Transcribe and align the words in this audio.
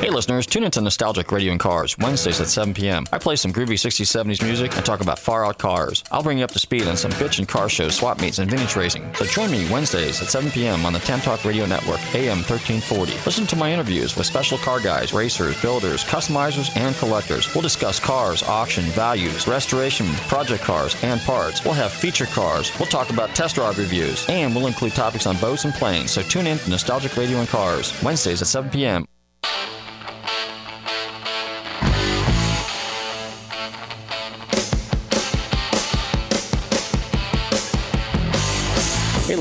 Hey 0.00 0.10
listeners, 0.10 0.46
tune 0.46 0.62
into 0.62 0.80
Nostalgic 0.80 1.32
Radio 1.32 1.50
and 1.50 1.58
Cars, 1.58 1.98
Wednesdays 1.98 2.40
at 2.40 2.46
7 2.46 2.72
p.m. 2.72 3.04
I 3.12 3.18
play 3.18 3.34
some 3.34 3.52
groovy 3.52 3.72
60s, 3.72 4.06
70s 4.06 4.40
music 4.44 4.76
and 4.76 4.86
talk 4.86 5.00
about 5.00 5.18
far 5.18 5.44
out 5.44 5.58
cars. 5.58 6.04
I'll 6.12 6.22
bring 6.22 6.38
you 6.38 6.44
up 6.44 6.52
to 6.52 6.60
speed 6.60 6.86
on 6.86 6.96
some 6.96 7.10
bitch 7.12 7.40
and 7.40 7.48
car 7.48 7.68
shows, 7.68 7.96
swap 7.96 8.20
meets, 8.20 8.38
and 8.38 8.48
vintage 8.48 8.76
racing. 8.76 9.12
So 9.16 9.24
join 9.24 9.50
me 9.50 9.68
Wednesdays 9.68 10.22
at 10.22 10.28
7 10.28 10.52
p.m. 10.52 10.86
on 10.86 10.92
the 10.92 11.00
Tan 11.00 11.18
Talk 11.18 11.44
Radio 11.44 11.66
Network, 11.66 11.98
AM 12.14 12.38
1340. 12.44 13.10
Listen 13.26 13.44
to 13.48 13.56
my 13.56 13.72
interviews 13.72 14.16
with 14.16 14.26
special 14.26 14.56
car 14.58 14.78
guys, 14.78 15.12
racers, 15.12 15.60
builders, 15.60 16.04
customizers, 16.04 16.74
and 16.76 16.94
collectors. 16.94 17.52
We'll 17.52 17.62
discuss 17.62 17.98
cars, 17.98 18.44
auction, 18.44 18.84
values, 18.84 19.48
restoration, 19.48 20.06
project 20.28 20.62
cars, 20.62 20.94
and 21.02 21.20
parts. 21.22 21.64
We'll 21.64 21.74
have 21.74 21.92
feature 21.92 22.26
cars. 22.26 22.70
We'll 22.78 22.86
talk 22.86 23.10
about 23.10 23.34
test 23.34 23.56
drive 23.56 23.78
reviews, 23.78 24.24
and 24.28 24.54
we'll 24.54 24.68
include 24.68 24.92
topics 24.92 25.26
on 25.26 25.36
boats 25.38 25.64
and 25.64 25.74
planes. 25.74 26.12
So 26.12 26.22
tune 26.22 26.46
in 26.46 26.58
to 26.58 26.70
Nostalgic 26.70 27.16
Radio 27.16 27.38
and 27.38 27.48
Cars, 27.48 27.92
Wednesdays 28.04 28.42
at 28.42 28.46
7 28.46 28.70
p.m. 28.70 29.04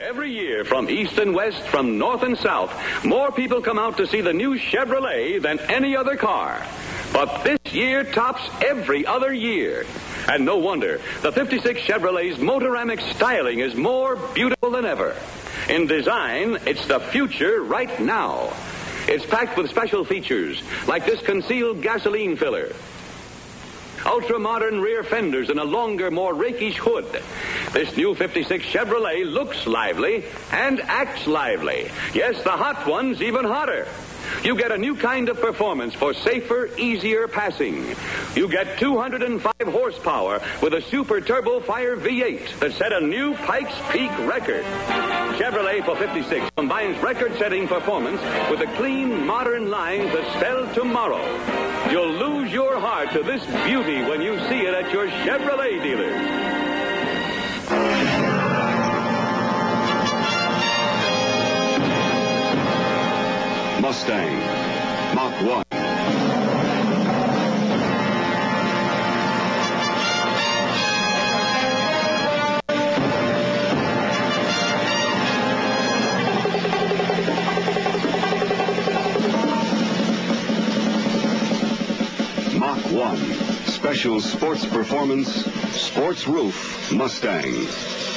Every 0.00 0.30
year, 0.30 0.64
from 0.64 0.88
east 0.88 1.18
and 1.18 1.34
west, 1.34 1.60
from 1.66 1.98
north 1.98 2.22
and 2.22 2.38
south, 2.38 2.72
more 3.04 3.32
people 3.32 3.60
come 3.60 3.80
out 3.80 3.96
to 3.96 4.06
see 4.06 4.20
the 4.20 4.32
new 4.32 4.56
Chevrolet 4.56 5.42
than 5.42 5.58
any 5.58 5.96
other 5.96 6.16
car. 6.16 6.64
But 7.12 7.42
this 7.42 7.58
year 7.72 8.04
tops 8.04 8.48
every 8.64 9.04
other 9.04 9.32
year. 9.32 9.86
And 10.28 10.44
no 10.44 10.58
wonder, 10.58 11.00
the 11.22 11.32
56 11.32 11.80
Chevrolet's 11.80 12.38
motoramic 12.38 13.00
styling 13.16 13.58
is 13.58 13.74
more 13.74 14.14
beautiful 14.34 14.70
than 14.70 14.84
ever. 14.84 15.16
In 15.68 15.88
design, 15.88 16.58
it's 16.64 16.86
the 16.86 17.00
future 17.00 17.60
right 17.64 17.98
now. 17.98 18.52
It's 19.08 19.26
packed 19.26 19.56
with 19.56 19.68
special 19.68 20.04
features, 20.04 20.62
like 20.86 21.06
this 21.06 21.20
concealed 21.22 21.82
gasoline 21.82 22.36
filler, 22.36 22.72
ultra 24.08 24.38
modern 24.38 24.80
rear 24.80 25.04
fenders 25.04 25.50
and 25.50 25.60
a 25.60 25.64
longer, 25.64 26.10
more 26.10 26.34
rakish 26.34 26.78
hood. 26.78 27.22
This 27.72 27.94
new 27.96 28.14
56 28.14 28.64
Chevrolet 28.64 29.30
looks 29.30 29.66
lively 29.66 30.24
and 30.50 30.80
acts 30.80 31.26
lively. 31.26 31.90
Yes, 32.14 32.42
the 32.42 32.50
hot 32.50 32.86
one's 32.86 33.20
even 33.20 33.44
hotter. 33.44 33.86
You 34.44 34.56
get 34.56 34.72
a 34.72 34.78
new 34.78 34.94
kind 34.94 35.28
of 35.28 35.40
performance 35.40 35.94
for 35.94 36.14
safer, 36.14 36.70
easier 36.76 37.28
passing. 37.28 37.84
You 38.34 38.48
get 38.48 38.78
205 38.78 39.52
horsepower 39.68 40.40
with 40.62 40.74
a 40.74 40.82
super 40.82 41.20
turbo 41.20 41.60
fire 41.60 41.96
V8 41.96 42.60
that 42.60 42.72
set 42.72 42.92
a 42.92 43.00
new 43.00 43.34
Pikes 43.34 43.74
Peak 43.90 44.10
record. 44.20 44.64
Chevrolet 45.38 45.84
for 45.84 45.96
56 45.96 46.50
combines 46.56 47.02
record-setting 47.02 47.68
performance 47.68 48.20
with 48.50 48.60
the 48.60 48.66
clean, 48.76 49.26
modern 49.26 49.70
lines 49.70 50.12
that 50.12 50.36
spell 50.36 50.74
tomorrow. 50.74 51.22
You'll 51.90 52.12
lose 52.12 52.52
your 52.52 52.78
heart 52.78 53.12
to 53.12 53.22
this 53.22 53.44
beauty 53.66 54.02
when 54.02 54.20
you 54.20 54.38
see 54.48 54.60
it 54.60 54.74
at 54.74 54.92
your 54.92 55.08
Chevrolet 55.08 55.82
dealer. 55.82 56.37
Mustang, 63.88 64.36
Mach 65.14 65.32
1. 65.40 65.64
Mach 82.58 82.92
1. 82.92 83.16
Special 83.64 84.20
sports 84.20 84.66
performance, 84.66 85.46
sports 85.72 86.28
roof 86.28 86.92
Mustang. 86.92 88.07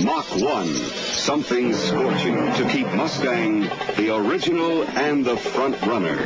Mach 0.00 0.24
1. 0.40 0.66
Something 0.74 1.74
scorching 1.74 2.34
to 2.54 2.68
keep 2.70 2.86
Mustang 2.94 3.60
the 3.96 4.16
original 4.16 4.84
and 4.84 5.24
the 5.24 5.36
front 5.36 5.80
runner, 5.82 6.16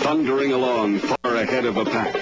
thundering 0.00 0.52
along 0.52 0.98
far 0.98 1.36
ahead 1.36 1.64
of 1.64 1.78
a 1.78 1.84
pack. 1.86 2.14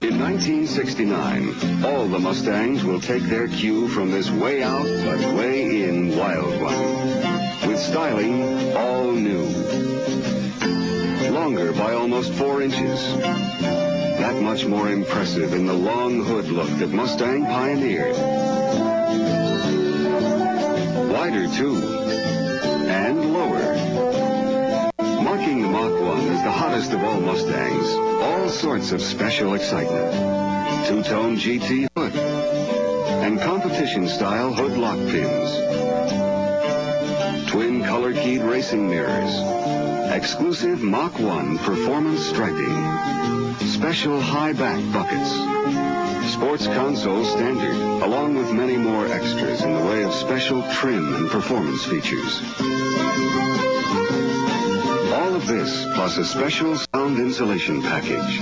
In 0.00 0.18
1969, 0.18 1.84
all 1.84 2.08
the 2.08 2.18
Mustangs 2.18 2.82
will 2.82 3.00
take 3.00 3.22
their 3.24 3.48
cue 3.48 3.88
from 3.88 4.10
this 4.10 4.30
way 4.30 4.62
out 4.62 4.86
but 5.04 5.20
way 5.34 5.82
in 5.82 6.16
wild 6.16 6.60
one. 6.60 7.68
With 7.68 7.78
styling 7.78 8.74
all 8.74 9.12
new. 9.12 9.46
Longer 11.30 11.72
by 11.72 11.92
almost 11.92 12.32
four 12.32 12.62
inches 12.62 13.85
that 14.26 14.42
much 14.42 14.66
more 14.66 14.90
impressive 14.90 15.52
in 15.52 15.66
the 15.66 15.72
long 15.72 16.24
hood 16.24 16.46
look 16.48 16.68
that 16.80 16.88
Mustang 16.88 17.44
pioneered. 17.44 18.16
Wider, 21.12 21.46
too, 21.46 21.76
and 22.88 23.32
lower. 23.32 23.76
Marking 25.22 25.62
the 25.62 25.68
Mach 25.68 26.00
1 26.00 26.28
as 26.28 26.42
the 26.42 26.50
hottest 26.50 26.92
of 26.92 27.04
all 27.04 27.20
Mustangs, 27.20 27.88
all 28.20 28.48
sorts 28.48 28.90
of 28.90 29.00
special 29.00 29.54
excitement. 29.54 30.12
Two-tone 30.88 31.36
GT 31.36 31.86
hood 31.96 32.16
and 32.16 33.40
competition-style 33.40 34.52
hood 34.54 34.76
lock 34.76 34.98
pins. 34.98 35.50
Twin 37.48 37.84
color-keyed 37.84 38.42
racing 38.42 38.90
mirrors. 38.90 39.55
Exclusive 40.16 40.82
Mach 40.82 41.18
1 41.18 41.58
performance 41.58 42.24
striping. 42.24 42.72
Special 43.66 44.18
high 44.18 44.54
back 44.54 44.80
buckets. 44.90 45.30
Sports 46.32 46.66
console 46.68 47.22
standard, 47.22 47.76
along 48.02 48.34
with 48.34 48.50
many 48.50 48.78
more 48.78 49.06
extras 49.08 49.62
in 49.62 49.74
the 49.74 49.84
way 49.84 50.04
of 50.04 50.14
special 50.14 50.62
trim 50.72 51.14
and 51.16 51.28
performance 51.28 51.84
features. 51.84 52.40
All 55.12 55.34
of 55.34 55.46
this 55.46 55.84
plus 55.94 56.16
a 56.16 56.24
special 56.24 56.76
sound 56.76 57.18
insulation 57.18 57.82
package. 57.82 58.40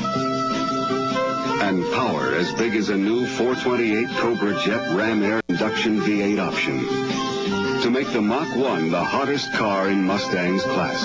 And 1.60 1.84
power 1.92 2.36
as 2.36 2.52
big 2.52 2.76
as 2.76 2.90
a 2.90 2.96
new 2.96 3.26
428 3.26 4.08
Cobra 4.18 4.54
Jet 4.60 4.96
Ram 4.96 5.24
Air 5.24 5.40
induction 5.48 6.00
V8 6.02 6.38
option 6.38 7.63
to 7.84 7.90
make 7.90 8.10
the 8.12 8.22
Mach 8.22 8.48
1 8.56 8.90
the 8.90 9.04
hottest 9.04 9.52
car 9.52 9.90
in 9.90 10.06
Mustang's 10.06 10.62
class. 10.62 11.04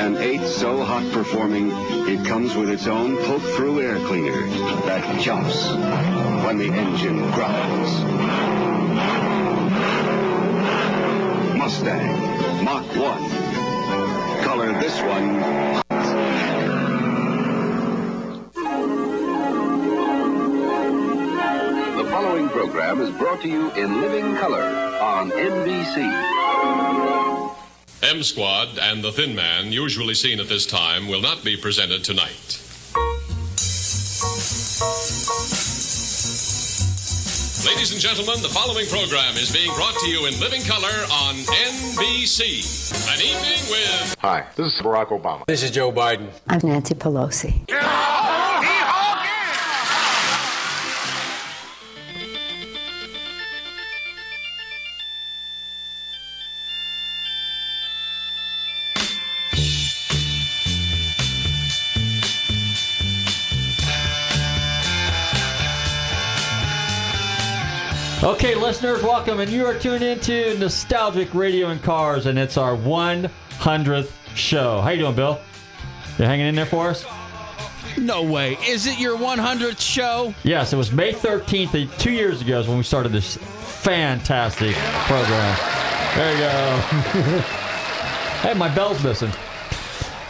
An 0.00 0.16
8 0.16 0.46
so 0.46 0.82
hot 0.82 1.12
performing, 1.12 1.70
it 2.08 2.24
comes 2.24 2.54
with 2.54 2.70
its 2.70 2.86
own 2.86 3.18
poke-through 3.18 3.82
air 3.82 3.98
cleaner 4.06 4.46
that 4.86 5.20
jumps 5.20 5.68
when 6.46 6.56
the 6.56 6.72
engine 6.72 7.18
growls. 7.32 7.92
Mustang 11.54 12.64
Mach 12.64 12.86
1. 12.96 14.42
Color 14.42 14.72
this 14.80 15.02
one 15.02 15.87
program 22.58 23.00
is 23.00 23.10
brought 23.16 23.40
to 23.40 23.48
you 23.48 23.70
in 23.74 24.00
living 24.00 24.34
color 24.34 24.64
on 25.00 25.30
NBC. 25.30 25.96
M 28.02 28.20
Squad 28.24 28.76
and 28.80 29.00
the 29.00 29.12
Thin 29.12 29.36
Man, 29.36 29.70
usually 29.70 30.14
seen 30.14 30.40
at 30.40 30.48
this 30.48 30.66
time, 30.66 31.06
will 31.06 31.20
not 31.20 31.44
be 31.44 31.56
presented 31.56 32.02
tonight. 32.02 32.60
Ladies 37.64 37.92
and 37.92 38.00
gentlemen, 38.00 38.42
the 38.42 38.50
following 38.52 38.86
program 38.86 39.36
is 39.36 39.52
being 39.52 39.72
brought 39.76 39.94
to 40.00 40.08
you 40.08 40.26
in 40.26 40.40
living 40.40 40.62
color 40.62 40.88
on 41.12 41.36
NBC. 41.36 42.42
An 43.14 43.20
evening 43.22 43.70
with 43.70 44.16
Hi, 44.18 44.44
this 44.56 44.74
is 44.74 44.82
Barack 44.82 45.10
Obama. 45.10 45.46
This 45.46 45.62
is 45.62 45.70
Joe 45.70 45.92
Biden. 45.92 46.28
I'm 46.48 46.58
Nancy 46.64 46.96
Pelosi. 46.96 48.27
Okay, 68.48 68.58
listeners, 68.58 69.02
welcome, 69.02 69.40
and 69.40 69.50
you 69.50 69.66
are 69.66 69.74
tuned 69.74 70.02
into 70.02 70.56
Nostalgic 70.58 71.34
Radio 71.34 71.68
and 71.68 71.82
Cars, 71.82 72.24
and 72.24 72.38
it's 72.38 72.56
our 72.56 72.74
100th 72.74 74.10
show. 74.34 74.80
How 74.80 74.88
you 74.88 75.00
doing, 75.00 75.14
Bill? 75.14 75.38
You 76.18 76.24
hanging 76.24 76.46
in 76.46 76.54
there 76.54 76.64
for 76.64 76.88
us? 76.88 77.04
No 77.98 78.22
way. 78.22 78.56
Is 78.66 78.86
it 78.86 78.98
your 78.98 79.18
100th 79.18 79.82
show? 79.82 80.32
Yes, 80.44 80.72
it 80.72 80.76
was 80.76 80.90
May 80.90 81.12
13th, 81.12 81.74
uh, 81.74 81.94
two 81.98 82.10
years 82.10 82.40
ago, 82.40 82.58
is 82.58 82.66
when 82.66 82.78
we 82.78 82.84
started 82.84 83.12
this 83.12 83.36
fantastic 83.36 84.74
program. 84.76 85.58
There 86.16 86.32
you 86.32 86.38
go. 86.38 86.76
hey, 88.40 88.54
my 88.54 88.74
bell's 88.74 89.04
missing. 89.04 89.30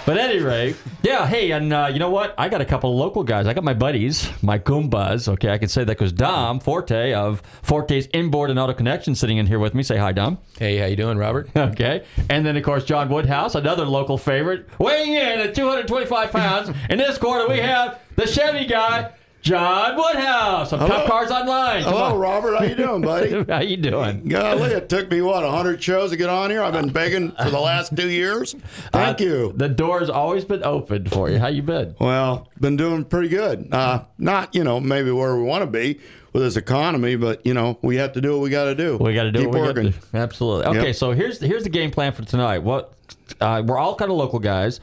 But 0.08 0.16
anyway, 0.16 0.74
yeah, 1.02 1.26
hey, 1.26 1.50
and 1.50 1.70
uh, 1.70 1.90
you 1.92 1.98
know 1.98 2.08
what? 2.08 2.34
I 2.38 2.48
got 2.48 2.62
a 2.62 2.64
couple 2.64 2.90
of 2.90 2.96
local 2.96 3.22
guys. 3.22 3.46
I 3.46 3.52
got 3.52 3.62
my 3.62 3.74
buddies, 3.74 4.30
my 4.42 4.58
Goombas. 4.58 5.28
Okay, 5.28 5.50
I 5.50 5.58
can 5.58 5.68
say 5.68 5.84
that 5.84 5.98
because 5.98 6.12
Dom 6.12 6.60
Forte 6.60 7.12
of 7.12 7.42
Forte's 7.60 8.08
Inboard 8.14 8.48
and 8.48 8.58
Auto 8.58 8.72
Connection 8.72 9.14
sitting 9.14 9.36
in 9.36 9.46
here 9.46 9.58
with 9.58 9.74
me. 9.74 9.82
Say 9.82 9.98
hi, 9.98 10.12
Dom. 10.12 10.38
Hey, 10.58 10.78
how 10.78 10.86
you 10.86 10.96
doing, 10.96 11.18
Robert? 11.18 11.50
Okay. 11.58 12.06
And 12.30 12.46
then, 12.46 12.56
of 12.56 12.62
course, 12.62 12.84
John 12.84 13.10
Woodhouse, 13.10 13.54
another 13.54 13.84
local 13.84 14.16
favorite, 14.16 14.66
weighing 14.78 15.12
in 15.12 15.40
at 15.40 15.54
225 15.54 16.32
pounds. 16.32 16.70
in 16.88 16.96
this 16.96 17.18
corner, 17.18 17.46
we 17.46 17.58
have 17.58 18.00
the 18.16 18.26
Chevy 18.26 18.64
guy, 18.64 19.12
John 19.48 19.96
Woodhouse 19.96 20.72
of 20.74 20.80
Cop 20.80 21.06
Cars 21.06 21.30
Online. 21.30 21.82
Come 21.82 21.92
Hello, 21.94 22.04
on. 22.12 22.18
Robert. 22.18 22.56
How 22.58 22.64
you 22.64 22.74
doing, 22.74 23.00
buddy? 23.00 23.44
How 23.52 23.60
you 23.60 23.78
doing? 23.78 24.28
Golly, 24.28 24.72
it 24.72 24.90
took 24.90 25.10
me 25.10 25.22
what 25.22 25.42
hundred 25.48 25.82
shows 25.82 26.10
to 26.10 26.18
get 26.18 26.28
on 26.28 26.50
here. 26.50 26.62
I've 26.62 26.74
been 26.74 26.90
begging 26.90 27.30
for 27.32 27.48
the 27.48 27.58
last 27.58 27.96
two 27.96 28.10
years. 28.10 28.54
Thank 28.92 29.20
Uh, 29.20 29.24
you. 29.24 29.52
The 29.56 29.70
door's 29.70 30.10
always 30.10 30.44
been 30.44 30.62
open 30.64 31.06
for 31.06 31.30
you. 31.30 31.38
How 31.38 31.46
you 31.48 31.62
been? 31.62 31.96
Well, 31.98 32.46
been 32.60 32.76
doing 32.76 33.06
pretty 33.06 33.28
good. 33.30 33.68
Uh, 33.72 34.04
not 34.18 34.54
you 34.54 34.64
know 34.64 34.80
maybe 34.80 35.10
where 35.10 35.34
we 35.34 35.42
want 35.44 35.62
to 35.62 35.66
be 35.70 35.98
with 36.34 36.42
this 36.42 36.56
economy, 36.58 37.16
but 37.16 37.46
you 37.46 37.54
know 37.54 37.78
we 37.80 37.96
have 37.96 38.12
to 38.12 38.20
do 38.20 38.32
what 38.34 38.42
we 38.42 38.50
got 38.50 38.64
to 38.64 38.74
do. 38.74 38.98
We 38.98 39.14
got 39.14 39.22
to 39.24 39.32
do 39.32 39.40
Keep 39.40 39.48
what 39.48 39.54
we 39.54 39.66
working. 39.66 39.84
got 39.92 40.10
to. 40.12 40.16
Absolutely. 40.18 40.66
Okay, 40.66 40.86
Yep. 40.88 40.96
so 40.96 41.12
here's 41.12 41.40
here's 41.40 41.62
the 41.64 41.70
game 41.70 41.90
plan 41.90 42.12
for 42.12 42.22
tonight. 42.22 42.58
What 42.58 42.92
uh, 43.40 43.62
we're 43.64 43.78
all 43.78 43.94
kind 43.94 44.10
of 44.10 44.18
local 44.18 44.40
guys. 44.40 44.80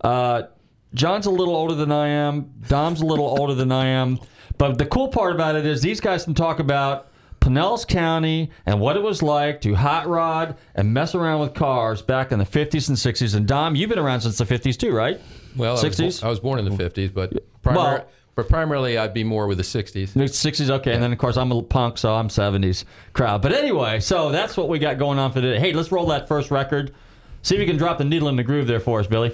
Uh, 0.00 0.42
John's 0.94 1.26
a 1.26 1.30
little 1.30 1.54
older 1.54 1.74
than 1.74 1.92
I 1.92 2.08
am. 2.08 2.52
Dom's 2.68 3.00
a 3.00 3.06
little 3.06 3.26
older 3.26 3.54
than 3.54 3.70
I 3.72 3.86
am. 3.86 4.18
But 4.56 4.78
the 4.78 4.86
cool 4.86 5.08
part 5.08 5.34
about 5.34 5.54
it 5.54 5.66
is 5.66 5.82
these 5.82 6.00
guys 6.00 6.24
can 6.24 6.34
talk 6.34 6.58
about 6.58 7.08
Pinellas 7.40 7.86
County 7.86 8.50
and 8.66 8.80
what 8.80 8.96
it 8.96 9.02
was 9.02 9.22
like 9.22 9.60
to 9.60 9.74
hot 9.74 10.08
rod 10.08 10.56
and 10.74 10.92
mess 10.92 11.14
around 11.14 11.40
with 11.40 11.54
cars 11.54 12.02
back 12.02 12.32
in 12.32 12.38
the 12.38 12.44
50s 12.44 12.88
and 12.88 12.96
60s. 12.98 13.34
And 13.36 13.46
Dom, 13.46 13.76
you've 13.76 13.90
been 13.90 13.98
around 13.98 14.22
since 14.22 14.38
the 14.38 14.44
50s 14.44 14.76
too, 14.76 14.92
right? 14.92 15.20
Well, 15.56 15.70
I 15.78 15.82
was, 15.82 15.84
60s? 15.84 16.24
I 16.24 16.28
was 16.28 16.40
born 16.40 16.58
in 16.58 16.64
the 16.64 16.70
50s, 16.72 17.12
but, 17.14 17.32
primar- 17.62 17.74
Well- 17.76 18.06
but 18.34 18.48
primarily 18.48 18.96
I'd 18.98 19.14
be 19.14 19.24
more 19.24 19.46
with 19.48 19.58
the 19.58 19.64
60s. 19.64 20.14
60s, 20.14 20.70
okay. 20.70 20.92
And 20.94 21.02
then, 21.02 21.12
of 21.12 21.18
course, 21.18 21.36
I'm 21.36 21.50
a 21.52 21.60
punk, 21.62 21.98
so 21.98 22.14
I'm 22.14 22.28
70s 22.28 22.84
crowd. 23.12 23.42
But 23.42 23.52
anyway, 23.52 23.98
so 24.00 24.30
that's 24.30 24.56
what 24.56 24.68
we 24.68 24.78
got 24.78 24.96
going 24.98 25.18
on 25.18 25.32
for 25.32 25.40
today. 25.40 25.58
Hey, 25.60 25.72
let's 25.72 25.90
roll 25.92 26.06
that 26.06 26.28
first 26.28 26.50
record. 26.50 26.92
See 27.42 27.54
if 27.56 27.60
you 27.60 27.66
can 27.66 27.76
drop 27.76 27.98
the 27.98 28.04
needle 28.04 28.28
in 28.28 28.36
the 28.36 28.44
groove 28.44 28.66
there 28.68 28.80
for 28.80 29.00
us, 29.00 29.06
Billy. 29.06 29.32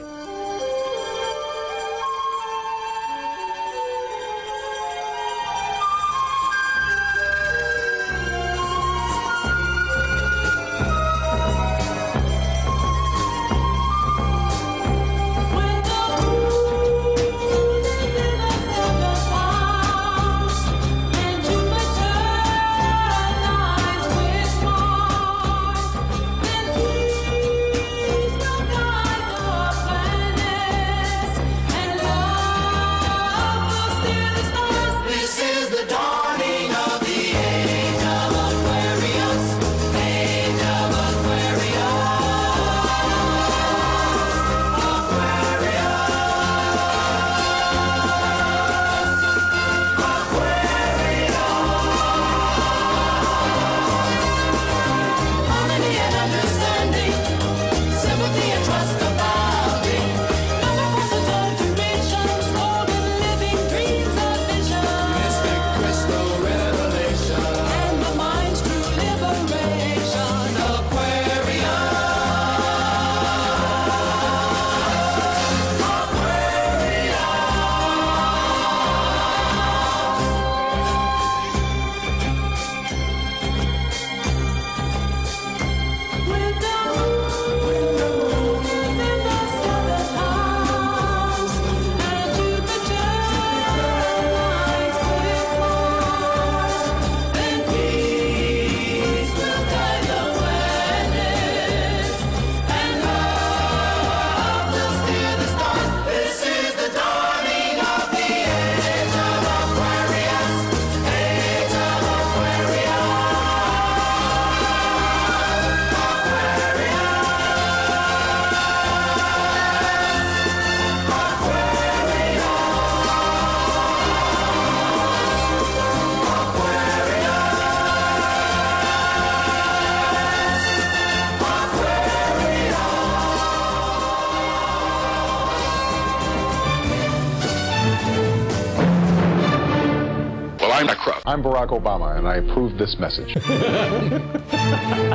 Barack 141.44 141.68
Obama, 141.68 142.16
and 142.16 142.26
I 142.26 142.36
approve 142.36 142.78
this 142.78 142.96
message. 142.98 143.36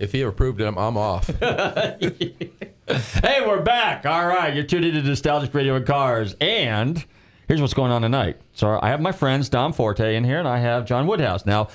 If 0.00 0.12
he 0.12 0.22
approved 0.22 0.62
it, 0.62 0.64
I'm, 0.64 0.78
I'm 0.78 0.96
off. 0.96 1.28
Hey, 3.22 3.46
we're 3.46 3.62
back. 3.62 4.04
All 4.04 4.26
right, 4.26 4.52
you're 4.52 4.64
tuned 4.64 4.84
into 4.84 5.00
Nostalgic 5.02 5.54
Radio 5.54 5.76
and 5.76 5.86
Cars. 5.86 6.34
And 6.40 7.04
here's 7.46 7.60
what's 7.60 7.74
going 7.74 7.92
on 7.92 8.02
tonight. 8.02 8.40
So 8.52 8.80
I 8.82 8.88
have 8.88 9.00
my 9.00 9.12
friends 9.12 9.48
Dom 9.48 9.72
Forte 9.72 10.16
in 10.16 10.24
here, 10.24 10.40
and 10.40 10.48
I 10.48 10.58
have 10.58 10.86
John 10.86 11.06
Woodhouse. 11.06 11.46
Now, 11.46 11.68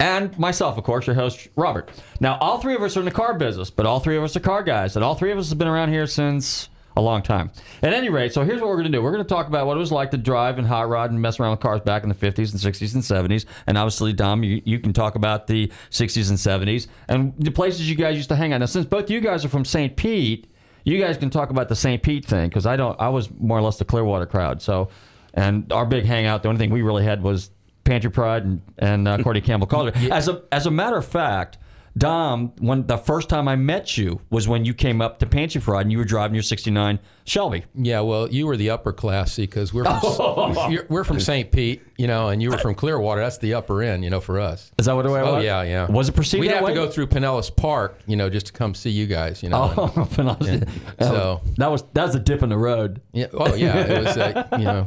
and 0.00 0.38
myself, 0.38 0.78
of 0.78 0.84
course, 0.84 1.06
your 1.06 1.16
host, 1.16 1.48
Robert. 1.56 1.90
Now, 2.20 2.38
all 2.38 2.58
three 2.58 2.74
of 2.74 2.82
us 2.82 2.96
are 2.96 3.00
in 3.00 3.04
the 3.04 3.10
car 3.10 3.34
business, 3.34 3.68
but 3.68 3.84
all 3.84 4.00
three 4.00 4.16
of 4.16 4.24
us 4.24 4.34
are 4.34 4.40
car 4.40 4.62
guys, 4.62 4.96
and 4.96 5.04
all 5.04 5.14
three 5.14 5.30
of 5.30 5.36
us 5.36 5.50
have 5.50 5.58
been 5.58 5.68
around 5.68 5.90
here 5.90 6.06
since 6.06 6.70
a 6.96 7.00
long 7.00 7.22
time. 7.22 7.50
At 7.82 7.92
any 7.92 8.08
rate, 8.08 8.32
so 8.32 8.42
here's 8.42 8.60
what 8.60 8.68
we're 8.68 8.76
going 8.76 8.90
to 8.90 8.98
do. 8.98 9.02
We're 9.02 9.12
going 9.12 9.22
to 9.22 9.28
talk 9.28 9.46
about 9.48 9.66
what 9.66 9.76
it 9.76 9.80
was 9.80 9.92
like 9.92 10.10
to 10.12 10.16
drive 10.16 10.58
and 10.58 10.66
hot 10.66 10.88
rod 10.88 11.10
and 11.10 11.20
mess 11.20 11.38
around 11.38 11.50
with 11.52 11.60
cars 11.60 11.80
back 11.82 12.02
in 12.02 12.08
the 12.08 12.14
50s 12.14 12.52
and 12.52 12.74
60s 12.74 12.94
and 12.94 13.02
70s. 13.02 13.44
And 13.66 13.76
obviously, 13.76 14.12
Dom, 14.12 14.42
you, 14.42 14.62
you 14.64 14.80
can 14.80 14.92
talk 14.92 15.14
about 15.14 15.46
the 15.46 15.70
60s 15.90 16.30
and 16.30 16.38
70s 16.38 16.86
and 17.08 17.34
the 17.38 17.50
places 17.50 17.88
you 17.88 17.96
guys 17.96 18.16
used 18.16 18.30
to 18.30 18.36
hang 18.36 18.52
out. 18.52 18.58
Now, 18.60 18.66
since 18.66 18.86
both 18.86 19.10
you 19.10 19.20
guys 19.20 19.44
are 19.44 19.48
from 19.48 19.64
St. 19.64 19.96
Pete, 19.96 20.46
you 20.84 21.00
guys 21.00 21.18
can 21.18 21.30
talk 21.30 21.50
about 21.50 21.68
the 21.68 21.76
St. 21.76 22.02
Pete 22.02 22.24
thing 22.24 22.48
because 22.48 22.64
I 22.64 22.76
don't. 22.76 22.98
I 23.00 23.08
was 23.08 23.28
more 23.30 23.58
or 23.58 23.62
less 23.62 23.76
the 23.76 23.84
Clearwater 23.84 24.24
crowd. 24.24 24.62
So, 24.62 24.88
and 25.34 25.70
our 25.72 25.84
big 25.84 26.04
hangout, 26.04 26.44
the 26.44 26.48
only 26.48 26.60
thing 26.60 26.70
we 26.70 26.82
really 26.82 27.02
had 27.02 27.22
was 27.22 27.50
Pantry 27.82 28.10
Pride 28.10 28.44
and 28.44 28.62
and 28.78 29.08
uh, 29.08 29.18
Cordy 29.18 29.40
Campbell 29.40 29.66
Calder. 29.66 29.92
As 30.12 30.28
a 30.28 30.42
as 30.52 30.64
a 30.64 30.70
matter 30.70 30.96
of 30.96 31.04
fact, 31.04 31.58
Dom, 31.98 32.52
when 32.58 32.86
the 32.86 32.98
first 32.98 33.28
time 33.30 33.48
I 33.48 33.56
met 33.56 33.96
you 33.96 34.20
was 34.28 34.46
when 34.46 34.64
you 34.66 34.74
came 34.74 35.00
up 35.00 35.18
to 35.20 35.26
Pantry 35.26 35.60
Pride 35.60 35.82
and 35.82 35.92
you 35.92 35.98
were 35.98 36.04
driving 36.04 36.34
your 36.34 36.42
'69 36.42 36.98
Shelby. 37.24 37.64
Yeah, 37.74 38.00
well, 38.00 38.28
you 38.30 38.46
were 38.46 38.56
the 38.56 38.70
upper 38.70 38.92
class, 38.92 39.36
because 39.36 39.72
we're 39.74 39.84
from, 39.84 40.54
you're- 40.70 40.86
we're 40.88 41.04
from 41.04 41.18
St. 41.18 41.50
Pete, 41.50 41.82
you 41.96 42.06
know, 42.06 42.28
and 42.28 42.40
you 42.42 42.50
were 42.50 42.58
from 42.58 42.74
Clearwater. 42.74 43.20
That's 43.22 43.38
the 43.38 43.54
upper 43.54 43.82
end, 43.82 44.04
you 44.04 44.10
know, 44.10 44.20
for 44.20 44.38
us. 44.38 44.70
Is 44.78 44.86
that 44.86 44.94
what 44.94 45.02
the 45.02 45.10
way 45.10 45.20
it 45.20 45.24
Oh 45.24 45.36
was? 45.36 45.44
yeah, 45.44 45.62
yeah. 45.62 45.86
Was 45.90 46.08
it 46.08 46.12
perceived 46.12 46.42
We'd 46.42 46.48
that 46.50 46.56
have 46.56 46.64
way? 46.64 46.70
to 46.70 46.74
go 46.74 46.90
through 46.90 47.06
Pinellas 47.08 47.54
Park, 47.54 47.98
you 48.06 48.14
know, 48.16 48.28
just 48.30 48.46
to 48.46 48.52
come 48.52 48.74
see 48.74 48.90
you 48.90 49.06
guys, 49.06 49.42
you 49.42 49.48
know. 49.48 49.72
Oh, 49.76 49.92
and- 49.96 50.16
when 50.16 50.28
I 50.28 50.32
was- 50.34 50.62
so 51.00 51.40
that 51.56 51.70
was 51.70 51.82
that 51.94 52.04
was 52.06 52.14
a 52.14 52.20
dip 52.20 52.42
in 52.42 52.50
the 52.50 52.58
road. 52.58 53.00
yeah, 53.12 53.26
oh 53.32 53.54
yeah, 53.54 53.76
it 53.78 54.04
was, 54.04 54.16
uh, 54.18 54.46
you 54.58 54.64
know. 54.64 54.84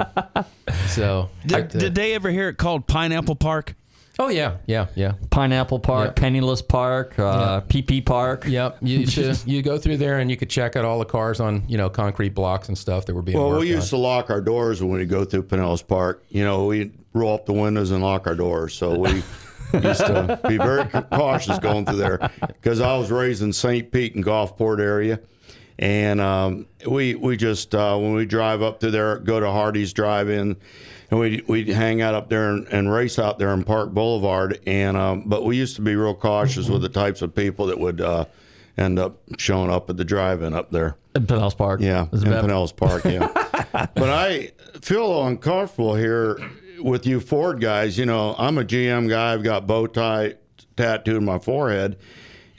So 0.88 1.30
Did, 1.46 1.58
I- 1.58 1.62
did 1.62 1.96
they 1.96 2.14
ever 2.14 2.30
hear 2.30 2.50
it 2.50 2.58
called 2.58 2.86
Pineapple 2.88 3.36
Park? 3.36 3.76
Oh 4.22 4.28
yeah, 4.28 4.58
yeah, 4.68 4.88
yeah. 4.96 5.14
Pineapple 5.30 5.80
Park, 5.80 6.08
Yeah. 6.18 6.22
Penniless 6.22 6.62
Park, 6.62 7.18
uh, 7.18 7.62
PP 7.62 8.06
Park. 8.06 8.44
Yep. 8.46 8.80
You 8.82 9.08
should, 9.08 9.40
you 9.46 9.62
go 9.62 9.78
through 9.78 9.96
there 9.98 10.20
and 10.20 10.30
you 10.30 10.36
could 10.36 10.50
check 10.50 10.76
out 10.76 10.84
all 10.84 11.00
the 11.00 11.06
cars 11.06 11.40
on 11.40 11.64
you 11.70 11.78
know 11.78 11.90
concrete 11.90 12.36
blocks 12.36 12.68
and 12.68 12.78
stuff 12.78 13.06
that 13.06 13.14
were 13.16 13.22
being 13.22 13.38
Well, 13.38 13.50
worked 13.50 13.62
we 13.62 13.70
on. 13.72 13.78
used 13.78 13.90
to 13.92 13.98
lock 13.98 14.30
our 14.30 14.42
doors 14.42 14.84
when 14.84 14.92
we 15.00 15.06
go 15.06 15.24
through 15.24 15.44
Pinellas 15.44 15.86
Park. 15.88 16.24
You 16.30 16.44
know, 16.44 16.66
we 16.66 16.92
roll 17.14 17.34
up 17.34 17.46
the 17.46 17.54
windows 17.54 17.92
and 17.92 18.04
lock 18.04 18.28
our 18.28 18.36
doors. 18.36 18.74
So 18.76 19.00
we 19.00 19.10
used 19.74 20.06
to 20.06 20.38
be 20.48 20.58
very 20.58 20.84
cautious 20.86 21.58
going 21.60 21.86
through 21.86 21.96
there 21.98 22.30
because 22.42 22.82
I 22.82 22.98
was 22.98 23.10
raised 23.12 23.42
in 23.42 23.54
St. 23.54 23.90
Pete 23.90 24.16
and 24.16 24.26
Gulfport 24.26 24.80
area. 24.82 25.22
And 25.82 26.20
um, 26.20 26.66
we 26.86 27.16
we 27.16 27.38
just 27.38 27.74
uh, 27.74 27.98
when 27.98 28.14
we 28.14 28.26
drive 28.26 28.62
up 28.62 28.82
through 28.82 28.92
there, 28.92 29.18
go 29.20 29.40
to 29.40 29.50
Hardy's 29.50 29.94
Drive-In, 29.94 30.58
and 31.10 31.20
we 31.20 31.44
we'd 31.48 31.68
hang 31.68 32.02
out 32.02 32.14
up 32.14 32.30
there 32.30 32.50
and, 32.50 32.68
and 32.68 32.92
race 32.92 33.18
out 33.18 33.40
there 33.40 33.54
in 33.54 33.64
Park 33.64 33.92
Boulevard. 33.92 34.60
And 34.66 34.96
um, 34.98 35.24
but 35.26 35.44
we 35.44 35.58
used 35.58 35.76
to 35.78 35.82
be 35.82 35.96
real 35.96 36.16
cautious 36.16 36.70
with 36.70 36.82
the 36.82 36.90
types 36.90 37.22
of 37.22 37.36
people 37.36 37.66
that 37.68 37.80
would 37.80 38.02
uh, 38.02 38.26
end 38.78 39.00
up 39.00 39.18
showing 39.38 39.70
up 39.72 39.90
at 39.90 39.98
the 39.98 40.06
drive-in 40.06 40.54
up 40.54 40.72
there. 40.72 40.96
In 41.16 41.26
Pinellas 41.26 41.58
Park. 41.58 41.82
Yeah, 41.82 42.08
in 42.12 42.22
bad? 42.22 42.46
Pinellas 42.46 42.76
Park. 42.76 43.06
Yeah, 43.06 43.28
but 43.96 44.10
I 44.10 44.52
feel 44.82 45.26
uncomfortable 45.26 45.96
here 45.96 46.40
with 46.80 47.06
you 47.06 47.20
Ford 47.20 47.60
guys. 47.60 47.98
You 47.98 48.06
know, 48.06 48.36
I'm 48.38 48.58
a 48.58 48.64
GM 48.64 49.10
guy. 49.10 49.34
I've 49.34 49.44
got 49.44 49.68
bow 49.68 49.88
tie 49.88 50.36
tattooed 50.78 51.18
on 51.18 51.26
my 51.26 51.40
forehead, 51.40 51.98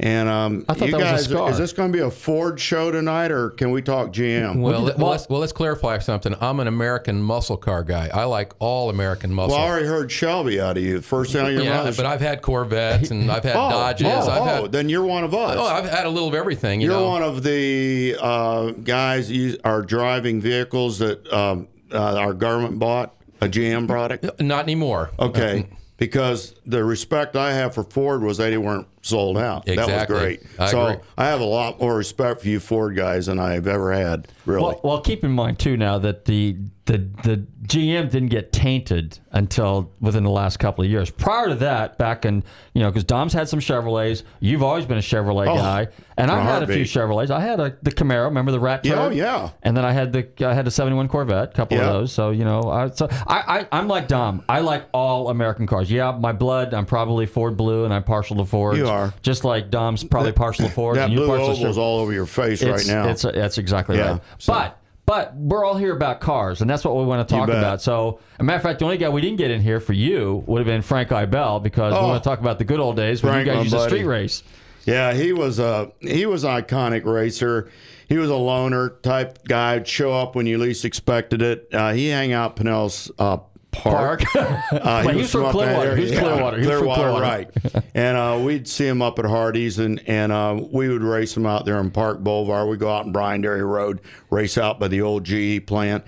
and 0.03 0.29
um, 0.31 0.65
I 0.67 0.73
thought 0.75 0.87
you 0.87 0.93
that 0.93 0.99
was 0.99 1.09
a 1.09 1.13
guys, 1.13 1.25
scar. 1.29 1.51
is 1.51 1.59
this 1.59 1.73
going 1.75 1.93
to 1.93 1.97
be 1.97 2.03
a 2.03 2.11
Ford 2.11 2.59
show 2.59 2.91
tonight, 2.91 3.31
or 3.31 3.51
can 3.51 3.71
we 3.71 3.83
talk 3.83 4.09
GM? 4.13 4.61
well, 4.61 4.79
did- 4.81 4.87
let, 4.87 4.99
well- 4.99 5.11
let's 5.11 5.29
well 5.29 5.41
let's 5.41 5.53
clarify 5.53 5.99
something. 5.99 6.35
I'm 6.41 6.59
an 6.59 6.67
American 6.67 7.21
muscle 7.23 7.59
car 7.59 7.85
guy. 7.85 8.09
I 8.13 8.25
like 8.25 8.55
all 8.61 8.89
American 8.89 9.33
muscle. 9.33 9.57
well, 9.57 9.67
I 9.67 9.69
already 9.69 9.87
heard 9.87 10.11
Shelby 10.11 10.59
out 10.61 10.79
of 10.79 10.83
you. 10.83 11.01
First 11.03 11.33
thing 11.33 11.45
on 11.45 11.53
your 11.53 11.63
yeah, 11.63 11.85
mouth. 11.85 11.97
but 11.99 12.07
I've 12.07 12.21
had 12.23 12.41
Corvettes 12.41 13.11
and 13.11 13.31
I've 13.31 13.45
had 13.45 13.57
oh, 13.57 13.71
Dodges. 13.71 14.07
Oh, 14.09 14.31
I've 14.31 14.61
oh, 14.65 14.67
then 14.69 14.89
you're 14.89 15.05
one 15.05 15.23
of 15.23 15.35
us. 15.35 15.57
oh, 15.59 15.65
I've 15.67 15.89
had 15.89 16.07
a 16.07 16.11
little 16.11 16.29
of 16.29 16.35
everything. 16.35 16.81
You 16.81 16.91
You're 16.91 17.01
know, 17.01 17.09
one 17.09 17.23
of 17.23 17.43
the 17.43 18.17
uh, 18.19 18.71
guys 18.71 19.29
who 19.29 19.57
are 19.65 19.83
driving 19.83 20.41
vehicles 20.41 20.99
that 21.01 21.31
um, 21.33 21.69
uh, 21.93 22.17
our 22.17 22.33
government 22.33 22.79
bought 22.79 23.15
a 23.43 23.49
GM 23.49 23.87
product. 23.87 24.41
not 24.41 24.65
anymore. 24.65 25.11
Okay. 25.19 25.67
Because 26.01 26.55
the 26.65 26.83
respect 26.83 27.37
I 27.37 27.53
have 27.53 27.75
for 27.75 27.85
Ford 27.85 28.23
was 28.23 28.39
they 28.39 28.57
weren't 28.57 28.89
sold 29.03 29.37
out. 29.37 29.69
Exactly. 29.69 29.93
That 29.93 30.09
was 30.09 30.21
great. 30.21 30.43
I 30.59 30.71
so 30.71 30.87
agree. 30.87 31.05
I 31.19 31.27
have 31.27 31.43
a 31.43 31.45
lot 31.45 31.79
more 31.79 31.95
respect 31.95 32.41
for 32.41 32.49
you 32.49 32.59
Ford 32.59 32.97
guys 32.97 33.27
than 33.27 33.39
I've 33.39 33.67
ever 33.67 33.93
had, 33.93 34.27
really. 34.47 34.63
Well, 34.63 34.81
well, 34.83 35.01
keep 35.03 35.23
in 35.23 35.33
mind 35.33 35.59
too 35.59 35.77
now 35.77 35.99
that 35.99 36.25
the 36.25 36.57
the 36.87 36.99
the 37.23 37.47
GM 37.63 38.11
didn't 38.11 38.31
get 38.31 38.53
tainted 38.53 39.19
until 39.33 39.91
within 40.01 40.25
the 40.25 40.31
last 40.31 40.59
couple 40.59 40.83
of 40.83 40.91
years. 40.91 41.11
Prior 41.11 41.49
to 41.49 41.55
that, 41.57 41.99
back 41.99 42.25
in 42.25 42.43
you 42.73 42.81
know, 42.81 42.89
because 42.91 43.05
Dom's 43.05 43.35
had 43.35 43.49
some 43.51 43.61
Chevrolets. 43.61 44.23
You've 44.41 44.63
always 44.63 44.87
been 44.87 44.97
a 44.97 45.03
Chevrolet 45.03 45.47
Oh, 45.47 45.57
guy, 45.57 45.89
and 46.17 46.31
I 46.31 46.39
a 46.39 46.43
had 46.43 46.63
a 46.63 46.67
few. 46.67 46.85
Chevrolets. 46.85 47.31
I 47.31 47.41
had 47.41 47.61
a 47.61 47.77
the 47.83 47.91
Camaro. 47.91 48.25
Remember 48.25 48.51
the 48.51 48.61
Rat 48.61 48.85
Yeah, 48.87 49.05
oh, 49.07 49.11
yeah. 49.11 49.51
And 49.63 49.77
then 49.77 49.85
I 49.85 49.93
had 49.93 50.13
the 50.13 50.27
I 50.49 50.55
had 50.55 50.65
the 50.65 50.71
'71 50.71 51.09
Corvette, 51.09 51.51
a 51.51 51.53
couple 51.53 51.77
Yeah. 51.77 51.85
of 51.89 51.93
those. 51.93 52.13
So 52.15 52.31
you 52.31 52.45
know, 52.47 52.63
I, 52.63 52.89
so 52.91 53.09
I, 53.27 53.67
I 53.71 53.79
I'm 53.79 53.89
like 53.89 54.09
Dom. 54.09 54.43
I 54.49 54.61
like 54.61 54.87
all 54.95 55.29
American 55.29 55.67
cars. 55.67 55.91
Yeah, 55.91 56.13
my 56.13 56.33
blood. 56.33 56.73
I'm 56.73 56.87
probably 56.87 57.27
Ford 57.27 57.59
blue, 57.59 57.85
and 57.85 57.93
I'm 57.93 58.05
partial 58.05 58.37
to 58.37 58.47
Ford. 58.47 58.79
You 58.79 58.89
are. 58.89 59.13
just 59.21 59.45
like 59.45 59.71
Dom's 59.71 60.03
probably 60.03 60.33
partial 60.33 60.67
to 60.67 60.73
Ford. 60.73 60.97
that 60.97 61.05
and 61.05 61.13
you're 61.13 61.27
blue 61.27 61.37
partial 61.37 61.55
to 61.57 61.61
oval's 61.61 61.77
all 61.79 61.99
over 62.01 62.13
your 62.13 62.25
face 62.27 62.63
right 62.63 62.87
now. 62.87 63.09
It's 63.09 63.21
that's 63.23 63.59
exactly 63.59 63.99
Yeah, 63.99 64.13
right. 64.13 64.21
so- 64.39 64.53
But 64.55 64.79
but 65.11 65.35
we're 65.35 65.65
all 65.65 65.77
here 65.77 65.93
about 65.93 66.21
cars, 66.21 66.61
and 66.61 66.71
that's 66.71 66.85
what 66.85 66.95
we 66.97 67.05
want 67.05 67.27
to 67.29 67.35
talk 67.35 67.49
about. 67.49 67.83
So, 67.83 68.21
a 68.39 68.45
matter 68.45 68.59
of 68.59 68.63
fact, 68.63 68.79
the 68.79 68.85
only 68.85 68.97
guy 68.97 69.09
we 69.09 69.21
didn't 69.21 69.39
get 69.39 69.51
in 69.51 69.61
here 69.61 69.81
for 69.81 69.93
you 69.93 70.45
would 70.47 70.61
have 70.61 70.67
been 70.69 70.83
Frank 70.83 71.09
Ibell 71.09 71.61
because 71.65 71.95
we 71.95 71.99
Oh. 71.99 72.07
want 72.07 72.23
to 72.23 72.29
talk 72.29 72.39
about 72.39 72.59
the 72.59 72.65
good 72.65 72.79
old 72.79 72.95
days 72.95 73.21
when 73.21 73.33
Frank, 73.33 73.47
you 73.49 73.53
guys 73.53 73.63
used 73.65 73.73
to 73.73 73.79
buddy. 73.79 73.91
street 73.91 74.05
race. 74.05 74.45
Yeah, 74.85 75.13
he 75.13 75.33
was 75.33 75.59
a 75.59 75.91
he 76.01 76.27
was 76.27 76.45
an 76.45 76.63
iconic 76.63 77.05
racer. 77.05 77.69
He 78.09 78.19
was 78.19 78.31
a 78.31 78.37
loner 78.37 78.91
type 79.03 79.49
guy. 79.49 79.75
Would 79.79 79.89
show 79.89 80.13
up 80.13 80.37
when 80.37 80.47
you 80.47 80.59
least 80.59 80.85
expected 80.85 81.43
it. 81.43 81.67
Uh, 81.73 81.93
he 81.93 82.07
hang 82.11 82.33
out 82.33 82.55
Pinellas 82.55 83.11
uh, 83.19 83.39
Park. 83.73 84.23
Uh, 84.73 85.03
Wait, 85.05 85.17
he 85.17 85.23
was 85.23 85.33
from 85.33 85.51
Clearwater. 85.51 85.97
He 85.97 86.03
was. 86.05 86.13
Clearwater. 86.13 86.59
He 86.59 86.65
from 86.65 86.85
Clearwater. 86.85 87.21
right? 87.23 87.51
and 87.95 88.17
uh, 88.17 88.41
we'd 88.43 88.69
see 88.69 88.87
him 88.87 89.03
up 89.03 89.19
at 89.19 89.25
Hardee's, 89.25 89.79
and 89.79 90.01
and 90.07 90.31
uh, 90.31 90.61
we 90.71 90.89
would 90.89 91.03
race 91.03 91.37
him 91.37 91.45
out 91.45 91.65
there 91.65 91.79
in 91.81 91.91
Park 91.91 92.21
Boulevard. 92.21 92.67
We 92.67 92.71
would 92.71 92.79
go 92.81 92.91
out 92.95 93.05
in 93.05 93.13
Bryan 93.13 93.41
Dairy 93.41 93.65
Road, 93.65 94.01
race 94.31 94.57
out 94.57 94.79
by 94.79 94.87
the 94.89 95.03
old 95.03 95.25
GE 95.25 95.67
plant, 95.67 96.05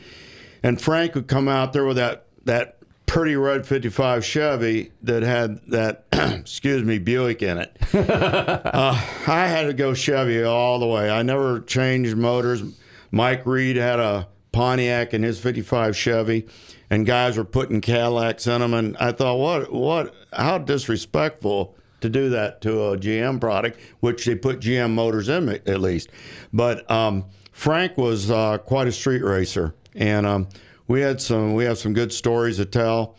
and 0.63 0.81
Frank 0.81 1.15
would 1.17 1.27
come 1.27 1.49
out 1.49 1.73
there 1.73 1.85
with 1.85 1.97
that 1.97 2.27
that 2.45 2.79
pretty 3.07 3.37
red 3.37 3.67
55 3.67 4.25
Chevy 4.25 4.93
that 5.03 5.23
had 5.23 5.61
that 5.67 6.05
excuse 6.13 6.83
me 6.85 6.99
Buick 6.99 7.43
in 7.43 7.59
it. 7.59 7.77
Uh, 7.95 8.95
I 9.27 9.49
had 9.49 9.65
to 9.67 9.75
go 9.75 9.93
Chevy 9.93 10.43
all 10.43 10.79
the 10.79 10.87
way. 10.87 11.11
I 11.11 11.23
never 11.23 11.61
changed 11.61 12.17
motors. 12.17 12.63
Mike 13.11 13.45
Reed 13.45 13.77
had 13.77 14.01
a 14.01 14.29
Pontiac 14.53 15.13
in 15.15 15.23
his 15.23 15.39
55 15.41 15.95
Chevy, 15.97 16.47
and 16.93 17.07
guys 17.07 17.39
were 17.39 17.45
putting 17.45 17.81
Cadillacs 17.81 18.47
in 18.47 18.61
them. 18.61 18.75
And 18.75 18.99
I 18.99 19.13
thought, 19.13 19.39
what, 19.39 19.73
what, 19.73 20.15
how 20.31 20.59
disrespectful 20.59 21.75
to 22.03 22.11
do 22.11 22.29
that 22.29 22.61
to 22.61 22.91
a 22.91 22.99
GM 22.99 23.41
product, 23.41 23.81
which 24.01 24.27
they 24.27 24.35
put 24.35 24.61
GM 24.61 24.93
motors 24.93 25.31
in 25.31 25.49
at 25.49 25.81
least. 25.81 26.11
But 26.53 26.89
um, 26.91 27.25
Frank 27.51 27.97
was 27.97 28.31
uh, 28.31 28.59
quite 28.59 28.89
a 28.89 28.93
street 28.93 29.25
racer, 29.25 29.75
and 29.95 30.27
um, 30.27 30.49
we 30.87 31.01
had 31.01 31.23
some 31.23 31.55
we 31.55 31.65
have 31.65 31.79
some 31.79 31.95
good 31.95 32.13
stories 32.13 32.59
to 32.59 32.67
tell. 32.67 33.17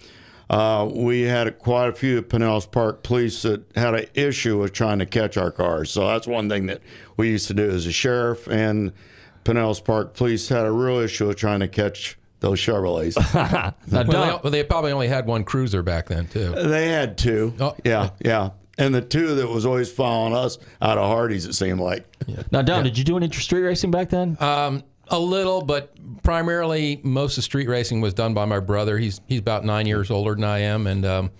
Uh, 0.51 0.87
we 0.93 1.21
had 1.21 1.57
quite 1.57 1.87
a 1.87 1.93
few 1.93 2.21
Pinellas 2.21 2.69
Park 2.69 3.01
police 3.01 3.41
that 3.41 3.63
had 3.75 3.95
an 3.95 4.05
issue 4.13 4.59
with 4.59 4.71
trying 4.71 4.99
to 4.99 5.07
catch 5.07 5.35
our 5.35 5.49
cars. 5.49 5.89
So 5.89 6.05
that's 6.05 6.27
one 6.27 6.47
thing 6.47 6.67
that 6.67 6.81
we 7.17 7.29
used 7.29 7.47
to 7.47 7.55
do 7.55 7.71
as 7.71 7.87
a 7.87 7.91
sheriff 7.91 8.47
and 8.47 8.93
Pinellas 9.45 9.83
Park 9.83 10.13
police 10.13 10.49
had 10.49 10.67
a 10.67 10.71
real 10.71 10.99
issue 10.99 11.27
with 11.27 11.37
trying 11.37 11.61
to 11.61 11.67
catch 11.67 12.19
those 12.43 12.59
Chevrolets. 12.59 13.15
Now, 13.33 13.73
Well, 13.87 14.03
they, 14.03 14.11
well, 14.43 14.51
they 14.51 14.63
probably 14.63 14.91
only 14.91 15.07
had 15.07 15.25
one 15.25 15.43
cruiser 15.43 15.81
back 15.81 16.07
then 16.07 16.27
too. 16.27 16.51
they 16.51 16.89
had 16.89 17.17
two. 17.17 17.53
Oh. 17.59 17.75
yeah, 17.83 18.09
yeah. 18.19 18.51
And 18.77 18.93
the 18.93 19.01
two 19.01 19.35
that 19.35 19.47
was 19.47 19.65
always 19.65 19.91
following 19.91 20.33
us 20.35 20.57
out 20.81 20.97
of 20.97 21.05
Hardee's, 21.09 21.45
it 21.45 21.53
seemed 21.53 21.79
like. 21.79 22.05
now, 22.51 22.61
Dom, 22.61 22.83
did 22.83 22.97
you 22.97 23.03
do 23.03 23.15
any 23.17 23.31
street 23.31 23.61
racing 23.61 23.91
back 23.91 24.09
then? 24.09 24.35
Um, 24.41 24.83
a 25.07 25.19
little, 25.19 25.61
but 25.61 25.95
primarily 26.23 26.99
most 27.03 27.37
of 27.37 27.43
street 27.43 27.69
racing 27.69 28.01
was 28.01 28.13
done 28.13 28.33
by 28.33 28.45
my 28.45 28.59
brother. 28.59 28.97
He's 28.97 29.21
he's 29.27 29.39
about 29.39 29.63
nine 29.63 29.85
years 29.85 30.11
older 30.11 30.33
than 30.35 30.43
I 30.43 30.59
am, 30.59 30.87
and 30.87 31.05
um, 31.05 31.31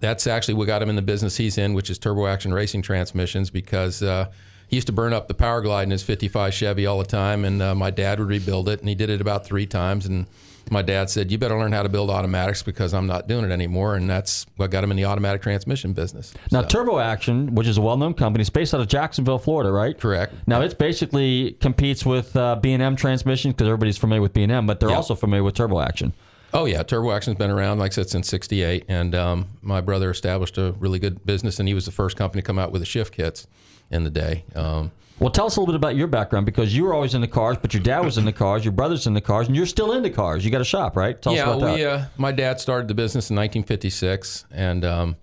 that's 0.00 0.26
actually 0.26 0.54
what 0.54 0.66
got 0.66 0.82
him 0.82 0.90
in 0.90 0.96
the 0.96 1.02
business 1.02 1.36
he's 1.36 1.56
in, 1.58 1.74
which 1.74 1.88
is 1.90 1.98
turbo 1.98 2.26
action 2.26 2.52
racing 2.52 2.82
transmissions. 2.82 3.50
Because 3.50 4.02
uh, 4.02 4.30
he 4.74 4.76
used 4.76 4.88
to 4.88 4.92
burn 4.92 5.12
up 5.12 5.28
the 5.28 5.34
power 5.34 5.60
glide 5.60 5.84
in 5.84 5.92
his 5.92 6.02
55 6.02 6.52
Chevy 6.52 6.84
all 6.84 6.98
the 6.98 7.04
time, 7.04 7.44
and 7.44 7.62
uh, 7.62 7.76
my 7.76 7.92
dad 7.92 8.18
would 8.18 8.26
rebuild 8.26 8.68
it, 8.68 8.80
and 8.80 8.88
he 8.88 8.96
did 8.96 9.08
it 9.08 9.20
about 9.20 9.46
three 9.46 9.66
times. 9.66 10.04
And 10.04 10.26
my 10.68 10.82
dad 10.82 11.08
said, 11.10 11.30
"You 11.30 11.38
better 11.38 11.56
learn 11.56 11.70
how 11.70 11.84
to 11.84 11.88
build 11.88 12.10
automatics 12.10 12.64
because 12.64 12.92
I'm 12.92 13.06
not 13.06 13.28
doing 13.28 13.44
it 13.44 13.52
anymore." 13.52 13.94
And 13.94 14.10
that's 14.10 14.46
what 14.56 14.72
got 14.72 14.82
him 14.82 14.90
in 14.90 14.96
the 14.96 15.04
automatic 15.04 15.42
transmission 15.42 15.92
business. 15.92 16.34
Now, 16.50 16.62
So- 16.62 16.68
Turbo 16.68 16.98
Action, 16.98 17.54
which 17.54 17.68
is 17.68 17.78
a 17.78 17.82
well-known 17.82 18.14
company, 18.14 18.42
is 18.42 18.50
based 18.50 18.74
out 18.74 18.80
of 18.80 18.88
Jacksonville, 18.88 19.38
Florida, 19.38 19.70
right? 19.70 19.96
Correct. 19.96 20.34
Now, 20.44 20.60
it 20.60 20.76
basically 20.76 21.52
competes 21.60 22.04
with 22.04 22.34
uh, 22.34 22.56
B&M 22.56 22.96
transmissions 22.96 23.54
because 23.54 23.68
everybody's 23.68 23.96
familiar 23.98 24.22
with 24.22 24.32
B&M, 24.32 24.66
but 24.66 24.80
they're 24.80 24.90
also 24.90 25.14
familiar 25.14 25.44
with 25.44 25.54
Turbo 25.54 25.78
Action. 25.80 26.14
Oh 26.52 26.64
yeah, 26.64 26.82
Turbo 26.82 27.12
Action's 27.12 27.38
been 27.38 27.50
around, 27.50 27.78
like 27.78 27.92
I 27.92 27.94
said, 27.94 28.10
since 28.10 28.26
'68, 28.28 28.86
and 28.88 29.14
um, 29.14 29.46
my 29.62 29.80
brother 29.80 30.10
established 30.10 30.58
a 30.58 30.72
really 30.80 30.98
good 30.98 31.24
business, 31.24 31.60
and 31.60 31.68
he 31.68 31.74
was 31.74 31.84
the 31.84 31.92
first 31.92 32.16
company 32.16 32.42
to 32.42 32.46
come 32.46 32.58
out 32.58 32.72
with 32.72 32.82
the 32.82 32.86
shift 32.86 33.14
kits 33.14 33.46
in 33.94 34.04
the 34.04 34.10
day. 34.10 34.44
Um, 34.54 34.90
Well, 35.20 35.30
tell 35.30 35.46
us 35.46 35.56
a 35.56 35.60
little 35.60 35.72
bit 35.72 35.76
about 35.76 35.94
your 35.94 36.08
background 36.08 36.44
because 36.44 36.76
you 36.76 36.84
were 36.84 36.92
always 36.92 37.14
in 37.14 37.20
the 37.20 37.28
cars, 37.28 37.56
but 37.62 37.72
your 37.72 37.82
dad 37.82 38.00
was 38.00 38.18
in 38.18 38.24
the 38.24 38.32
cars, 38.32 38.64
your 38.64 38.72
brother's 38.72 39.06
in 39.06 39.14
the 39.14 39.20
cars, 39.20 39.46
and 39.46 39.54
you're 39.56 39.64
still 39.64 39.92
in 39.92 40.02
the 40.02 40.10
cars. 40.10 40.44
You 40.44 40.50
got 40.50 40.60
a 40.60 40.64
shop, 40.64 40.96
right? 40.96 41.20
Tell 41.22 41.32
yeah, 41.34 41.48
us 41.48 41.56
about 41.56 41.74
we. 41.76 41.82
that. 41.82 42.00
Uh, 42.00 42.04
my 42.18 42.32
dad 42.32 42.60
started 42.60 42.88
the 42.88 42.94
business 42.94 43.30
in 43.30 43.36
1956, 43.36 44.46
and 44.50 44.84
um, 44.84 45.16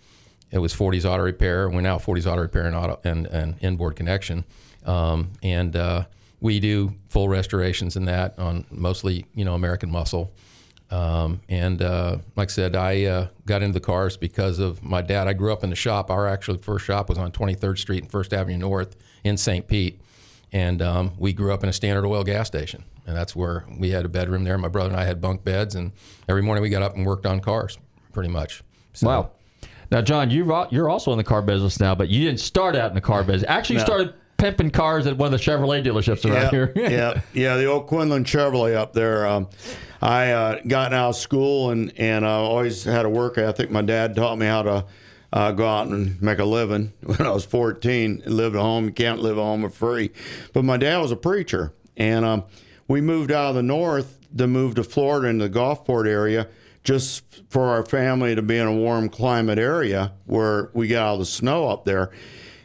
it 0.49 0.59
was 0.59 0.73
Forte's 0.73 1.03
Auto 1.03 1.23
Repair. 1.23 1.69
We're 1.69 1.81
now 1.81 1.97
Forte's 1.97 2.25
Auto 2.25 2.41
Repair 2.41 2.65
and 2.67 2.75
auto 2.75 2.99
and, 3.03 3.27
and 3.27 3.55
inboard 3.61 3.97
connection, 3.97 4.45
um, 4.85 5.31
and 5.43 5.75
uh, 5.75 6.05
we 6.39 6.61
do 6.61 6.93
full 7.09 7.27
restorations 7.27 7.97
in 7.97 8.05
that 8.05 8.39
on 8.39 8.65
mostly 8.71 9.25
you 9.35 9.43
know 9.43 9.55
American 9.55 9.91
muscle. 9.91 10.31
Um, 10.91 11.39
and 11.47 11.81
uh, 11.81 12.17
like 12.35 12.49
I 12.49 12.51
said, 12.51 12.75
I 12.75 13.05
uh, 13.05 13.27
got 13.45 13.61
into 13.63 13.73
the 13.73 13.85
cars 13.85 14.17
because 14.17 14.59
of 14.59 14.83
my 14.83 15.01
dad. 15.01 15.27
I 15.27 15.33
grew 15.33 15.53
up 15.53 15.63
in 15.63 15.69
the 15.69 15.75
shop. 15.75 16.11
Our 16.11 16.27
actual 16.27 16.57
first 16.57 16.85
shop 16.85 17.07
was 17.07 17.17
on 17.17 17.31
23rd 17.31 17.77
Street 17.77 18.03
and 18.03 18.11
First 18.11 18.33
Avenue 18.33 18.57
North 18.57 18.97
in 19.23 19.37
St. 19.37 19.67
Pete. 19.67 20.01
And 20.51 20.81
um, 20.81 21.13
we 21.17 21.31
grew 21.31 21.53
up 21.53 21.63
in 21.63 21.69
a 21.69 21.73
Standard 21.73 22.05
Oil 22.05 22.23
gas 22.25 22.47
station. 22.47 22.83
And 23.07 23.15
that's 23.15 23.35
where 23.35 23.65
we 23.79 23.91
had 23.91 24.05
a 24.05 24.09
bedroom 24.09 24.43
there. 24.43 24.57
My 24.57 24.67
brother 24.67 24.89
and 24.89 24.99
I 24.99 25.05
had 25.05 25.21
bunk 25.21 25.43
beds. 25.45 25.75
And 25.75 25.93
every 26.27 26.41
morning 26.41 26.61
we 26.61 26.69
got 26.69 26.83
up 26.83 26.95
and 26.95 27.05
worked 27.05 27.25
on 27.25 27.39
cars, 27.39 27.77
pretty 28.11 28.29
much. 28.29 28.61
So, 28.93 29.07
Wow. 29.07 29.31
Now, 29.91 30.01
John, 30.01 30.29
you're 30.31 30.67
you're 30.71 30.89
also 30.89 31.11
in 31.11 31.17
the 31.17 31.23
car 31.23 31.41
business 31.41 31.79
now, 31.79 31.93
but 31.95 32.07
you 32.07 32.23
didn't 32.25 32.39
start 32.39 32.77
out 32.77 32.89
in 32.89 32.95
the 32.95 33.01
car 33.01 33.25
business. 33.25 33.43
Actually, 33.49 33.75
you 33.75 33.81
started 33.81 34.13
pimping 34.41 34.71
cars 34.71 35.05
at 35.05 35.15
one 35.17 35.31
of 35.31 35.39
the 35.39 35.45
Chevrolet 35.45 35.85
dealerships 35.85 36.25
around 36.25 36.45
yeah, 36.45 36.49
here. 36.49 36.73
yeah, 36.75 37.21
yeah. 37.33 37.57
The 37.57 37.65
old 37.65 37.85
Quinlan 37.85 38.23
Chevrolet 38.23 38.75
up 38.75 38.91
there. 38.93 39.27
Um, 39.27 39.47
I 40.01 40.31
uh, 40.31 40.61
got 40.67 40.93
out 40.93 41.09
of 41.09 41.15
school 41.15 41.69
and 41.69 41.93
and 41.95 42.25
uh, 42.25 42.41
always 42.41 42.83
had 42.83 43.05
a 43.05 43.09
work 43.09 43.37
ethic. 43.37 43.69
My 43.69 43.83
dad 43.83 44.15
taught 44.15 44.39
me 44.39 44.47
how 44.47 44.63
to 44.63 44.85
uh, 45.31 45.51
go 45.51 45.67
out 45.67 45.87
and 45.87 46.19
make 46.21 46.39
a 46.39 46.45
living 46.45 46.91
when 47.03 47.21
I 47.21 47.29
was 47.29 47.45
14. 47.45 48.23
Live 48.25 48.55
at 48.55 48.61
home. 48.61 48.85
You 48.85 48.91
can't 48.91 49.19
live 49.21 49.37
at 49.37 49.41
home 49.41 49.61
for 49.61 49.69
free. 49.69 50.09
But 50.53 50.65
my 50.65 50.77
dad 50.77 50.97
was 50.97 51.11
a 51.11 51.15
preacher, 51.15 51.71
and 51.95 52.25
um, 52.25 52.43
we 52.87 52.99
moved 52.99 53.31
out 53.31 53.49
of 53.49 53.55
the 53.55 53.63
north 53.63 54.17
to 54.35 54.47
move 54.47 54.73
to 54.75 54.83
Florida 54.83 55.27
in 55.27 55.37
the 55.37 55.49
Gulfport 55.49 56.07
area. 56.07 56.47
Just 56.83 57.43
for 57.47 57.67
our 57.67 57.85
family 57.85 58.33
to 58.33 58.41
be 58.41 58.57
in 58.57 58.65
a 58.65 58.73
warm 58.73 59.07
climate 59.07 59.59
area 59.59 60.13
where 60.25 60.71
we 60.73 60.87
get 60.87 61.03
all 61.03 61.19
the 61.19 61.25
snow 61.25 61.67
up 61.67 61.85
there. 61.85 62.09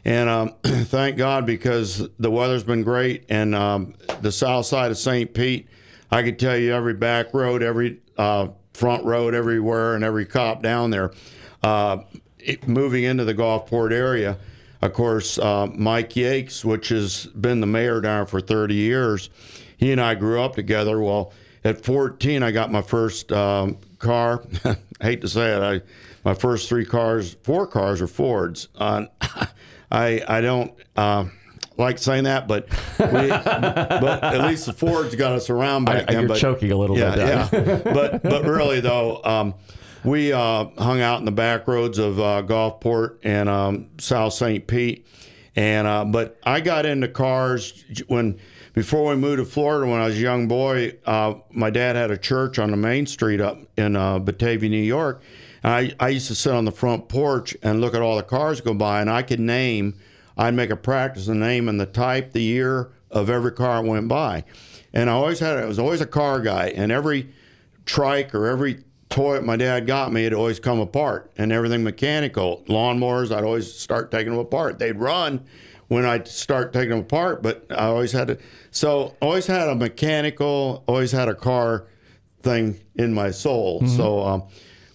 And 0.06 0.28
um, 0.28 0.54
thank 0.62 1.16
God 1.16 1.46
because 1.46 2.08
the 2.16 2.30
weather's 2.30 2.62
been 2.62 2.84
great. 2.84 3.25
And 3.28 3.56
um, 3.56 3.94
the 4.22 4.30
south 4.30 4.66
side 4.66 4.92
of 4.92 4.98
St. 4.98 5.34
Pete, 5.34 5.68
I 6.12 6.22
could 6.22 6.38
tell 6.38 6.56
you 6.56 6.72
every 6.72 6.94
back 6.94 7.34
road, 7.34 7.60
every 7.60 7.98
uh, 8.16 8.48
front 8.72 9.04
road, 9.04 9.34
everywhere, 9.34 9.96
and 9.96 10.04
every 10.04 10.25
cop 10.25 10.62
down 10.62 10.90
there. 10.90 11.12
Uh, 11.60 12.04
it, 12.38 12.68
moving 12.68 13.02
into 13.02 13.25
the 13.25 13.34
Gulfport 13.34 13.90
area, 13.90 14.38
of 14.80 14.92
course, 14.92 15.38
uh, 15.38 15.66
Mike 15.75 16.14
Yates, 16.14 16.64
which 16.64 16.90
has 16.90 17.26
been 17.26 17.60
the 17.60 17.66
mayor 17.66 18.00
down 18.00 18.26
for 18.26 18.40
30 18.40 18.76
years, 18.76 19.28
he 19.76 19.90
and 19.90 20.00
I 20.00 20.14
grew 20.14 20.40
up 20.40 20.54
together. 20.54 21.00
Well, 21.00 21.32
at 21.64 21.84
14, 21.84 22.44
I 22.44 22.52
got 22.52 22.70
my 22.70 22.82
first 22.82 23.33
um, 23.33 23.78
car. 23.98 24.44
I 24.64 24.76
hate 25.00 25.22
to 25.22 25.28
say 25.28 25.57
it, 25.57 25.61
I 25.61 25.83
my 26.24 26.35
first 26.35 26.68
three 26.68 26.85
cars, 26.85 27.37
four 27.42 27.66
cars 27.66 28.00
are 28.02 28.07
Fords. 28.07 28.68
Uh, 28.76 29.07
I 29.96 30.22
I 30.28 30.40
don't 30.40 30.72
uh, 30.96 31.24
like 31.76 31.98
saying 31.98 32.24
that, 32.24 32.46
but 32.48 32.68
we, 32.98 33.28
but 33.28 34.24
at 34.24 34.46
least 34.46 34.66
the 34.66 34.72
Fords 34.72 35.14
got 35.14 35.32
us 35.32 35.50
around 35.50 35.85
back 35.87 36.04
I- 36.09 36.12
then. 36.12 36.20
you're 36.22 36.28
but, 36.28 36.38
choking 36.38 36.72
a 36.72 36.76
little 36.76 36.98
yeah, 36.98 37.14
bit 37.14 37.52
Yeah, 37.52 37.80
but 37.92 38.22
but 38.22 38.44
really 38.44 38.80
though, 38.80 39.22
um, 39.24 39.54
we 40.04 40.32
uh, 40.32 40.66
hung 40.78 41.00
out 41.00 41.18
in 41.18 41.24
the 41.24 41.32
back 41.32 41.66
roads 41.66 41.98
of 41.98 42.20
uh, 42.20 42.42
Gulfport 42.46 43.18
and 43.24 43.48
um, 43.48 43.88
South 43.98 44.32
St. 44.35 44.66
Pete, 44.66 45.06
and 45.54 45.87
uh, 45.87 46.04
but 46.04 46.38
I 46.44 46.61
got 46.61 46.87
into 46.87 47.09
cars 47.09 47.85
when 48.06 48.38
before 48.76 49.08
we 49.08 49.16
moved 49.16 49.38
to 49.38 49.44
Florida 49.46 49.90
when 49.90 50.02
I 50.02 50.06
was 50.06 50.16
a 50.16 50.20
young 50.20 50.48
boy. 50.48 50.98
Uh, 51.06 51.36
my 51.50 51.70
dad 51.70 51.96
had 51.96 52.10
a 52.10 52.18
church 52.18 52.58
on 52.58 52.70
the 52.70 52.76
main 52.76 53.06
street 53.06 53.40
up 53.40 53.58
in 53.78 53.96
uh, 53.96 54.18
Batavia, 54.18 54.68
New 54.68 54.76
York. 54.76 55.22
And 55.62 55.72
I, 55.72 55.92
I 55.98 56.10
used 56.10 56.26
to 56.26 56.34
sit 56.34 56.52
on 56.52 56.66
the 56.66 56.70
front 56.70 57.08
porch 57.08 57.56
and 57.62 57.80
look 57.80 57.94
at 57.94 58.02
all 58.02 58.16
the 58.16 58.22
cars 58.22 58.60
go 58.60 58.74
by, 58.74 59.00
and 59.00 59.10
I 59.10 59.22
could 59.22 59.40
name. 59.40 59.98
I'd 60.36 60.52
make 60.52 60.68
a 60.68 60.76
practice 60.76 61.24
the 61.24 61.34
name 61.34 61.70
and 61.70 61.80
the 61.80 61.86
type, 61.86 62.32
the 62.32 62.42
year 62.42 62.92
of 63.10 63.30
every 63.30 63.50
car 63.50 63.82
that 63.82 63.88
went 63.88 64.08
by, 64.08 64.44
and 64.92 65.08
I 65.08 65.14
always 65.14 65.40
had. 65.40 65.56
I 65.56 65.64
was 65.64 65.78
always 65.78 66.02
a 66.02 66.06
car 66.06 66.40
guy, 66.42 66.68
and 66.68 66.92
every 66.92 67.30
trike 67.86 68.34
or 68.34 68.46
every 68.46 68.84
toy 69.08 69.40
my 69.40 69.56
dad 69.56 69.86
got 69.86 70.12
me, 70.12 70.26
it 70.26 70.34
always 70.34 70.60
come 70.60 70.80
apart 70.80 71.32
and 71.38 71.50
everything 71.50 71.82
mechanical. 71.82 72.62
Lawnmowers, 72.68 73.34
I'd 73.34 73.44
always 73.44 73.72
start 73.72 74.10
taking 74.10 74.32
them 74.32 74.40
apart. 74.40 74.78
They'd 74.78 74.98
run 74.98 75.46
when 75.88 76.05
I'd 76.05 76.27
start 76.29 76.72
taking 76.72 76.90
them 76.90 77.01
apart, 77.01 77.42
but 77.42 77.66
I 77.70 77.87
always 77.87 78.12
had 78.12 78.29
to. 78.29 78.38
So 78.70 79.14
always 79.20 79.46
had 79.46 79.68
a 79.68 79.75
mechanical, 79.75 80.85
always 80.87 81.12
had 81.12 81.29
a 81.29 81.35
car 81.35 81.87
thing 82.42 82.81
in 82.94 83.14
my 83.14 83.31
soul. 83.31 83.87
So 83.87 84.22
um, 84.22 84.42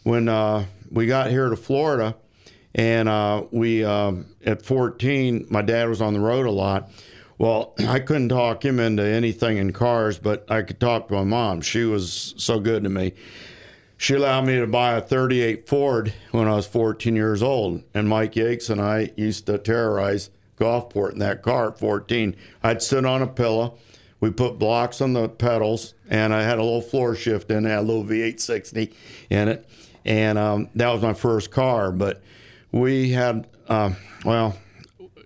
when 0.03 0.27
uh, 0.27 0.65
we 0.89 1.07
got 1.07 1.29
here 1.29 1.49
to 1.49 1.55
Florida, 1.55 2.15
and 2.73 3.09
uh, 3.09 3.43
we 3.51 3.83
um, 3.83 4.27
at 4.45 4.65
14, 4.65 5.47
my 5.49 5.61
dad 5.61 5.89
was 5.89 6.01
on 6.01 6.13
the 6.13 6.19
road 6.19 6.45
a 6.45 6.51
lot. 6.51 6.89
Well, 7.37 7.73
I 7.87 7.99
couldn't 7.99 8.29
talk 8.29 8.63
him 8.63 8.79
into 8.79 9.03
anything 9.03 9.57
in 9.57 9.73
cars, 9.73 10.19
but 10.19 10.49
I 10.49 10.61
could 10.61 10.79
talk 10.79 11.07
to 11.07 11.15
my 11.15 11.23
mom. 11.23 11.61
She 11.61 11.83
was 11.83 12.33
so 12.37 12.59
good 12.59 12.83
to 12.83 12.89
me. 12.89 13.13
She 13.97 14.15
allowed 14.15 14.45
me 14.45 14.57
to 14.57 14.65
buy 14.65 14.93
a 14.93 15.01
38 15.01 15.67
Ford 15.67 16.13
when 16.31 16.47
I 16.47 16.55
was 16.55 16.65
14 16.65 17.15
years 17.15 17.43
old. 17.43 17.83
And 17.93 18.09
Mike 18.09 18.35
Yates 18.35 18.69
and 18.69 18.81
I 18.81 19.11
used 19.15 19.45
to 19.45 19.59
terrorize 19.59 20.31
Gulfport 20.61 21.13
in 21.13 21.19
that 21.19 21.41
car 21.41 21.69
at 21.69 21.79
14. 21.79 22.35
I'd 22.63 22.83
sit 22.83 23.05
on 23.05 23.21
a 23.21 23.27
pillow. 23.27 23.77
We 24.19 24.29
put 24.29 24.59
blocks 24.59 25.01
on 25.01 25.13
the 25.13 25.27
pedals, 25.27 25.95
and 26.07 26.33
I 26.33 26.43
had 26.43 26.59
a 26.59 26.63
little 26.63 26.81
floor 26.81 27.15
shift 27.15 27.49
in 27.49 27.65
it, 27.65 27.73
a 27.73 27.81
little 27.81 28.03
V860 28.03 28.93
in 29.31 29.47
it. 29.47 29.67
And 30.05 30.37
um, 30.37 30.69
that 30.75 30.91
was 30.91 31.01
my 31.01 31.13
first 31.13 31.49
car. 31.49 31.91
But 31.91 32.21
we 32.71 33.09
had, 33.09 33.47
um, 33.67 33.95
well, 34.23 34.55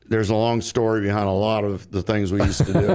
there's 0.07 0.29
a 0.29 0.35
long 0.35 0.61
story 0.61 1.01
behind 1.01 1.27
a 1.27 1.31
lot 1.31 1.65
of 1.65 1.91
the 1.91 2.01
things 2.01 2.31
we 2.31 2.41
used 2.41 2.65
to 2.65 2.73
do. 2.73 2.89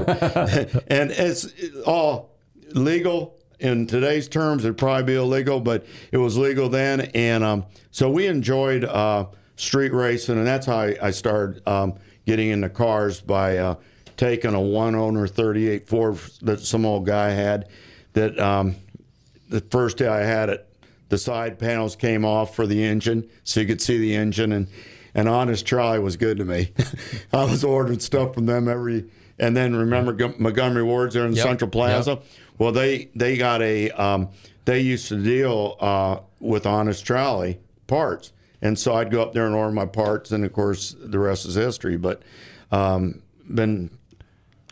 and 0.87 1.11
it's 1.11 1.53
all 1.87 2.31
legal 2.73 3.37
in 3.59 3.87
today's 3.87 4.27
terms. 4.29 4.65
It'd 4.65 4.79
probably 4.79 5.05
be 5.05 5.15
illegal, 5.17 5.61
but 5.61 5.85
it 6.13 6.17
was 6.17 6.39
legal 6.39 6.71
then. 6.71 7.03
And 7.15 7.45
um, 7.45 7.67
so 7.91 8.11
we 8.11 8.27
enjoyed 8.27 8.85
uh, 8.85 9.27
street 9.57 9.93
racing, 9.93 10.39
and 10.39 10.47
that's 10.47 10.65
how 10.65 10.79
I, 10.79 10.97
I 11.03 11.11
started 11.11 11.67
um, 11.69 11.95
getting 12.31 12.51
into 12.51 12.69
cars 12.69 13.21
by 13.21 13.57
uh, 13.57 13.75
taking 14.17 14.55
a 14.55 14.61
one 14.61 14.95
owner 14.95 15.27
38 15.27 15.89
Ford 15.89 16.17
that 16.43 16.61
some 16.61 16.87
old 16.87 17.05
guy 17.05 17.31
had. 17.31 17.69
That 18.13 18.39
um, 18.39 18.77
the 19.49 19.61
first 19.61 19.97
day 19.97 20.07
I 20.07 20.21
had 20.21 20.49
it, 20.49 20.65
the 21.09 21.19
side 21.19 21.59
panels 21.59 21.97
came 21.97 22.25
off 22.25 22.55
for 22.55 22.69
the 22.69 22.85
engine, 22.85 23.29
so 23.43 23.59
you 23.61 23.67
could 23.67 23.83
see 23.83 23.99
the 23.99 24.15
engine. 24.15 24.53
And 24.53 24.69
and 25.13 25.29
Honest 25.29 25.67
Charley 25.67 25.99
was 25.99 26.17
good 26.17 26.37
to 26.39 26.45
me. 26.45 26.73
I 27.33 27.45
was 27.47 27.65
ordering 27.65 27.99
stuff 27.99 28.35
from 28.35 28.47
them 28.47 28.69
every. 28.69 29.11
And 29.41 29.57
then 29.57 29.75
remember 29.75 30.35
Montgomery 30.39 30.83
Ward's 30.85 31.15
there 31.15 31.25
in 31.27 31.33
Yep, 31.33 31.43
Central 31.43 31.71
Plaza. 31.71 32.11
yep. 32.13 32.25
Well, 32.59 32.71
they 32.73 33.09
they 33.17 33.37
got 33.39 33.61
a 33.61 33.91
um, 33.91 34.29
they 34.67 34.81
used 34.81 35.09
to 35.09 35.21
deal 35.21 35.77
uh, 35.81 36.21
with 36.39 36.65
Honest 36.65 37.05
Charley 37.05 37.59
parts, 37.89 38.33
and 38.63 38.79
so 38.79 38.95
I'd 38.95 39.11
go 39.11 39.23
up 39.23 39.33
there 39.33 39.47
and 39.47 39.55
order 39.55 39.73
my 39.73 39.87
parts, 39.87 40.31
and 40.33 40.45
of 40.45 40.53
course 40.53 40.95
the 40.99 41.19
rest 41.19 41.47
is 41.47 41.55
history. 41.55 41.97
But 41.97 42.23
um, 42.71 43.23
been 43.49 43.91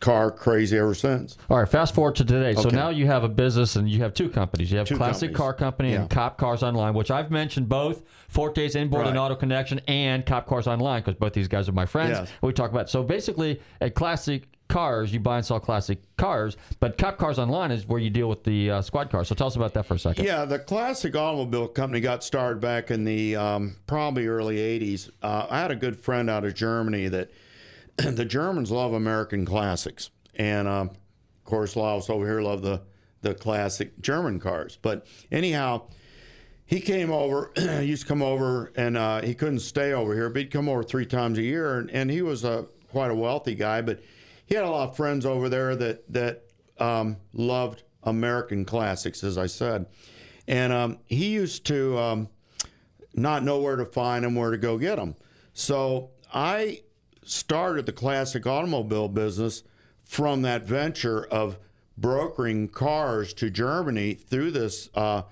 car 0.01 0.31
crazy 0.31 0.77
ever 0.79 0.95
since. 0.95 1.37
All 1.51 1.59
right, 1.59 1.69
fast 1.69 1.95
forward 1.95 2.17
to 2.17 2.25
today. 2.25 2.55
So 2.55 2.69
now 2.69 2.91
you 2.91 3.07
have 3.07 3.25
a 3.25 3.29
business 3.29 3.77
and 3.77 3.89
you 3.89 4.03
have 4.03 4.15
two 4.15 4.29
companies. 4.29 4.71
You 4.71 4.79
have 4.79 4.87
Two 4.87 4.97
Classic 4.97 5.31
companies. 5.31 5.37
Car 5.37 5.55
Company 5.55 5.95
and 5.95 6.09
Cop 6.11 6.39
Cars 6.39 6.63
Online, 6.63 6.95
which 6.95 7.11
I've 7.11 7.31
mentioned 7.31 7.69
both 7.69 8.03
Forte's 8.29 8.75
Inboard 8.75 9.07
and 9.07 9.19
Auto 9.19 9.35
Connection 9.35 9.81
and 9.89 10.25
Cop 10.25 10.47
Cars 10.47 10.67
Online 10.67 11.01
because 11.01 11.15
both 11.15 11.33
these 11.33 11.49
guys 11.49 11.69
are 11.69 11.73
my 11.73 11.87
friends. 11.87 12.11
Yes. 12.11 12.31
We 12.43 12.53
talk 12.53 12.71
about 12.71 12.89
so 12.91 13.03
basically 13.03 13.61
at 13.81 13.95
Classic 13.95 14.45
Cars 14.69 15.13
you 15.13 15.21
buy 15.21 15.37
and 15.37 15.47
sell 15.47 15.59
classic 15.59 15.99
cars, 16.17 16.57
but 16.79 16.99
Cop 16.99 17.17
Cars 17.17 17.39
Online 17.39 17.71
is 17.71 17.87
where 17.87 17.99
you 17.99 18.11
deal 18.11 18.29
with 18.29 18.45
the 18.45 18.71
uh, 18.71 18.83
squad 18.83 19.11
cars. 19.11 19.29
So 19.29 19.35
tell 19.35 19.47
us 19.47 19.57
about 19.57 19.75
that 19.75 19.87
for 19.87 19.95
a 19.95 19.99
second. 19.99 20.25
Yeah, 20.25 20.45
the 20.45 20.59
classic 20.59 21.17
automobile 21.17 21.69
company 21.69 22.01
got 22.01 22.23
started 22.23 22.61
back 22.61 22.91
in 22.91 23.05
the 23.05 23.37
um, 23.37 23.77
probably 23.87 24.27
early 24.27 24.57
'80s. 24.57 25.11
Uh, 25.23 25.47
I 25.49 25.61
had 25.61 25.71
a 25.71 25.77
good 25.77 25.99
friend 25.99 26.29
out 26.29 26.45
of 26.45 26.55
Germany 26.55 27.09
that 27.09 27.31
the 27.97 28.25
Germans 28.25 28.71
love 28.71 28.93
American 28.93 29.45
classics, 29.45 30.11
and 30.35 30.69
um, 30.69 30.89
of 30.91 31.45
course, 31.45 31.77
us 31.77 32.11
over 32.11 32.27
here 32.27 32.41
love 32.41 32.63
the 32.63 32.83
the 33.23 33.35
classic 33.35 34.01
German 34.01 34.39
cars. 34.39 34.79
But 34.81 35.07
anyhow, 35.33 35.83
he 36.67 36.81
came 36.81 37.11
over. 37.11 37.53
he 37.57 37.85
used 37.85 38.03
to 38.03 38.09
come 38.09 38.23
over, 38.23 38.73
and 38.77 38.97
uh, 38.97 39.23
he 39.23 39.35
couldn't 39.35 39.61
stay 39.61 39.93
over 39.93 40.15
here, 40.15 40.29
but 40.29 40.43
he'd 40.43 40.51
come 40.51 40.69
over 40.69 40.83
three 40.83 41.07
times 41.07 41.39
a 41.39 41.43
year, 41.43 41.79
and, 41.79 41.91
and 41.91 42.11
he 42.11 42.23
was 42.23 42.45
a 42.45 42.67
quite 42.91 43.11
a 43.11 43.15
wealthy 43.15 43.55
guy, 43.55 43.81
but 43.81 44.03
he 44.49 44.55
had 44.55 44.65
a 44.65 44.71
lot 44.71 44.89
of 44.89 44.97
friends 44.97 45.27
over 45.27 45.49
there 45.51 45.77
that 45.77 46.11
that 46.13 46.45
um, 46.79 47.19
loved 47.35 47.83
American 48.03 48.65
classics, 48.65 49.23
as 49.23 49.37
I 49.37 49.47
said, 49.47 49.87
and 50.47 50.73
um, 50.73 50.99
he 51.05 51.29
used 51.29 51.67
to 51.67 51.99
um, 51.99 52.29
not 53.15 53.45
know 53.45 53.61
where 53.61 53.77
to 53.77 53.85
find 53.85 54.25
them, 54.25 54.35
where 54.35 54.51
to 54.51 54.59
go 54.59 54.79
get 54.79 54.97
them. 54.97 55.17
So 55.53 56.11
I 56.33 56.83
started 57.25 57.85
the 57.85 57.93
classic 57.93 58.47
automobile 58.47 59.09
business 59.09 59.63
from 60.03 60.41
that 60.43 60.63
venture 60.63 61.27
of 61.27 61.59
brokering 61.99 62.69
cars 62.69 63.35
to 63.35 63.51
Germany 63.51 64.15
through 64.15 64.53
this 64.53 64.89
uh, 64.95 65.23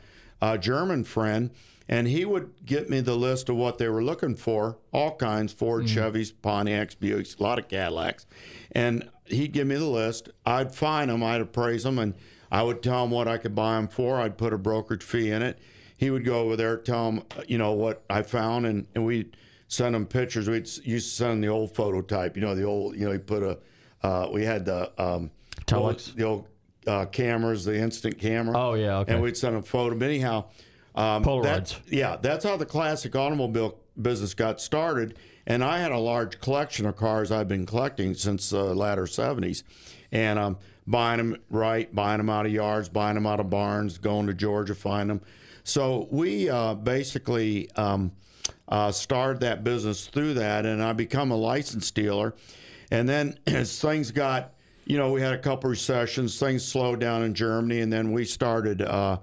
uh, 0.43 0.59
German 0.59 1.05
friend. 1.05 1.51
And 1.89 2.09
he 2.09 2.25
would 2.25 2.53
get 2.65 2.91
me 2.91 3.01
the 3.01 3.15
list 3.17 3.49
of 3.49 3.57
what 3.57 3.79
they 3.79 3.89
were 3.89 4.03
looking 4.03 4.35
for 4.35 4.79
all 4.93 5.15
kinds 5.17 5.53
Ford, 5.53 5.85
Chevys, 5.85 6.33
Pontiacs, 6.33 6.97
Buicks, 6.97 7.39
a 7.39 7.43
lot 7.43 7.59
of 7.61 7.69
Cadillacs. 7.69 8.27
And 8.73 9.09
he'd 9.27 9.53
give 9.53 9.67
me 9.69 9.77
the 9.77 9.85
list. 9.87 10.29
I'd 10.45 10.75
find 10.75 11.11
them, 11.11 11.23
I'd 11.23 11.41
appraise 11.41 11.85
them, 11.85 11.99
and 11.99 12.15
I 12.51 12.63
would 12.65 12.83
tell 12.83 13.05
him 13.05 13.11
what 13.11 13.29
I 13.29 13.39
could 13.39 13.55
buy 13.55 13.77
them 13.77 13.87
for. 13.89 14.21
I'd 14.21 14.37
put 14.37 14.53
a 14.53 14.59
brokerage 14.59 15.03
fee 15.05 15.31
in 15.31 15.43
it. 15.43 15.59
He 15.97 16.11
would 16.11 16.25
go 16.25 16.41
over 16.41 16.57
there, 16.57 16.77
tell 16.77 17.11
him, 17.11 17.23
you 17.49 17.57
know, 17.57 17.73
what 17.73 18.03
I 18.11 18.23
found, 18.23 18.67
and, 18.67 18.87
and 18.95 19.07
we'd 19.07 19.37
send 19.69 19.95
him 19.97 20.07
pictures. 20.07 20.49
We'd 20.49 20.69
used 20.85 21.09
to 21.11 21.15
send 21.15 21.33
him 21.35 21.41
the 21.41 21.49
old 21.49 21.75
phototype, 21.75 22.37
you 22.37 22.43
know, 22.43 22.55
the 22.55 22.65
old, 22.65 22.97
you 22.97 23.07
know, 23.07 23.13
he 23.13 23.19
put 23.19 23.43
a, 23.43 23.59
uh, 24.03 24.29
we 24.33 24.45
had 24.45 24.65
the, 24.65 24.91
um, 25.03 25.31
Telex. 25.67 25.77
old- 26.09 26.17
the 26.17 26.23
old 26.25 26.49
uh, 26.87 27.05
cameras, 27.07 27.65
the 27.65 27.77
instant 27.79 28.19
camera. 28.19 28.57
Oh, 28.57 28.75
yeah, 28.75 28.99
okay. 28.99 29.15
And 29.15 29.23
we'd 29.23 29.37
send 29.37 29.57
him 29.57 29.63
photo. 29.63 29.97
But 29.97 30.05
anyhow, 30.07 30.45
um, 30.97 31.25
Polaroids. 31.25 31.43
that- 31.45 31.81
yeah, 31.89 32.17
that's 32.21 32.45
how 32.45 32.57
the 32.57 32.67
classic 32.67 33.15
automobile 33.15 33.79
business 34.01 34.35
got 34.35 34.61
started. 34.61 35.19
And 35.47 35.63
I 35.63 35.79
had 35.79 35.93
a 35.93 35.99
large 35.99 36.41
collection 36.41 36.87
of 36.87 36.97
cars 36.97 37.31
I've 37.31 37.49
been 37.49 37.67
collecting 37.67 38.15
since 38.15 38.51
the 38.51 38.75
latter 38.75 39.05
70s. 39.05 39.63
And 40.11 40.39
um, 40.39 40.59
buying 40.87 41.19
them 41.19 41.37
right, 41.51 41.93
buying 41.95 42.19
them 42.19 42.31
out 42.31 42.47
of 42.47 42.53
yards, 42.53 42.89
buying 42.89 43.15
them 43.15 43.27
out 43.27 43.41
of 43.41 43.51
barns, 43.51 43.99
going 43.99 44.27
to 44.27 44.35
Georgia, 44.35 44.75
find 44.75 45.11
them. 45.11 45.21
So 45.65 46.09
we 46.11 46.49
uh, 46.49 46.75
basically 46.75 47.71
um, 47.77 48.13
uh, 48.69 48.93
started 48.93 49.41
that 49.41 49.65
business 49.65 50.07
through 50.07 50.35
that, 50.35 50.65
and 50.65 50.83
I 50.83 50.93
become 50.93 51.31
a 51.31 51.37
license 51.37 51.91
dealer. 51.91 52.35
And 52.91 53.09
then 53.09 53.39
as 53.47 53.81
things 53.81 54.11
got, 54.11 54.53
you 54.85 54.97
know, 54.97 55.11
we 55.11 55.21
had 55.21 55.33
a 55.33 55.39
couple 55.39 55.69
recessions, 55.71 56.39
things 56.39 56.65
slowed 56.65 57.01
down 57.01 57.23
in 57.23 57.35
Germany, 57.35 57.81
and 57.81 57.93
then 57.93 58.13
we 58.13 58.25
started 58.25 58.83
uh, 58.83 59.19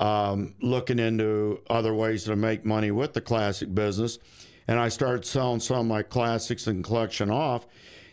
um, 0.00 0.54
looking 0.62 0.98
into 0.98 1.60
other 1.68 1.92
ways 1.92 2.24
to 2.24 2.34
make 2.34 2.64
money 2.64 2.90
with 2.90 3.12
the 3.12 3.20
classic 3.20 3.74
business. 3.74 4.18
And 4.66 4.80
I 4.80 4.88
started 4.88 5.26
selling 5.26 5.60
some 5.60 5.80
of 5.80 5.86
my 5.86 6.02
classics 6.02 6.66
and 6.66 6.82
collection 6.82 7.30
off. 7.30 7.66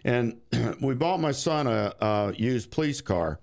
And 0.03 0.41
we 0.81 0.93
bought 0.95 1.21
my 1.21 1.31
son 1.31 1.65
a, 1.65 1.93
a 2.01 2.33
used 2.35 2.71
police 2.71 2.99
car. 2.99 3.39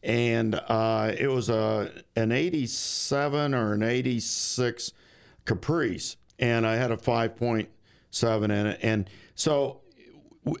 And 0.00 0.54
uh, 0.54 1.12
it 1.18 1.26
was 1.26 1.50
a 1.50 1.90
an 2.14 2.30
87 2.30 3.52
or 3.52 3.72
an 3.72 3.82
86 3.82 4.92
Caprice. 5.44 6.16
And 6.38 6.64
I 6.66 6.76
had 6.76 6.92
a 6.92 6.96
5.7 6.96 8.44
in 8.44 8.50
it. 8.50 8.78
And 8.80 9.10
so 9.34 9.80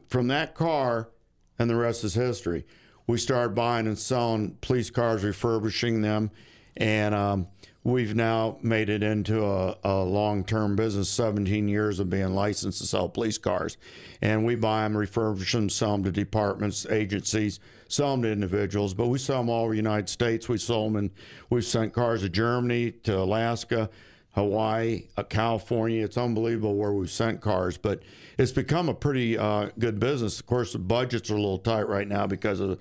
from 0.08 0.26
that 0.26 0.56
car, 0.56 1.10
and 1.56 1.70
the 1.70 1.76
rest 1.76 2.02
is 2.02 2.14
history. 2.14 2.64
We 3.06 3.16
started 3.18 3.54
buying 3.54 3.86
and 3.86 3.98
selling 3.98 4.58
police 4.60 4.90
cars, 4.90 5.24
refurbishing 5.24 6.02
them, 6.02 6.30
and 6.78 7.14
um, 7.14 7.48
we've 7.82 8.14
now 8.14 8.56
made 8.62 8.88
it 8.88 9.02
into 9.02 9.44
a, 9.44 9.76
a 9.84 10.02
long-term 10.04 10.76
business. 10.76 11.10
17 11.10 11.68
years 11.68 12.00
of 12.00 12.08
being 12.08 12.34
licensed 12.34 12.78
to 12.80 12.86
sell 12.86 13.08
police 13.08 13.36
cars, 13.36 13.76
and 14.22 14.46
we 14.46 14.54
buy 14.54 14.82
them, 14.82 14.94
refurbish 14.94 15.52
them, 15.52 15.68
sell 15.68 15.92
them 15.92 16.04
to 16.04 16.12
departments, 16.12 16.86
agencies, 16.86 17.60
sell 17.88 18.12
them 18.12 18.22
to 18.22 18.30
individuals. 18.30 18.94
But 18.94 19.08
we 19.08 19.18
sell 19.18 19.38
them 19.38 19.50
all 19.50 19.64
over 19.64 19.72
the 19.72 19.76
United 19.76 20.08
States. 20.08 20.48
We 20.48 20.58
sold 20.58 20.92
them, 20.92 20.96
and 20.96 21.10
we've 21.50 21.64
sent 21.64 21.92
cars 21.92 22.22
to 22.22 22.28
Germany, 22.28 22.92
to 23.04 23.18
Alaska. 23.18 23.90
Hawaii, 24.32 25.08
uh, 25.16 25.24
California. 25.24 26.04
It's 26.04 26.16
unbelievable 26.16 26.76
where 26.76 26.92
we've 26.92 27.10
sent 27.10 27.40
cars, 27.40 27.76
but 27.76 28.02
it's 28.38 28.52
become 28.52 28.88
a 28.88 28.94
pretty 28.94 29.36
uh, 29.36 29.70
good 29.80 29.98
business. 29.98 30.38
Of 30.38 30.46
course, 30.46 30.72
the 30.74 30.78
budgets 30.78 31.28
are 31.30 31.34
a 31.34 31.38
little 31.40 31.58
tight 31.58 31.88
right 31.88 32.06
now 32.06 32.28
because 32.28 32.60
of 32.60 32.78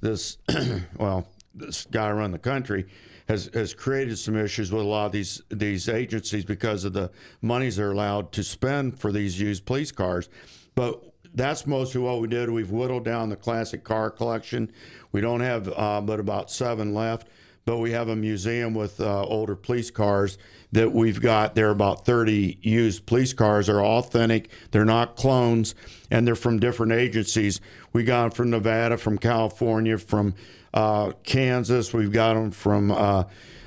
this. 0.00 0.38
well, 0.96 1.28
this 1.54 1.86
guy 1.90 2.08
around 2.08 2.30
the 2.32 2.38
country 2.38 2.86
has 3.28 3.50
has 3.54 3.74
created 3.74 4.18
some 4.18 4.36
issues 4.36 4.70
with 4.70 4.82
a 4.82 4.86
lot 4.86 5.06
of 5.06 5.12
these 5.12 5.42
these 5.50 5.88
agencies 5.88 6.44
because 6.44 6.84
of 6.84 6.92
the 6.92 7.10
monies 7.40 7.76
they're 7.76 7.92
allowed 7.92 8.32
to 8.32 8.42
spend 8.44 8.98
for 8.98 9.12
these 9.12 9.40
used 9.40 9.64
police 9.64 9.92
cars. 9.92 10.28
But 10.74 11.12
that's 11.34 11.66
mostly 11.66 12.00
what 12.00 12.20
we 12.20 12.28
did. 12.28 12.50
We've 12.50 12.70
whittled 12.70 13.04
down 13.04 13.28
the 13.28 13.36
classic 13.36 13.82
car 13.82 14.10
collection. 14.10 14.70
We 15.12 15.20
don't 15.20 15.40
have 15.40 15.72
uh, 15.76 16.00
but 16.00 16.20
about 16.20 16.50
seven 16.50 16.94
left 16.94 17.28
but 17.64 17.78
we 17.78 17.92
have 17.92 18.08
a 18.08 18.16
museum 18.16 18.74
with 18.74 19.00
uh, 19.00 19.22
older 19.24 19.54
police 19.56 19.90
cars 19.90 20.36
that 20.72 20.92
we've 20.92 21.20
got. 21.20 21.54
There 21.54 21.68
are 21.68 21.72
about 21.72 22.04
30 22.04 22.58
used 22.60 23.06
police 23.06 23.32
cars. 23.32 23.66
They're 23.68 23.84
authentic. 23.84 24.50
They're 24.70 24.84
not 24.84 25.16
clones, 25.16 25.74
and 26.10 26.26
they're 26.26 26.34
from 26.34 26.58
different 26.58 26.92
agencies. 26.92 27.60
We 27.92 28.04
got 28.04 28.22
them 28.22 28.30
from 28.32 28.50
Nevada, 28.50 28.98
from 28.98 29.18
California, 29.18 29.96
from 29.98 30.34
uh, 30.74 31.12
Kansas. 31.22 31.92
We've 31.94 32.12
got 32.12 32.34
them 32.34 32.50
from 32.50 32.90
uh, 32.90 33.24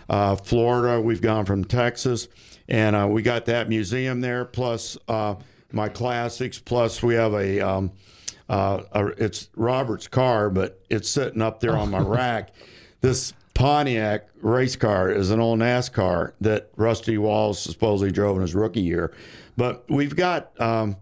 uh, 0.10 0.36
Florida. 0.36 1.02
We've 1.02 1.22
got 1.22 1.38
them 1.38 1.46
from 1.46 1.66
Texas, 1.66 2.28
and 2.68 2.96
uh, 2.96 3.08
we 3.10 3.22
got 3.24 3.46
that 3.46 3.68
museum 3.70 4.22
there. 4.22 4.46
Plus 4.46 4.98
uh, 5.08 5.36
my 5.72 5.90
classics. 5.90 6.60
Plus 6.60 7.02
we 7.02 7.16
have 7.16 7.34
a. 7.34 7.62
Um, 7.62 7.92
uh, 8.50 8.84
a- 8.94 9.08
it's 9.22 9.50
Robert's 9.58 10.08
car, 10.08 10.50
but 10.50 10.82
it's 10.90 11.10
sitting 11.10 11.42
up 11.42 11.60
there 11.60 11.76
on 11.76 11.92
my 11.92 12.00
rack. 12.02 12.52
This 13.02 13.34
Pontiac 13.58 14.28
race 14.42 14.76
car 14.76 15.10
is 15.10 15.32
an 15.32 15.40
old 15.40 15.58
NASCAR 15.58 16.34
that 16.42 16.70
Rusty 16.76 17.18
Wallace 17.18 17.60
supposedly 17.60 18.12
drove 18.12 18.36
in 18.36 18.44
his 18.44 18.54
rookie 18.54 18.82
year. 18.82 19.12
But 19.58 19.84
we've 19.90 20.16
got 20.16 20.52
um, 20.62 20.98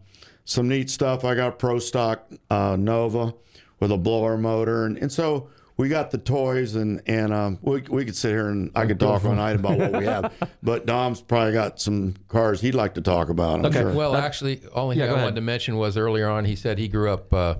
some 0.45 0.69
neat 0.69 0.89
stuff. 0.89 1.25
I 1.25 1.35
got 1.35 1.49
a 1.49 1.51
Pro 1.51 1.79
Stock 1.79 2.25
uh, 2.49 2.77
Nova 2.79 3.33
with 3.81 3.91
a 3.91 3.97
blower 3.97 4.37
motor, 4.37 4.85
and, 4.85 4.97
and 4.97 5.11
so 5.11 5.49
we 5.75 5.89
got 5.89 6.11
the 6.11 6.17
toys, 6.17 6.75
and 6.75 7.01
and 7.05 7.33
um, 7.33 7.59
we 7.61 7.81
we 7.89 8.05
could 8.05 8.15
sit 8.15 8.29
here 8.29 8.47
and 8.47 8.71
I 8.73 8.85
could 8.85 9.01
talk 9.01 9.25
all 9.25 9.35
night 9.35 9.57
about 9.57 9.77
what 9.77 9.91
we 9.91 10.05
have. 10.05 10.31
But 10.63 10.85
Dom's 10.85 11.19
probably 11.19 11.51
got 11.51 11.81
some 11.81 12.15
cars 12.29 12.61
he'd 12.61 12.73
like 12.73 12.93
to 12.93 13.01
talk 13.01 13.27
about. 13.27 13.59
I'm 13.59 13.65
Okay, 13.65 13.81
sure. 13.81 13.91
Well, 13.93 14.15
actually, 14.15 14.61
only 14.73 14.95
Yeah, 14.95 15.03
thing 15.03 15.09
go 15.09 15.15
I 15.15 15.17
ahead. 15.17 15.25
wanted 15.25 15.35
to 15.35 15.41
mention 15.41 15.75
was 15.75 15.97
earlier 15.97 16.29
on, 16.29 16.45
he 16.45 16.55
said 16.55 16.79
he 16.79 16.87
grew 16.87 17.11
up 17.11 17.33
uh, 17.33 17.55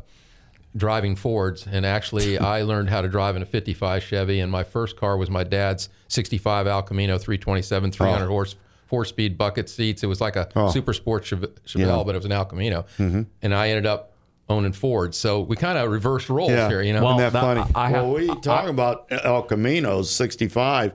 driving 0.76 1.16
Fords, 1.16 1.66
and 1.72 1.86
actually, 1.86 2.38
I 2.56 2.62
learned 2.64 2.90
how 2.90 3.02
to 3.02 3.08
drive 3.08 3.36
in 3.36 3.42
a 3.42 3.46
'55 3.46 4.04
Chevy, 4.04 4.40
and 4.40 4.52
my 4.52 4.64
first 4.64 4.96
car 4.98 5.18
was 5.18 5.30
my 5.30 5.44
dad's 5.44 5.90
'65 6.08 6.68
El 6.68 6.82
Camino 6.84 7.18
327, 7.18 7.92
300 7.92 8.28
horse, 8.28 8.56
four-speed 8.88 9.38
bucket 9.38 9.70
seats. 9.70 10.04
It 10.04 10.08
was 10.08 10.22
like 10.22 10.36
a 10.36 10.50
super 10.72 10.94
sport 10.94 11.26
Chev- 11.26 11.54
Chevelle, 11.66 12.06
but 12.06 12.16
it 12.16 12.20
was 12.20 12.26
an 12.26 12.32
El 12.32 12.46
Camino, 12.46 12.86
and 12.98 13.54
I 13.56 13.70
ended 13.70 13.86
up 13.86 14.12
owning 14.48 14.74
Fords. 14.74 15.18
So 15.18 15.40
we 15.42 15.56
kind 15.56 15.78
of 15.78 15.90
reversed 15.90 16.30
roles 16.30 16.52
Yeah. 16.52 16.70
here, 16.70 16.82
you 16.84 16.94
know. 16.94 17.04
Well, 17.04 17.20
Isn't 17.20 17.34
that, 17.34 17.34
that- 17.34 17.42
funny? 17.42 17.72
I- 17.74 17.86
I 17.86 17.90
have- 17.90 18.04
well, 18.06 18.14
we 18.14 18.28
talk 18.42 18.68
about 18.70 19.08
El 19.10 19.42
Camino's 19.42 20.12
65. 20.12 20.94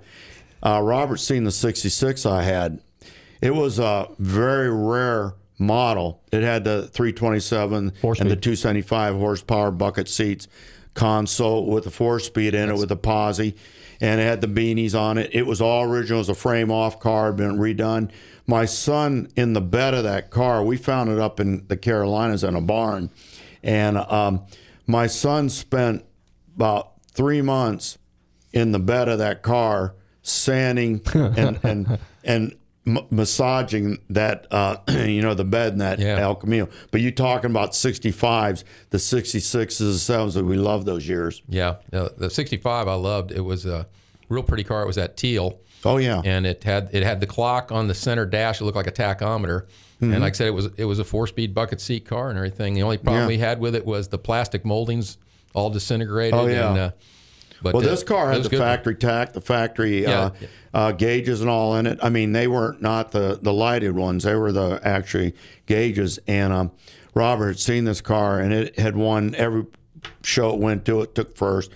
Uh, 0.63 0.81
Robert's 0.83 1.23
seen 1.25 1.43
the 1.45 1.51
66 1.51 2.25
I 2.27 2.43
had. 2.43 2.81
It 3.41 3.55
was 3.57 3.79
a 3.81 4.07
very 4.21 4.71
rare 4.71 5.33
model. 5.61 6.23
It 6.33 6.43
had 6.43 6.65
the 6.65 6.89
327 6.89 7.93
Four-speed. 8.01 8.23
and 8.23 8.31
the 8.31 8.37
275 8.37 9.15
horsepower 9.15 9.71
bucket 9.71 10.09
seats, 10.09 10.49
console 10.95 11.67
with 11.67 11.87
a 11.87 11.91
four 11.91 12.19
speed 12.19 12.55
in 12.55 12.71
it 12.71 12.77
with 12.77 12.91
a 12.91 12.97
posi, 12.97 13.55
and 14.01 14.21
it 14.21 14.25
had 14.25 14.41
the 14.41 14.49
beanies 14.49 14.99
on 14.99 15.19
it. 15.19 15.31
It 15.33 15.47
was 15.47 15.61
all 15.61 15.85
original. 15.85 16.19
It 16.19 16.23
was 16.23 16.29
a 16.31 16.35
frame 16.35 16.71
off 16.73 16.99
car, 16.99 17.33
been 17.33 17.59
redone. 17.59 18.11
My 18.47 18.65
son 18.65 19.29
in 19.37 19.53
the 19.53 19.61
bed 19.61 19.95
of 19.95 20.03
that 20.05 20.31
car, 20.31 20.65
we 20.65 20.77
found 20.77 21.11
it 21.11 21.19
up 21.19 21.39
in 21.39 21.67
the 21.69 21.77
Carolinas 21.77 22.43
in 22.43 22.57
a 22.57 22.61
barn. 22.61 23.11
And 23.63 23.99
um, 23.99 24.47
my 24.87 25.07
son 25.07 25.51
spent 25.51 26.05
about 26.57 26.93
three 27.13 27.43
months 27.43 27.99
in 28.53 28.73
the 28.73 28.79
bed 28.79 29.09
of 29.09 29.19
that 29.19 29.43
car, 29.43 29.95
sanding 30.23 31.03
and 31.15 31.61
and 31.63 31.99
and 32.25 32.57
m- 32.87 33.07
massaging 33.11 33.99
that 34.11 34.47
uh, 34.51 34.77
you 34.89 35.23
know 35.23 35.35
the 35.35 35.45
bed 35.45 35.73
in 35.75 35.79
that 35.79 35.99
Yeah. 35.99 36.19
El 36.21 36.35
Camino. 36.35 36.69
But 36.91 37.01
you 37.01 37.11
talking 37.11 37.51
about 37.51 37.73
65s, 37.73 38.65
the 38.91 38.99
66s, 38.99 39.79
the 39.79 39.85
7s. 39.85 40.43
We 40.45 40.57
love 40.57 40.85
those 40.85 41.09
years. 41.09 41.43
Yeah, 41.49 41.77
the, 41.91 42.13
the 42.17 42.31
'65 42.31 42.89
I 42.89 42.95
loved. 42.95 43.33
It 43.33 43.41
was 43.43 43.67
a 43.67 43.87
real 44.29 44.43
pretty 44.43 44.65
car. 44.65 44.83
It 44.83 44.87
was 44.87 44.97
that 44.97 45.17
teal. 45.17 45.61
Oh 45.85 45.97
yeah, 45.97 46.21
and 46.25 46.47
it 46.47 46.65
had 46.65 46.91
it 46.93 47.03
had 47.03 47.21
the 47.21 47.27
clock 47.27 47.73
on 47.73 47.89
the 47.89 47.95
center 47.95 48.27
dash. 48.27 48.61
It 48.61 48.65
looked 48.65 48.77
like 48.77 48.87
a 48.87 48.93
tachometer, 48.93 49.67
Mm-hmm. 50.01 50.15
And 50.15 50.23
like 50.23 50.33
I 50.33 50.37
said, 50.37 50.47
it 50.47 50.55
was 50.55 50.69
it 50.79 50.87
was 50.87 50.99
a 50.99 51.05
four 51.05 51.27
speed 51.27 51.55
bucket 51.55 51.79
seat 51.79 52.07
car 52.07 52.31
and 52.31 52.39
everything. 52.39 52.73
The 52.73 52.83
only 52.83 52.97
problem 52.97 53.23
Yeah. 53.25 53.27
we 53.29 53.37
had 53.37 53.61
with 53.61 53.75
it 53.75 53.85
was 53.85 54.09
the 54.09 54.17
plastic 54.19 54.65
moldings 54.65 55.19
all 55.55 55.69
disintegrated. 55.69 56.33
Oh, 56.33 56.47
yeah. 56.47 56.71
And, 56.71 56.79
uh, 56.79 56.91
but 57.63 57.75
Well, 57.75 57.85
uh, 57.85 57.89
this 57.91 58.03
car 58.03 58.33
had 58.33 58.43
the 58.43 58.51
factory 58.57 58.95
tach, 58.95 59.33
the 59.33 59.41
factory 59.41 60.07
uh, 60.07 60.31
Yeah. 60.41 60.47
uh, 60.73 60.93
gauges, 60.93 61.41
and 61.41 61.51
all 61.51 61.77
in 61.77 61.87
it. 61.87 61.99
I 62.03 62.09
mean, 62.09 62.33
they 62.33 62.47
weren't 62.49 62.81
not 62.83 63.13
the 63.13 63.39
the 63.41 63.53
lighted 63.53 63.95
ones; 63.95 64.25
they 64.25 64.35
were 64.35 64.53
the 64.53 64.81
actually 64.83 65.35
gauges. 65.67 66.19
And 66.27 66.53
um, 66.53 66.71
Robert 67.15 67.49
had 67.49 67.61
seen 67.61 67.85
this 67.85 68.01
car, 68.01 68.41
and 68.41 68.53
it 68.53 68.79
had 68.79 68.97
won 68.97 69.35
every 69.37 69.67
show 70.23 70.51
it 70.55 70.59
went 70.61 70.85
to. 70.87 71.03
It 71.03 71.15
took 71.15 71.37
first, 71.37 71.71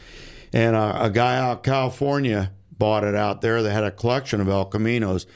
and 0.53 0.75
uh, 0.77 0.99
a 1.01 1.11
guy 1.11 1.37
out 1.37 1.59
of 1.59 1.63
California 1.63 2.53
bought 2.79 3.05
it 3.05 3.15
out 3.15 3.41
there. 3.41 3.63
They 3.63 3.73
had 3.73 3.85
a 3.85 3.91
collection 3.91 4.41
of 4.41 4.49
El 4.49 4.67
Caminos. 4.71 5.27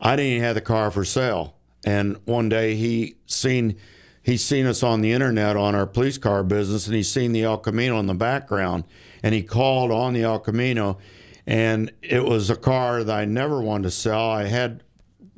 I 0.00 0.16
didn't 0.16 0.32
even 0.32 0.44
have 0.44 0.54
the 0.54 0.60
car 0.60 0.90
for 0.90 1.04
sale, 1.04 1.54
and 1.84 2.18
one 2.24 2.48
day 2.48 2.74
he 2.74 3.16
seen. 3.26 3.76
He's 4.22 4.42
seen 4.42 4.64
us 4.64 4.82
on 4.82 5.02
the 5.02 5.12
internet 5.12 5.54
on 5.54 5.74
our 5.74 5.84
police 5.86 6.16
car 6.16 6.42
business, 6.42 6.86
and 6.86 6.96
he's 6.96 7.10
seen 7.10 7.32
the 7.32 7.42
El 7.42 7.58
Camino 7.58 7.98
in 8.00 8.06
the 8.06 8.14
background. 8.14 8.84
And 9.24 9.34
he 9.34 9.42
called 9.42 9.90
on 9.90 10.12
the 10.12 10.22
El 10.22 10.38
Camino, 10.38 10.98
and 11.46 11.90
it 12.02 12.26
was 12.26 12.50
a 12.50 12.56
car 12.56 13.02
that 13.02 13.16
I 13.16 13.24
never 13.24 13.62
wanted 13.62 13.84
to 13.84 13.90
sell. 13.90 14.30
I 14.30 14.44
had 14.44 14.82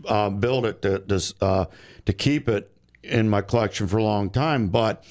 uh, 0.05 0.29
built 0.29 0.65
it 0.67 0.83
to 0.83 0.99
to, 0.99 1.35
uh, 1.41 1.65
to 2.05 2.13
keep 2.13 2.49
it 2.49 2.73
in 3.05 3.31
my 3.31 3.43
collection 3.43 3.87
for 3.87 3.99
a 3.99 4.03
long 4.03 4.29
time. 4.29 4.71
But 4.71 5.05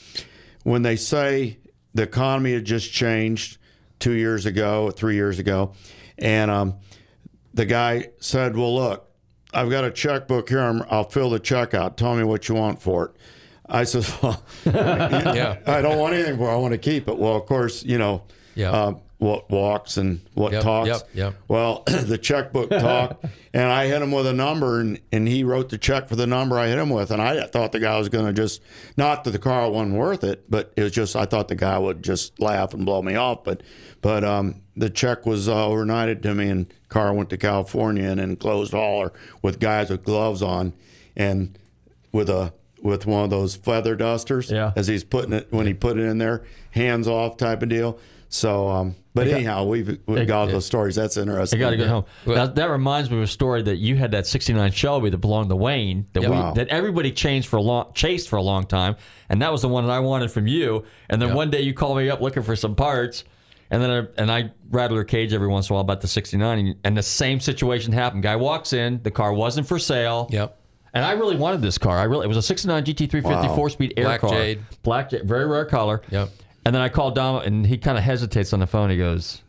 when 0.64 0.82
they 0.82 0.98
say 0.98 1.58
the 1.94 2.04
economy 2.04 2.52
had 2.52 2.66
just 2.66 2.92
changed 2.92 3.60
two 4.00 4.12
years 4.12 4.46
ago, 4.46 4.92
three 4.92 5.16
years 5.16 5.40
ago, 5.40 5.72
and 6.18 6.52
um, 6.52 6.76
the 7.54 7.66
guy 7.66 8.10
said, 8.20 8.58
"Well, 8.58 8.76
look, 8.76 9.10
I've 9.54 9.70
got 9.70 9.86
a 9.86 9.92
checkbook 9.92 10.50
here. 10.50 10.60
I'm, 10.60 10.84
I'll 10.90 11.10
fill 11.10 11.30
the 11.30 11.40
check 11.40 11.74
out. 11.74 11.96
Tell 11.96 12.14
me 12.18 12.26
what 12.26 12.50
you 12.50 12.56
want 12.56 12.82
for 12.82 13.06
it." 13.06 13.12
I 13.70 13.86
said, 13.86 14.06
"Well, 14.22 14.44
Yeah. 14.66 15.60
I 15.66 15.82
don't 15.82 15.98
want 15.98 16.14
anything 16.14 16.36
for. 16.36 16.50
it. 16.50 16.54
I 16.54 16.58
want 16.58 16.74
to 16.74 16.78
keep 16.78 17.08
it." 17.08 17.18
Well, 17.18 17.38
of 17.38 17.46
course, 17.46 17.82
you 17.82 17.98
know, 17.98 18.24
Yeah. 18.56 18.72
uh, 18.72 18.94
what 19.18 19.50
walks 19.50 19.96
and 19.96 20.20
what 20.34 20.52
Yep, 20.52 20.62
talks. 20.64 20.88
yep, 20.90 21.02
yep. 21.14 21.36
Well, 21.48 21.84
the 21.88 22.18
checkbook 22.18 22.70
talked, 22.70 23.26
and 23.54 23.64
I 23.72 23.88
hit 23.88 24.02
him 24.02 24.12
with 24.12 24.28
a 24.28 24.34
number, 24.34 24.82
and, 24.82 25.00
and 25.12 25.26
he 25.28 25.44
wrote 25.46 25.70
the 25.70 25.78
check 25.78 26.10
for 26.10 26.18
the 26.18 26.28
number 26.28 26.60
I 26.60 26.68
hit 26.68 26.78
him 26.78 26.90
with. 26.90 27.12
And 27.12 27.22
I 27.22 27.48
thought 27.48 27.72
the 27.72 27.80
guy 27.80 27.98
was 27.98 28.10
going 28.10 28.26
to 28.26 28.34
just, 28.34 28.62
not 28.98 29.24
that 29.24 29.32
the 29.32 29.40
car 29.40 29.70
wasn't 29.72 29.96
worth 29.96 30.24
it, 30.26 30.50
but 30.52 30.74
it 30.76 30.84
was 30.84 30.92
just, 30.92 31.16
I 31.16 31.26
thought 31.26 31.48
the 31.48 31.56
guy 31.56 31.78
would 31.80 32.04
just 32.04 32.40
laugh 32.42 32.74
and 32.74 32.86
blow 32.86 33.02
me 33.02 33.16
off. 33.16 33.44
But 33.46 33.64
but 34.02 34.24
um, 34.26 34.62
the 34.76 34.90
check 34.90 35.26
was 35.26 35.48
uh, 35.48 35.56
overnighted 35.56 36.22
to 36.24 36.36
me, 36.36 36.50
and 36.50 36.72
car 36.90 37.14
went 37.14 37.30
to 37.30 37.38
California 37.38 38.10
and 38.10 38.20
then 38.20 38.36
closed 38.36 38.74
hauler 38.74 39.14
with 39.42 39.60
guys 39.60 39.90
with 39.90 40.04
gloves 40.04 40.42
on 40.42 40.74
and 41.16 41.58
with 42.12 42.30
a 42.30 42.54
with 42.86 43.06
one 43.08 43.24
of 43.24 43.30
those 43.32 43.56
feather 43.56 43.96
dusters 43.96 44.52
Yeah. 44.52 44.72
as 44.76 44.88
he's 44.88 45.04
putting 45.04 45.34
it 45.34 45.48
when 45.50 45.66
he 45.66 45.74
put 45.74 45.98
it 45.98 46.04
in 46.04 46.20
there, 46.20 46.44
hands 46.72 47.08
off 47.08 47.36
type 47.38 47.64
of 47.64 47.70
deal. 47.70 47.98
So, 48.30 48.68
um, 48.70 48.96
but 49.14 49.28
anyhow, 49.28 49.64
we've, 49.64 49.98
we've 50.08 50.28
got 50.28 50.48
those 50.50 50.66
stories. 50.66 50.96
That's 50.96 51.16
interesting. 51.16 51.60
I 51.60 51.64
got 51.66 51.70
to 51.72 51.78
go 51.78 51.88
home. 51.88 52.06
Now, 52.26 52.46
that 52.48 52.70
reminds 52.70 53.10
me 53.10 53.18
of 53.18 53.24
a 53.24 53.28
story 53.28 53.62
that 53.64 53.78
you 53.78 53.96
had 53.96 54.12
that 54.12 54.28
'69 54.28 54.72
Shelby 54.72 55.10
that 55.10 55.18
belonged 55.20 55.50
to 55.50 55.56
Wayne 55.56 56.06
that 56.14 56.24
Yeah. 56.24 56.30
we 56.30 56.36
Wow. 56.36 56.54
that 56.54 56.68
everybody 56.68 57.12
changed 57.12 57.48
for 57.48 57.58
a 57.58 57.62
long 57.62 57.92
chased 57.94 58.28
for 58.30 58.36
a 58.36 58.42
long 58.42 58.66
time, 58.66 58.98
and 59.30 59.42
that 59.42 59.52
was 59.52 59.62
the 59.62 59.70
one 59.70 59.86
that 59.86 59.92
I 59.92 60.00
wanted 60.00 60.32
from 60.32 60.48
you. 60.48 60.84
And 61.10 61.22
then 61.22 61.30
Yeah. 61.30 61.36
one 61.36 61.50
day 61.50 61.62
you 61.62 61.74
called 61.74 61.98
me 61.98 62.10
up 62.10 62.20
looking 62.20 62.44
for 62.44 62.56
some 62.58 62.76
parts, 62.76 63.24
and 63.72 63.82
then 63.82 63.90
I, 63.90 64.22
and 64.22 64.32
I 64.32 64.52
rattle 64.70 64.98
her 64.98 65.06
cage 65.06 65.34
every 65.34 65.48
once 65.48 65.70
in 65.70 65.74
a 65.74 65.76
while 65.76 65.82
about 65.82 66.02
the 66.02 66.08
'69, 66.10 66.60
and, 66.60 66.76
and 66.84 66.98
the 66.98 67.04
same 67.04 67.40
situation 67.40 67.94
happened. 67.94 68.22
Guy 68.24 68.36
walks 68.36 68.74
in, 68.74 69.00
the 69.04 69.12
car 69.12 69.32
wasn't 69.34 69.66
for 69.68 69.80
sale. 69.80 70.28
Yep. 70.32 70.60
And 70.96 71.04
I 71.06 71.12
really 71.12 71.36
wanted 71.36 71.62
this 71.62 71.78
car. 71.78 72.00
I 72.00 72.04
really 72.06 72.26
it 72.26 72.28
was 72.30 72.38
a 72.38 72.42
'69 72.42 72.84
GT350 72.86 73.24
Wow. 73.24 73.56
four-speed 73.56 73.94
air 73.98 74.06
Black 74.06 74.22
car, 74.22 74.30
jade. 74.32 74.60
black 74.82 75.10
jade, 75.12 75.24
very 75.26 75.46
rare 75.46 75.66
color. 75.66 76.02
Yep. 76.10 76.30
And 76.66 76.74
then 76.74 76.82
I 76.82 76.90
called 76.90 77.14
Dom, 77.16 77.44
and 77.44 77.68
he 77.68 77.78
kind 77.78 77.98
of 77.98 78.04
hesitates 78.04 78.54
on 78.54 78.60
the 78.62 78.66
phone. 78.68 78.90
He 78.90 78.98
goes, 78.98 79.44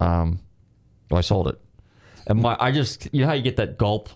um, 0.00 0.38
"Well, 1.10 1.18
I 1.18 1.20
sold 1.22 1.48
it." 1.48 1.60
And 2.28 2.40
my, 2.40 2.56
I 2.58 2.70
just, 2.70 3.08
you 3.12 3.20
know 3.22 3.26
how 3.26 3.32
you 3.34 3.42
get 3.42 3.56
that 3.56 3.76
gulp. 3.78 4.08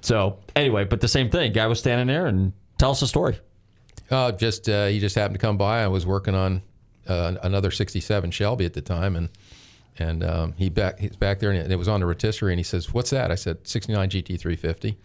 So 0.00 0.38
anyway, 0.56 0.84
but 0.84 1.00
the 1.00 1.08
same 1.08 1.28
thing. 1.30 1.52
Guy 1.52 1.66
was 1.66 1.78
standing 1.78 2.06
there, 2.06 2.26
and 2.26 2.52
tell 2.78 2.92
us 2.92 3.00
the 3.00 3.06
story. 3.06 3.38
Uh, 4.10 4.32
just 4.32 4.68
uh, 4.68 4.86
he 4.86 4.98
just 5.00 5.14
happened 5.16 5.34
to 5.34 5.38
come 5.40 5.58
by. 5.58 5.82
I 5.82 5.88
was 5.88 6.06
working 6.06 6.34
on 6.34 6.62
uh, 7.06 7.34
another 7.42 7.70
'67 7.70 8.30
Shelby 8.30 8.64
at 8.64 8.72
the 8.72 8.80
time, 8.80 9.16
and 9.16 9.28
and 9.98 10.24
um, 10.24 10.54
he 10.56 10.70
back 10.70 10.98
he's 10.98 11.16
back 11.16 11.40
there, 11.40 11.50
and 11.50 11.70
it 11.70 11.76
was 11.76 11.88
on 11.88 12.00
the 12.00 12.06
rotisserie, 12.06 12.52
and 12.52 12.58
he 12.58 12.64
says, 12.64 12.94
"What's 12.94 13.10
that?" 13.10 13.30
I 13.30 13.34
said, 13.34 13.66
"69 13.68 14.08
GT350," 14.10 14.96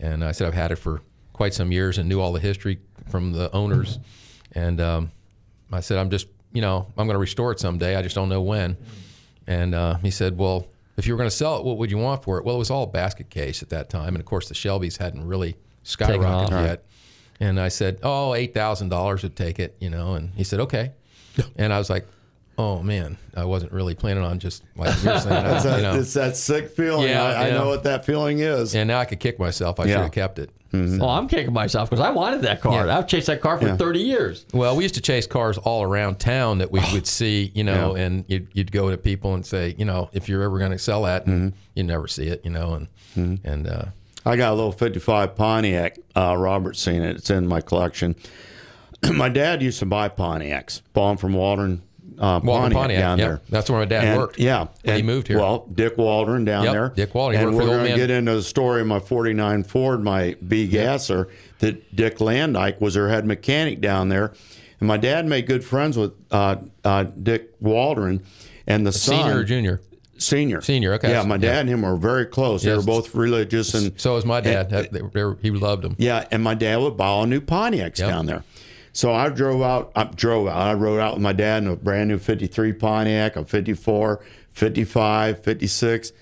and 0.00 0.24
I 0.24 0.32
said, 0.32 0.46
"I've 0.48 0.54
had 0.54 0.72
it 0.72 0.76
for 0.76 1.02
quite 1.32 1.54
some 1.54 1.70
years 1.72 1.98
and 1.98 2.08
knew 2.08 2.20
all 2.20 2.32
the 2.32 2.40
history 2.40 2.78
from 3.08 3.32
the 3.32 3.52
owners," 3.52 3.98
and 4.52 4.80
um, 4.80 5.10
I 5.72 5.80
said, 5.80 5.98
"I'm 5.98 6.10
just, 6.10 6.26
you 6.52 6.60
know, 6.60 6.86
I'm 6.96 7.06
going 7.06 7.14
to 7.14 7.20
restore 7.20 7.52
it 7.52 7.60
someday. 7.60 7.96
I 7.96 8.02
just 8.02 8.14
don't 8.14 8.28
know 8.28 8.42
when." 8.42 8.76
And 9.46 9.74
uh, 9.74 9.94
he 9.98 10.10
said, 10.10 10.36
"Well, 10.38 10.66
if 10.96 11.06
you 11.06 11.12
were 11.12 11.18
going 11.18 11.30
to 11.30 11.34
sell 11.36 11.58
it, 11.58 11.64
what 11.64 11.76
would 11.78 11.90
you 11.90 11.98
want 11.98 12.22
for 12.24 12.38
it?" 12.38 12.44
Well, 12.44 12.54
it 12.56 12.58
was 12.58 12.70
all 12.70 12.86
basket 12.86 13.30
case 13.30 13.62
at 13.62 13.68
that 13.70 13.90
time, 13.90 14.08
and 14.08 14.18
of 14.18 14.24
course, 14.26 14.48
the 14.48 14.54
Shelbys 14.54 14.98
hadn't 14.98 15.26
really 15.26 15.56
skyrocketed 15.84 16.50
yet. 16.66 16.84
And 17.40 17.58
I 17.58 17.68
said, 17.68 17.98
"Oh, 18.02 18.34
eight 18.34 18.52
thousand 18.54 18.90
dollars 18.90 19.22
would 19.22 19.36
take 19.36 19.58
it," 19.58 19.76
you 19.80 19.90
know. 19.90 20.14
And 20.14 20.30
he 20.34 20.44
said, 20.44 20.60
"Okay." 20.60 20.92
And 21.56 21.72
I 21.72 21.78
was 21.78 21.88
like, 21.88 22.06
"Oh 22.60 22.82
man, 22.82 23.16
I 23.36 23.44
wasn't 23.44 23.72
really 23.72 23.94
planning 23.94 24.22
on 24.24 24.38
just 24.38 24.62
like 24.76 24.88
you're 25.02 25.18
saying, 25.18 25.46
It's 25.54 25.64
that, 25.64 25.76
you 25.76 25.82
know." 25.82 25.94
it's 25.98 26.14
that 26.14 26.36
sick 26.36 26.70
feeling. 26.70 27.08
Yeah, 27.08 27.22
I, 27.24 27.48
I 27.48 27.50
know 27.50 27.68
what 27.68 27.84
that 27.84 28.04
feeling 28.04 28.40
is. 28.40 28.74
And 28.74 28.88
now 28.88 28.98
I 28.98 29.04
could 29.04 29.20
kick 29.20 29.38
myself. 29.38 29.80
I 29.80 29.86
should 29.86 29.96
have 29.96 30.12
kept 30.12 30.38
it. 30.38 30.50
Well, 30.72 31.08
I'm 31.08 31.26
kicking 31.26 31.52
myself 31.52 31.90
because 31.90 32.04
I 32.04 32.10
wanted 32.10 32.42
that 32.42 32.60
car. 32.60 32.86
Yeah. 32.86 32.96
I've 32.98 33.08
chased 33.08 33.26
that 33.26 33.40
car 33.40 33.58
for 33.58 33.66
Yeah. 33.66 33.76
30 33.76 33.98
years. 34.00 34.46
Well, 34.54 34.76
we 34.76 34.84
used 34.84 34.94
to 34.94 35.00
chase 35.00 35.26
cars 35.26 35.58
all 35.58 35.82
around 35.82 36.20
town 36.20 36.58
that 36.58 36.70
we 36.70 36.80
would 36.92 37.08
see, 37.08 37.50
you 37.56 37.64
know, 37.64 37.96
Yeah. 37.96 38.02
and 38.04 38.24
you'd, 38.28 38.46
you'd 38.52 38.70
go 38.70 38.88
to 38.88 38.96
people 38.96 39.34
and 39.34 39.44
say, 39.44 39.74
you 39.78 39.84
know, 39.84 40.10
if 40.12 40.28
you're 40.28 40.44
ever 40.44 40.60
going 40.60 40.70
to 40.70 40.78
sell 40.78 41.02
that, 41.02 41.26
and 41.26 41.50
Mm-hmm. 41.52 41.58
you 41.74 41.82
never 41.82 42.06
see 42.06 42.28
it, 42.28 42.44
you 42.44 42.50
know, 42.52 42.74
and 42.74 43.40
and 43.44 43.66
uh, 43.66 43.84
I 44.24 44.36
got 44.36 44.52
a 44.52 44.54
little 44.54 44.70
55 44.70 45.34
Pontiac. 45.34 45.98
Uh, 46.14 46.36
Robert's 46.38 46.80
seen 46.80 47.02
it. 47.02 47.16
It's 47.16 47.30
in 47.30 47.48
my 47.48 47.60
collection. 47.60 48.14
my 49.12 49.28
dad 49.28 49.62
used 49.62 49.80
to 49.80 49.86
buy 49.86 50.08
Pontiacs. 50.08 50.82
bought 50.92 51.08
them 51.08 51.16
from 51.16 51.32
Waldron, 51.32 51.82
uh, 52.20 52.38
Pontiac, 52.40 52.72
Pontiac, 52.72 53.00
down 53.00 53.18
yep. 53.18 53.28
there. 53.28 53.40
That's 53.48 53.70
where 53.70 53.78
my 53.80 53.84
dad 53.86 54.04
And- 54.04 54.18
worked. 54.18 54.38
Yeah, 54.38 54.66
when 54.82 54.96
he 54.96 55.02
moved 55.02 55.26
here. 55.28 55.38
Well, 55.38 55.66
Dick 55.74 55.96
Waldron 55.96 56.44
down 56.44 56.64
Yep, 56.64 56.72
there. 56.72 56.88
Dick 56.94 57.14
Waldron. 57.14 57.42
And 57.48 57.56
we're 57.56 57.66
going 57.66 57.90
to 57.90 57.96
get 57.96 58.10
into 58.10 58.34
the 58.34 58.42
story 58.42 58.82
of 58.82 58.86
my 58.86 58.98
'49 59.00 59.62
Ford, 59.64 60.02
my 60.02 60.36
B 60.46 60.66
gasser. 60.68 61.28
That 61.60 61.94
Dick 61.96 62.18
Landike 62.18 62.80
was 62.80 62.94
their 62.94 63.08
head 63.08 63.26
mechanic 63.26 63.80
down 63.80 64.08
there, 64.10 64.32
and 64.80 64.86
my 64.88 64.96
dad 64.96 65.26
made 65.26 65.46
good 65.46 65.64
friends 65.64 65.96
with 65.96 66.12
uh, 66.30 66.56
uh, 66.84 67.04
Dick 67.04 67.54
Waldron, 67.60 68.22
and 68.66 68.86
the 68.86 68.92
son, 68.92 69.22
senior 69.24 69.38
or 69.40 69.44
junior. 69.44 69.80
Senior. 70.18 70.60
Senior, 70.60 70.92
okay. 70.94 71.10
Yeah, 71.12 71.22
my 71.22 71.38
dad 71.38 71.46
Yeah. 71.54 71.60
and 71.60 71.68
him 71.70 71.80
were 71.82 71.96
very 71.96 72.26
close. 72.26 72.62
They 72.62 72.74
were 72.76 72.82
both 72.82 73.14
religious 73.14 73.72
and 73.72 73.98
So 73.98 74.16
was 74.16 74.26
my 74.26 74.42
dad. 74.42 74.70
and- 74.70 75.38
he 75.40 75.50
loved 75.50 75.82
them. 75.82 75.96
yeah, 75.98 76.26
and 76.30 76.42
my 76.42 76.52
dad 76.54 76.76
would 76.80 76.94
buy 76.98 77.06
all 77.06 77.24
new 77.24 77.40
Pontiacs 77.40 77.98
Yep. 77.98 78.08
down 78.08 78.26
there. 78.26 78.44
So 78.92 79.12
I 79.12 79.28
drove 79.28 79.62
out, 79.62 79.92
I 79.94 80.04
drove 80.04 80.48
out, 80.48 80.56
I 80.56 80.74
rode 80.74 80.98
out 81.00 81.14
with 81.14 81.22
my 81.22 81.32
dad 81.32 81.62
in 81.62 81.68
a 81.68 81.76
brand 81.76 82.08
new 82.08 82.18
53 82.18 82.72
Pontiac, 82.72 83.36
a 83.36 83.44
54, 83.44 84.24
55, 84.50 85.42
56, 85.42 86.12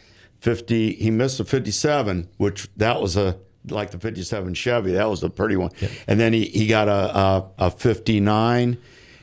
50. 0.40 0.92
He 0.94 1.10
missed 1.10 1.40
a 1.40 1.44
57, 1.44 2.28
which 2.36 2.68
that 2.76 3.00
was 3.00 3.16
a, 3.16 3.38
like 3.68 3.90
the 3.90 3.98
57 3.98 4.54
Chevy, 4.54 4.92
that 4.92 5.08
was 5.08 5.22
a 5.22 5.30
pretty 5.30 5.56
one. 5.56 5.70
And 6.06 6.20
then 6.20 6.32
he, 6.32 6.44
he 6.44 6.66
got 6.66 6.88
a, 6.88 7.18
a, 7.18 7.50
a 7.58 7.70
59, 7.70 8.78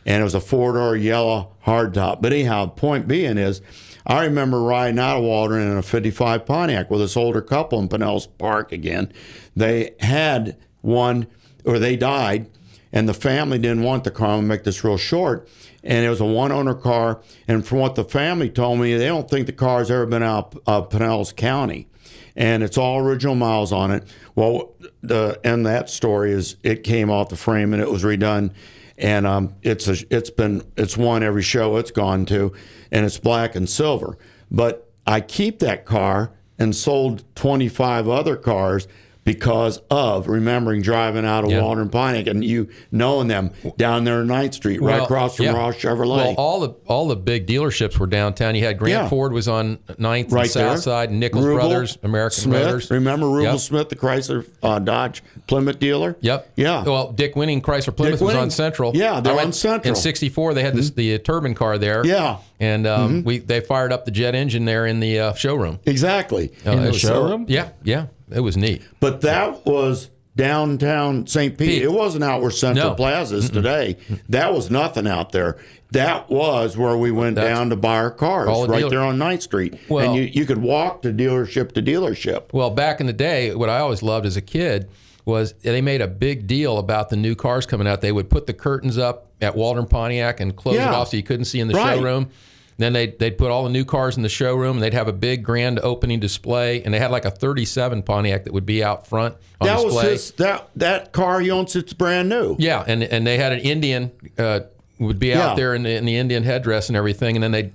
and 0.07 0.21
it 0.21 0.23
was 0.23 0.35
a 0.35 0.41
four 0.41 0.73
door 0.73 0.95
yellow 0.95 1.53
hardtop. 1.65 2.21
But 2.21 2.33
anyhow, 2.33 2.67
point 2.67 3.07
being 3.07 3.37
is, 3.37 3.61
I 4.07 4.23
remember 4.25 4.61
riding 4.61 4.99
out 4.99 5.17
of 5.17 5.23
Waldron 5.23 5.71
in 5.71 5.77
a 5.77 5.81
55 5.81 6.45
Pontiac 6.45 6.91
with 6.91 6.99
this 6.99 7.17
older 7.17 7.41
couple 7.41 7.79
in 7.79 7.89
Pinellas 7.89 8.27
Park 8.37 8.71
again. 8.71 9.11
They 9.55 9.95
had 9.99 10.57
one, 10.81 11.27
or 11.63 11.79
they 11.79 11.95
died, 11.95 12.47
and 12.95 13.09
the 13.09 13.13
family 13.13 13.59
didn't 13.59 13.83
want 13.83 14.05
the 14.05 14.09
car. 14.09 14.29
I'm 14.29 14.37
gonna 14.37 14.47
make 14.47 14.63
this 14.63 14.83
real 14.83 14.97
short. 14.97 15.47
And 15.83 16.05
it 16.05 16.09
was 16.09 16.21
a 16.21 16.25
one 16.25 16.53
owner 16.53 16.73
car. 16.73 17.21
And 17.45 17.67
from 17.67 17.79
what 17.79 17.95
the 17.95 18.05
family 18.05 18.49
told 18.49 18.79
me, 18.79 18.95
they 18.95 19.07
don't 19.07 19.29
think 19.29 19.45
the 19.45 19.53
car's 19.53 19.91
ever 19.91 20.05
been 20.05 20.23
out 20.23 20.55
of 20.65 20.89
Pinellas 20.89 21.35
County. 21.35 21.89
And 22.37 22.63
it's 22.63 22.77
all 22.77 22.99
original 22.99 23.35
miles 23.35 23.73
on 23.73 23.91
it. 23.91 24.07
Well, 24.33 24.73
the 25.01 25.39
end 25.43 25.65
that 25.65 25.89
story 25.89 26.31
is 26.31 26.55
it 26.63 26.83
came 26.83 27.09
off 27.09 27.29
the 27.29 27.35
frame 27.35 27.73
and 27.73 27.81
it 27.81 27.91
was 27.91 28.03
redone. 28.03 28.51
And 28.97 29.27
um, 29.27 29.55
it's 29.61 29.89
a, 29.89 29.97
it's 30.09 30.29
been 30.29 30.63
it's 30.77 30.95
won 30.95 31.21
every 31.21 31.43
show 31.43 31.75
it's 31.75 31.91
gone 31.91 32.25
to, 32.27 32.53
and 32.91 33.05
it's 33.05 33.17
black 33.17 33.53
and 33.53 33.67
silver. 33.67 34.17
But 34.49 34.89
I 35.05 35.19
keep 35.19 35.59
that 35.59 35.83
car 35.83 36.31
and 36.57 36.73
sold 36.73 37.25
25 37.35 38.07
other 38.07 38.37
cars 38.37 38.87
because 39.25 39.81
of 39.91 40.27
remembering 40.27 40.81
driving 40.81 41.25
out 41.25 41.43
of 41.43 41.49
Yeah. 41.51 41.61
Waldron 41.61 41.89
Pontiac 41.89 42.27
and 42.27 42.43
you 42.45 42.69
knowing 42.91 43.27
them 43.27 43.51
down 43.75 44.03
there 44.05 44.19
on 44.19 44.27
Ninth 44.27 44.53
Street, 44.53 44.81
right 44.81 44.95
Well, 44.97 45.03
across 45.05 45.35
from 45.35 45.45
yeah. 45.45 45.53
Ross 45.53 45.75
Chevrolet. 45.75 46.17
Well, 46.17 46.35
all 46.37 46.59
the 46.61 46.69
all 46.85 47.07
the 47.07 47.15
big 47.15 47.47
dealerships 47.47 47.97
were 47.97 48.05
downtown. 48.07 48.55
You 48.55 48.63
had 48.63 48.77
Grant 48.77 49.03
Yeah. 49.03 49.09
Ford 49.09 49.33
was 49.33 49.47
on 49.47 49.79
9th 49.97 50.31
right 50.31 50.43
and 50.43 50.51
South 50.51 50.63
there. 50.73 50.77
Side, 50.77 51.11
Nichols 51.11 51.43
Rubel, 51.43 51.55
Brothers, 51.55 51.97
American 52.03 52.39
Smith. 52.39 52.65
Motors. 52.65 52.91
Remember 52.91 53.25
Rubel 53.25 53.43
Yep. 53.53 53.59
Smith, 53.59 53.89
the 53.89 53.95
Chrysler 53.95 54.45
uh, 54.61 54.79
Dodge 54.79 55.23
Plymouth 55.47 55.79
dealer? 55.79 56.15
Yep. 56.21 56.51
Yeah. 56.55 56.83
Well, 56.83 57.11
Dick 57.11 57.35
Winning 57.35 57.61
Chrysler 57.61 57.95
Plymouth 57.95 58.21
was 58.21 58.27
Winning. 58.27 58.41
on 58.43 58.51
Central. 58.51 58.95
Yeah, 58.95 59.19
they're 59.21 59.33
went- 59.35 59.47
on 59.47 59.53
Central. 59.53 59.89
In 59.89 59.95
'64, 59.99 60.53
they 60.53 60.61
had 60.63 60.75
this, 60.75 60.91
the 60.91 61.15
uh, 61.15 61.17
turbine 61.17 61.55
car 61.55 61.77
there. 61.79 62.05
Yeah. 62.05 62.15
Mm-hmm. 62.19 62.41
And 62.59 62.87
um, 62.87 63.23
we 63.23 63.39
they 63.39 63.59
fired 63.59 63.91
up 63.91 64.05
the 64.05 64.11
jet 64.11 64.33
engine 64.35 64.63
there 64.65 64.85
in 64.85 64.99
the 65.01 65.19
uh, 65.19 65.33
showroom. 65.33 65.79
Exactly. 65.85 66.51
Uh, 66.65 66.71
it 66.71 66.87
was- 66.87 66.99
showroom? 66.99 67.45
Yeah, 67.49 67.69
yeah. 67.83 68.05
It 68.31 68.39
was 68.41 68.57
neat. 68.57 68.81
But 68.99 69.21
that 69.21 69.65
was 69.65 70.09
downtown 70.35 71.27
St. 71.27 71.57
Pete. 71.57 71.67
Pete. 71.69 71.81
It 71.83 71.91
wasn't 71.91 72.23
out 72.23 72.41
where 72.41 72.51
Central 72.51 72.89
No. 72.89 72.95
Plaza 72.95 73.35
is 73.37 73.49
today. 73.49 73.97
That 74.29 74.53
was 74.53 74.69
nothing 74.69 75.07
out 75.07 75.31
there. 75.31 75.57
That 75.91 76.29
was 76.29 76.75
where 76.77 76.97
we 76.97 77.11
went 77.11 77.35
That's- 77.35 77.55
down 77.57 77.69
to 77.69 77.75
buy 77.75 77.95
our 77.97 78.11
cars, 78.11 78.47
right 78.67 78.79
dealer- 78.79 78.89
there 78.89 78.99
on 79.01 79.17
Ninth 79.17 79.43
Street. 79.43 79.75
Well- 79.87 80.05
and 80.07 80.15
you, 80.15 80.23
you 80.23 80.45
could 80.45 80.57
walk 80.57 81.03
to 81.03 81.13
dealership 81.13 81.71
to 81.73 81.81
dealership. 81.81 82.51
Well, 82.51 82.69
back 82.69 82.99
in 82.99 83.07
the 83.07 83.13
day, 83.13 83.53
what 83.55 83.69
I 83.69 83.79
always 83.79 84.03
loved 84.03 84.25
as 84.25 84.35
a 84.35 84.41
kid 84.41 84.89
was 85.23 85.53
they 85.63 85.81
made 85.81 86.01
a 86.01 86.07
big 86.07 86.47
deal 86.47 86.77
about 86.77 87.09
the 87.09 87.15
new 87.15 87.33
cars 87.35 87.65
coming 87.65 87.87
out. 87.87 88.01
They 88.01 88.11
would 88.11 88.29
put 88.29 88.45
the 88.45 88.53
curtains 88.53 88.97
up 88.97 89.27
at 89.41 89.55
Waldron 89.55 89.87
Pontiac 89.87 90.39
and 90.39 90.55
close 90.55 90.75
it 90.75 90.81
off 90.81 91.09
so 91.09 91.17
you 91.17 91.23
couldn't 91.23 91.45
see 91.45 91.59
in 91.59 91.67
the 91.67 91.73
Right. 91.75 91.97
showroom. 91.97 92.29
Then 92.77 92.91
they'd, 92.93 93.17
they'd 93.19 93.37
put 93.37 93.51
all 93.51 93.63
the 93.63 93.69
new 93.69 93.85
cars 93.85 94.17
in 94.17 94.23
the 94.23 94.27
showroom 94.29 94.75
and 94.77 94.83
they'd 94.83 94.93
have 94.93 95.07
a 95.07 95.13
big 95.13 95.43
grand 95.43 95.79
opening 95.79 96.19
display. 96.19 96.83
And 96.83 96.93
they 96.93 96.99
had 96.99 97.09
like 97.09 97.23
a 97.23 97.31
37 97.31 98.03
Pontiac 98.03 98.43
that 98.43 98.53
would 98.53 98.65
be 98.65 98.83
out 98.83 99.07
front 99.07 99.35
on 99.61 99.67
That 99.67 99.75
display. 99.75 99.93
was 99.93 100.03
his, 100.11 100.31
that 100.31 100.69
that 100.75 101.11
car 101.13 101.39
he 101.39 101.49
owns. 101.51 101.75
It's 101.75 101.93
brand 101.93 102.27
new. 102.27 102.57
Yeah, 102.59 102.83
and 102.85 103.01
and 103.03 103.25
they 103.25 103.37
had 103.37 103.53
an 103.53 103.59
Indian 103.59 104.11
uh, 104.37 104.61
would 104.99 105.19
be 105.19 105.27
Yeah. 105.27 105.51
out 105.51 105.55
there 105.55 105.73
in 105.73 105.83
the, 105.83 105.95
in 105.95 106.03
the 106.05 106.17
Indian 106.17 106.43
headdress 106.43 106.89
and 106.89 106.97
everything, 106.97 107.37
and 107.37 107.43
then 107.43 107.51
they'd 107.53 107.71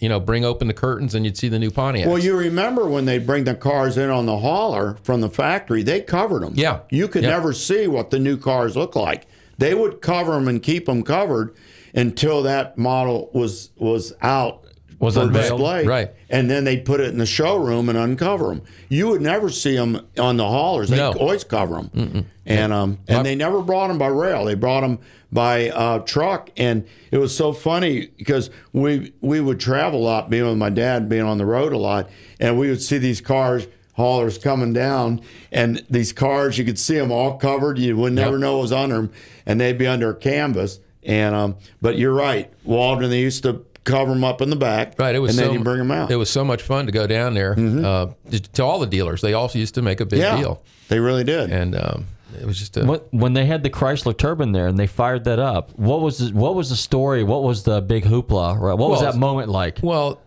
you 0.00 0.10
know 0.10 0.20
bring 0.20 0.44
open 0.44 0.68
the 0.68 0.74
curtains 0.74 1.14
and 1.14 1.24
you'd 1.24 1.38
see 1.38 1.48
the 1.48 1.58
new 1.58 1.70
Pontiac. 1.70 2.06
Well, 2.06 2.18
you 2.18 2.36
remember 2.36 2.86
when 2.86 3.06
they 3.06 3.16
bring 3.18 3.44
the 3.44 3.54
cars 3.54 3.96
in 3.96 4.10
on 4.10 4.26
the 4.26 4.36
hauler 4.40 4.98
from 5.02 5.22
the 5.22 5.30
factory? 5.30 5.82
They 5.82 6.02
covered 6.02 6.42
them. 6.42 6.52
Yeah. 6.56 6.80
you 6.90 7.08
could 7.08 7.22
Yeah. 7.22 7.30
never 7.30 7.54
see 7.54 7.86
what 7.86 8.10
the 8.10 8.18
new 8.18 8.36
cars 8.36 8.76
look 8.76 8.94
like. 8.94 9.26
They 9.56 9.72
would 9.72 10.02
cover 10.02 10.32
them 10.32 10.46
and 10.48 10.62
keep 10.62 10.84
them 10.84 11.02
covered 11.02 11.54
until 11.96 12.42
that 12.42 12.78
model 12.78 13.30
was 13.32 13.70
was 13.76 14.12
out 14.22 14.62
Was 15.00 15.14
for 15.14 15.22
unveiled. 15.22 15.58
display. 15.58 15.84
Right. 15.84 16.10
and 16.30 16.50
then 16.50 16.64
they'd 16.64 16.84
put 16.84 17.00
it 17.00 17.08
in 17.08 17.18
the 17.18 17.26
showroom 17.26 17.88
and 17.88 17.96
uncover 17.98 18.48
them. 18.48 18.62
You 18.88 19.08
would 19.08 19.22
never 19.22 19.48
see 19.50 19.74
them 19.76 20.00
on 20.18 20.36
the 20.36 20.46
haulers. 20.46 20.90
They 20.90 20.96
No. 20.98 21.12
always 21.12 21.42
cover 21.44 21.82
them, 21.82 22.26
and 22.46 22.72
um 22.72 22.98
and 23.08 23.24
they 23.26 23.34
never 23.34 23.62
brought 23.62 23.88
them 23.88 23.98
by 23.98 24.08
rail. 24.08 24.44
They 24.44 24.54
brought 24.54 24.82
them 24.82 24.98
by 25.32 25.70
uh, 25.70 25.98
truck, 26.00 26.50
and 26.56 26.84
it 27.10 27.18
was 27.18 27.36
so 27.36 27.52
funny 27.52 28.08
because 28.16 28.48
we 28.72 29.12
we 29.20 29.40
would 29.40 29.58
travel 29.58 30.00
a 30.00 30.04
lot, 30.04 30.30
being 30.30 30.46
with 30.46 30.56
my 30.56 30.70
dad, 30.70 31.08
being 31.08 31.24
on 31.24 31.38
the 31.38 31.44
road 31.46 31.72
a 31.72 31.78
lot, 31.78 32.08
and 32.38 32.56
we 32.58 32.68
would 32.68 32.82
see 32.82 32.98
these 32.98 33.20
cars. 33.20 33.66
Haulers 33.98 34.36
coming 34.36 34.74
down, 34.74 35.22
and 35.50 35.82
these 35.88 36.12
cars 36.12 36.58
you 36.58 36.66
could 36.66 36.78
see 36.78 36.96
them 36.98 37.10
all 37.10 37.38
covered. 37.38 37.78
You 37.78 37.96
would 37.96 38.12
never 38.12 38.32
Yep. 38.32 38.40
know 38.40 38.58
it 38.58 38.60
was 38.62 38.72
under 38.72 38.96
them, 38.96 39.10
and 39.46 39.58
they'd 39.58 39.78
be 39.78 39.86
under 39.86 40.10
a 40.10 40.14
canvas. 40.14 40.80
And 41.06 41.34
um, 41.34 41.56
but 41.80 41.96
you're 41.96 42.12
right, 42.12 42.52
Waldron. 42.64 43.08
They 43.10 43.20
used 43.20 43.44
to 43.44 43.64
cover 43.84 44.12
them 44.12 44.24
up 44.24 44.42
in 44.42 44.50
the 44.50 44.56
back, 44.56 44.98
Right, 44.98 45.14
it 45.14 45.20
was 45.20 45.30
and 45.30 45.38
then 45.38 45.46
so, 45.50 45.52
you 45.58 45.60
bring 45.64 45.78
them 45.78 45.92
out. 45.92 46.06
Mm-hmm. 46.06 46.14
It 46.14 46.16
was 46.16 46.28
so 46.28 46.44
much 46.44 46.60
fun 46.62 46.86
to 46.86 46.92
go 46.92 47.06
down 47.06 47.34
there 47.34 47.52
uh, 47.56 48.08
to 48.54 48.64
all 48.64 48.80
the 48.80 48.86
dealers. 48.88 49.20
They 49.20 49.32
also 49.32 49.60
used 49.60 49.76
to 49.76 49.82
make 49.82 50.00
a 50.00 50.04
big 50.04 50.18
yeah, 50.18 50.36
deal, 50.36 50.60
they 50.88 50.98
really 50.98 51.22
did. 51.22 51.52
and 51.52 51.76
um, 51.76 52.06
it 52.36 52.44
was 52.44 52.58
just 52.58 52.76
a, 52.76 52.84
What, 52.84 53.06
when 53.14 53.34
they 53.34 53.46
had 53.46 53.62
the 53.62 53.70
Chrysler 53.70 54.16
turbine 54.18 54.50
there 54.50 54.66
and 54.66 54.76
they 54.76 54.88
fired 54.88 55.22
that 55.24 55.38
up, 55.38 55.70
what 55.78 56.00
was 56.00 56.18
the, 56.18 56.36
what 56.36 56.56
was 56.56 56.68
the 56.70 56.74
story? 56.76 57.22
What 57.22 57.44
was 57.44 57.62
the 57.62 57.80
big 57.80 58.02
hoopla? 58.02 58.58
Right? 58.58 58.74
What 58.76 58.90
was 58.90 59.02
that 59.02 59.14
moment 59.14 59.50
like? 59.50 59.78
Well, 59.84 60.20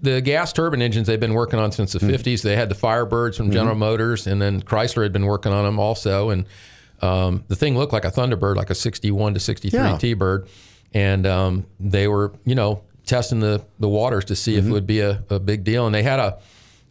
the 0.00 0.22
gas 0.22 0.54
turbine 0.54 0.80
engines 0.80 1.06
they've 1.06 1.20
been 1.20 1.34
working 1.34 1.58
on 1.58 1.70
since 1.70 1.92
the 1.92 1.98
Mm-hmm. 1.98 2.14
50s. 2.14 2.40
They 2.42 2.56
had 2.56 2.70
the 2.70 2.74
Firebirds 2.74 3.36
from 3.36 3.50
General 3.50 3.76
Motors, 3.76 4.26
and 4.26 4.40
then 4.40 4.62
Chrysler 4.62 5.02
had 5.02 5.12
been 5.12 5.26
working 5.26 5.52
on 5.52 5.66
them 5.66 5.78
also. 5.78 6.30
And 6.30 6.46
um, 7.02 7.44
the 7.48 7.56
thing 7.56 7.76
looked 7.76 7.92
like 7.92 8.04
a 8.04 8.10
Thunderbird, 8.10 8.56
like 8.56 8.70
a 8.70 8.74
61 8.74 9.34
to 9.34 9.40
63 9.40 9.78
Yeah. 9.78 9.98
T-Bird. 9.98 10.48
And 10.94 11.26
um, 11.26 11.66
they 11.80 12.06
were, 12.08 12.32
you 12.44 12.54
know, 12.54 12.84
testing 13.06 13.40
the, 13.40 13.64
the 13.80 13.88
waters 13.88 14.24
to 14.26 14.36
see 14.36 14.54
if 14.56 14.60
Mm-hmm. 14.64 14.70
it 14.70 14.72
would 14.74 14.86
be 14.86 15.00
a, 15.00 15.24
a 15.30 15.40
big 15.40 15.64
deal. 15.64 15.86
And 15.86 15.94
they 15.94 16.02
had 16.02 16.18
a, 16.20 16.38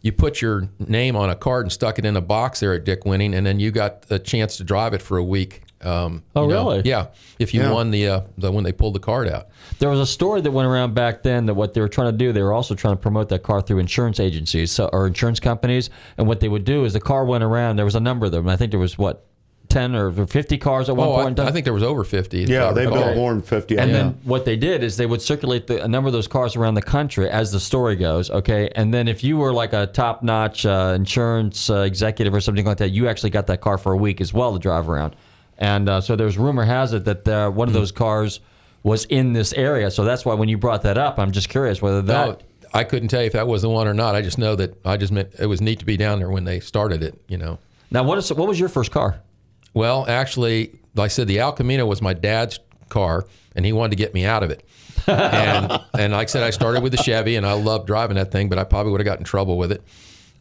you 0.02 0.10
put 0.12 0.42
your 0.42 0.68
name 0.80 1.14
on 1.16 1.30
a 1.30 1.36
card 1.36 1.64
and 1.64 1.72
stuck 1.72 1.98
it 1.98 2.04
in 2.04 2.16
a 2.16 2.20
box 2.20 2.58
there 2.60 2.74
at 2.74 2.84
Dick 2.84 3.04
Winning, 3.04 3.34
and 3.34 3.46
then 3.46 3.60
you 3.60 3.70
got 3.70 4.04
a 4.10 4.18
chance 4.18 4.56
to 4.56 4.64
drive 4.64 4.94
it 4.94 5.00
for 5.00 5.16
a 5.16 5.22
week. 5.24 5.62
Um, 5.80 6.22
Oh, 6.36 6.42
you 6.42 6.48
know, 6.48 6.70
really? 6.70 6.82
Yeah. 6.84 7.06
If 7.38 7.54
you 7.54 7.60
Yeah. 7.62 7.70
won 7.72 7.90
the, 7.92 8.08
uh, 8.08 8.20
the 8.38 8.50
when 8.52 8.64
they 8.64 8.72
pulled 8.72 8.94
the 8.94 9.00
card 9.00 9.28
out. 9.28 9.46
There 9.78 9.88
was 9.88 10.00
a 10.00 10.06
story 10.06 10.40
that 10.40 10.50
went 10.50 10.66
around 10.68 10.94
back 10.94 11.22
then 11.22 11.46
that 11.46 11.54
what 11.54 11.74
they 11.74 11.80
were 11.80 11.88
trying 11.88 12.10
to 12.12 12.16
do, 12.18 12.32
they 12.32 12.42
were 12.42 12.52
also 12.52 12.74
trying 12.74 12.94
to 12.94 13.00
promote 13.00 13.28
that 13.30 13.44
car 13.44 13.62
through 13.62 13.78
insurance 13.78 14.18
agencies 14.20 14.72
so, 14.72 14.90
or 14.92 15.06
insurance 15.06 15.38
companies. 15.40 15.88
And 16.18 16.26
what 16.26 16.40
they 16.40 16.48
would 16.48 16.64
do 16.64 16.84
is 16.84 16.92
the 16.92 17.00
car 17.00 17.24
went 17.24 17.42
around. 17.44 17.76
There 17.76 17.84
was 17.84 17.94
a 17.96 18.00
number 18.00 18.26
of 18.26 18.32
them. 18.32 18.48
I 18.48 18.56
think 18.56 18.70
there 18.72 18.80
was 18.80 18.98
what 18.98 19.24
ten 19.72 19.94
or 19.96 20.12
fifty 20.26 20.58
cars 20.58 20.88
at 20.88 20.96
one 20.96 21.08
Oh, 21.08 21.14
point. 21.14 21.40
I. 21.40 21.48
I 21.48 21.50
think 21.52 21.64
there 21.64 21.72
was 21.74 21.82
over 21.82 22.04
50. 22.04 22.44
yeah, 22.44 22.70
they 22.72 22.86
recall. 22.86 23.02
built 23.04 23.16
more 23.16 23.32
than 23.32 23.42
fifty. 23.42 23.76
And 23.78 23.90
of 23.90 23.96
then 23.96 24.06
them. 24.12 24.20
what 24.24 24.44
they 24.44 24.56
did 24.56 24.84
is 24.84 24.96
they 24.96 25.06
would 25.06 25.22
circulate 25.22 25.66
the, 25.66 25.82
a 25.82 25.88
number 25.88 26.06
of 26.08 26.12
those 26.12 26.28
cars 26.28 26.54
around 26.56 26.74
the 26.74 26.82
country 26.82 27.28
as 27.28 27.50
the 27.52 27.60
story 27.60 27.96
goes. 27.96 28.30
Okay, 28.30 28.70
and 28.76 28.92
then 28.92 29.08
if 29.08 29.24
you 29.24 29.36
were 29.38 29.52
like 29.52 29.72
a 29.72 29.86
top-notch 29.86 30.64
uh, 30.66 30.92
insurance 30.94 31.68
uh, 31.70 31.78
executive 31.80 32.32
or 32.34 32.40
something 32.40 32.64
like 32.66 32.78
that, 32.78 32.90
you 32.90 33.08
actually 33.08 33.30
got 33.30 33.46
that 33.48 33.60
car 33.60 33.78
for 33.78 33.92
a 33.92 33.96
week 33.96 34.20
as 34.20 34.32
well 34.32 34.52
to 34.52 34.58
drive 34.58 34.88
around. 34.88 35.16
And 35.58 35.88
uh, 35.88 36.00
so 36.00 36.16
there's 36.16 36.36
rumor 36.38 36.64
has 36.64 36.92
it 36.92 37.04
that 37.04 37.28
uh, 37.28 37.50
one 37.50 37.68
of 37.68 37.74
those 37.74 37.92
cars 37.92 38.40
was 38.82 39.04
in 39.06 39.32
this 39.32 39.52
area. 39.52 39.90
So 39.90 40.04
that's 40.04 40.24
why 40.24 40.34
when 40.34 40.48
you 40.48 40.58
brought 40.58 40.82
that 40.82 40.98
up, 40.98 41.18
I'm 41.18 41.30
just 41.32 41.48
curious 41.48 41.80
whether 41.80 42.02
that. 42.02 42.26
No, 42.28 42.38
I 42.74 42.84
couldn't 42.84 43.08
tell 43.08 43.20
you 43.20 43.26
if 43.26 43.34
that 43.34 43.46
was 43.46 43.62
the 43.62 43.68
one 43.68 43.86
or 43.86 43.94
not. 43.94 44.14
I 44.16 44.22
just 44.22 44.38
know 44.38 44.56
that 44.56 44.84
I 44.84 44.96
just 44.96 45.12
meant 45.12 45.34
it 45.38 45.46
was 45.46 45.60
neat 45.60 45.78
to 45.80 45.84
be 45.84 45.96
down 45.96 46.18
there 46.18 46.30
when 46.30 46.44
they 46.44 46.58
started 46.58 47.02
it. 47.02 47.20
You 47.28 47.36
know. 47.38 47.58
Now, 47.90 48.02
what 48.02 48.16
is 48.18 48.32
what 48.32 48.48
was 48.48 48.58
your 48.58 48.70
first 48.70 48.90
car? 48.90 49.20
Well, 49.74 50.06
actually, 50.08 50.78
like 50.94 51.06
I 51.06 51.08
said, 51.08 51.28
the 51.28 51.38
El 51.38 51.52
Camino 51.52 51.86
was 51.86 52.02
my 52.02 52.14
dad's 52.14 52.60
car, 52.88 53.26
and 53.56 53.64
he 53.64 53.72
wanted 53.72 53.90
to 53.90 53.96
get 53.96 54.14
me 54.14 54.24
out 54.24 54.42
of 54.42 54.50
it. 54.50 54.64
and 55.06 55.72
and 55.98 56.12
like 56.12 56.28
I 56.28 56.30
said, 56.30 56.42
I 56.42 56.50
started 56.50 56.82
with 56.82 56.92
the 56.92 57.02
Chevy, 57.02 57.36
and 57.36 57.46
I 57.46 57.54
loved 57.54 57.86
driving 57.86 58.16
that 58.16 58.30
thing, 58.30 58.48
but 58.48 58.58
I 58.58 58.64
probably 58.64 58.92
would 58.92 59.00
have 59.00 59.06
got 59.06 59.18
in 59.18 59.24
trouble 59.24 59.56
with 59.56 59.72
it. 59.72 59.82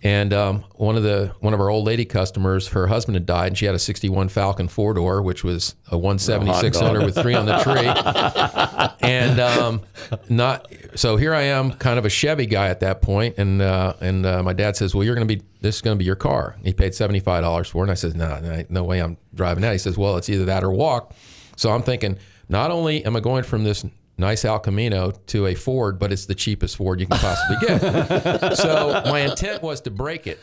And 0.03 0.33
um, 0.33 0.63
one 0.75 0.97
of 0.97 1.03
the 1.03 1.31
one 1.41 1.53
of 1.53 1.59
our 1.59 1.69
old 1.69 1.85
lady 1.85 2.05
customers, 2.05 2.69
her 2.69 2.87
husband 2.87 3.15
had 3.15 3.27
died, 3.27 3.47
and 3.49 3.57
she 3.57 3.65
had 3.65 3.75
a 3.75 3.79
'61 3.79 4.29
Falcon 4.29 4.67
four 4.67 4.95
door, 4.95 5.21
which 5.21 5.43
was 5.43 5.75
a 5.91 5.97
170 5.97 6.53
600 6.59 7.05
with 7.05 7.15
three 7.15 7.35
on 7.35 7.45
the 7.45 7.57
tree. 7.59 8.97
and 9.07 9.39
um, 9.39 9.81
not 10.27 10.67
so 10.95 11.17
here 11.17 11.35
I 11.35 11.43
am, 11.43 11.73
kind 11.73 11.99
of 11.99 12.05
a 12.05 12.09
Chevy 12.09 12.47
guy 12.47 12.69
at 12.69 12.79
that 12.79 13.03
point, 13.03 13.37
and 13.37 13.61
uh, 13.61 13.93
and 14.01 14.25
uh, 14.25 14.41
my 14.41 14.53
dad 14.53 14.75
says, 14.75 14.95
"Well, 14.95 15.03
you're 15.03 15.15
going 15.15 15.27
to 15.27 15.35
be 15.35 15.43
this 15.61 15.75
is 15.75 15.81
going 15.81 15.95
to 15.95 15.99
be 15.99 16.05
your 16.05 16.15
car." 16.15 16.55
He 16.63 16.73
paid 16.73 16.95
seventy 16.95 17.19
five 17.19 17.43
dollars 17.43 17.69
for 17.69 17.79
it, 17.79 17.83
and 17.83 17.91
I 17.91 17.95
said, 17.95 18.15
"No, 18.15 18.39
no, 18.39 18.63
no 18.69 18.83
way, 18.83 18.99
I'm 18.99 19.17
driving 19.35 19.61
that." 19.61 19.71
He 19.71 19.77
says, 19.77 19.99
"Well, 19.99 20.17
it's 20.17 20.29
either 20.29 20.45
that 20.45 20.63
or 20.63 20.71
walk." 20.71 21.13
So 21.57 21.69
I'm 21.69 21.83
thinking, 21.83 22.17
not 22.49 22.71
only 22.71 23.05
am 23.05 23.15
I 23.15 23.19
going 23.19 23.43
from 23.43 23.63
this 23.63 23.85
nice 24.21 24.45
El 24.45 24.59
Camino 24.59 25.11
to 25.11 25.47
a 25.47 25.55
Ford, 25.55 25.99
but 25.99 26.13
it's 26.13 26.25
the 26.25 26.35
cheapest 26.35 26.77
Ford 26.77 27.01
you 27.01 27.07
can 27.07 27.17
possibly 27.17 27.67
get. 27.67 28.53
so 28.55 29.01
my 29.05 29.19
intent 29.19 29.61
was 29.61 29.81
to 29.81 29.91
break 29.91 30.27
it. 30.27 30.39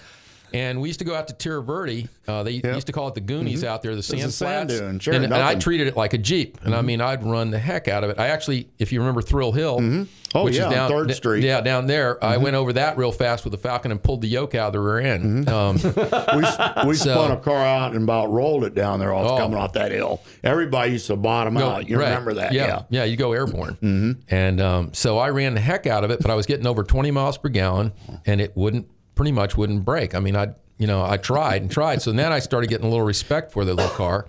And 0.53 0.81
we 0.81 0.89
used 0.89 0.99
to 1.01 1.05
go 1.05 1.15
out 1.15 1.29
to 1.29 1.35
Tierra 1.35 1.63
Verde. 1.63 2.09
Uh, 2.27 2.43
they 2.43 2.53
used 2.53 2.87
to 2.87 2.93
call 2.93 3.09
it 3.09 3.15
the 3.15 3.21
Goonies 3.21 3.65
out 3.65 3.83
there, 3.83 3.95
the 3.97 4.03
sand 4.03 4.23
a 4.25 4.31
sand 4.31 4.69
flats. 4.69 4.81
dune, 4.81 4.99
sure, 4.99 5.15
and, 5.15 5.25
and 5.25 5.35
I 5.35 5.55
treated 5.55 5.87
it 5.87 5.97
like 5.97 6.13
a 6.13 6.19
Jeep. 6.19 6.59
And 6.63 6.75
I 6.75 6.83
mean, 6.83 7.01
I'd 7.01 7.25
run 7.25 7.51
the 7.51 7.59
heck 7.59 7.89
out 7.89 8.05
of 8.05 8.11
it. 8.11 8.19
I 8.19 8.29
actually, 8.29 8.69
if 8.79 8.93
you 8.93 9.01
remember 9.01 9.23
Thrill 9.23 9.53
Hill, 9.53 10.07
Oh, 10.35 10.45
which 10.45 10.57
yeah, 10.57 10.69
is 10.69 10.75
down 10.75 10.91
3rd 10.91 11.15
Street. 11.15 11.43
Yeah, 11.43 11.63
down 11.63 11.87
there. 11.87 12.23
I 12.23 12.37
went 12.37 12.55
over 12.55 12.75
that 12.75 12.99
real 12.99 13.13
fast 13.13 13.45
with 13.45 13.53
the 13.53 13.57
Falcon 13.59 13.91
and 13.91 14.03
pulled 14.03 14.21
the 14.21 14.29
yoke 14.29 14.55
out 14.55 14.67
of 14.69 14.73
the 14.75 14.81
rear 14.81 14.99
end. 15.01 15.49
Um, 15.49 15.77
we 15.83 16.89
we 16.89 16.95
So- 16.95 17.15
spun 17.15 17.31
a 17.31 17.37
car 17.39 17.65
out 17.65 17.95
and 17.95 18.03
about 18.05 18.31
rolled 18.31 18.65
it 18.65 18.75
down 18.75 18.99
there. 19.01 19.13
All 19.15 19.27
Oh. 19.27 19.39
coming 19.39 19.57
off 19.59 19.73
that 19.73 19.91
hill. 19.91 20.21
Everybody 20.45 20.93
used 20.93 21.07
to 21.07 21.17
bottom 21.17 21.55
go- 21.55 21.67
out. 21.71 21.89
You 21.89 21.99
right. 21.99 22.09
remember 22.11 22.35
that? 22.35 22.53
Yeah, 22.53 22.83
yeah. 22.91 23.05
You 23.05 23.17
go 23.17 23.33
airborne. 23.33 23.79
Mm-hmm. 23.83 24.13
And 24.29 24.61
um, 24.61 24.93
so 24.93 25.17
I 25.17 25.31
ran 25.31 25.55
the 25.55 25.61
heck 25.61 25.87
out 25.87 26.05
of 26.05 26.11
it, 26.11 26.21
but 26.21 26.31
I 26.31 26.35
was 26.35 26.45
getting 26.45 26.67
over 26.67 26.85
20 26.85 27.11
miles 27.11 27.39
per 27.39 27.49
gallon, 27.49 27.93
and 28.27 28.41
it 28.43 28.55
wouldn't 28.55 28.87
pretty 29.19 29.33
much 29.33 29.55
wouldn't 29.57 29.85
break. 29.85 30.15
I 30.15 30.21
mean, 30.21 30.35
I 30.37 30.55
you 30.79 30.87
know 30.87 31.05
I 31.05 31.19
tried 31.19 31.61
and 31.61 31.71
tried. 31.71 32.01
So 32.01 32.13
then 32.13 32.33
I 32.33 32.39
started 32.39 32.69
getting 32.71 32.87
a 32.87 32.89
little 32.89 33.05
respect 33.05 33.53
for 33.53 33.65
the 33.67 33.75
little 33.75 33.91
car, 33.91 34.27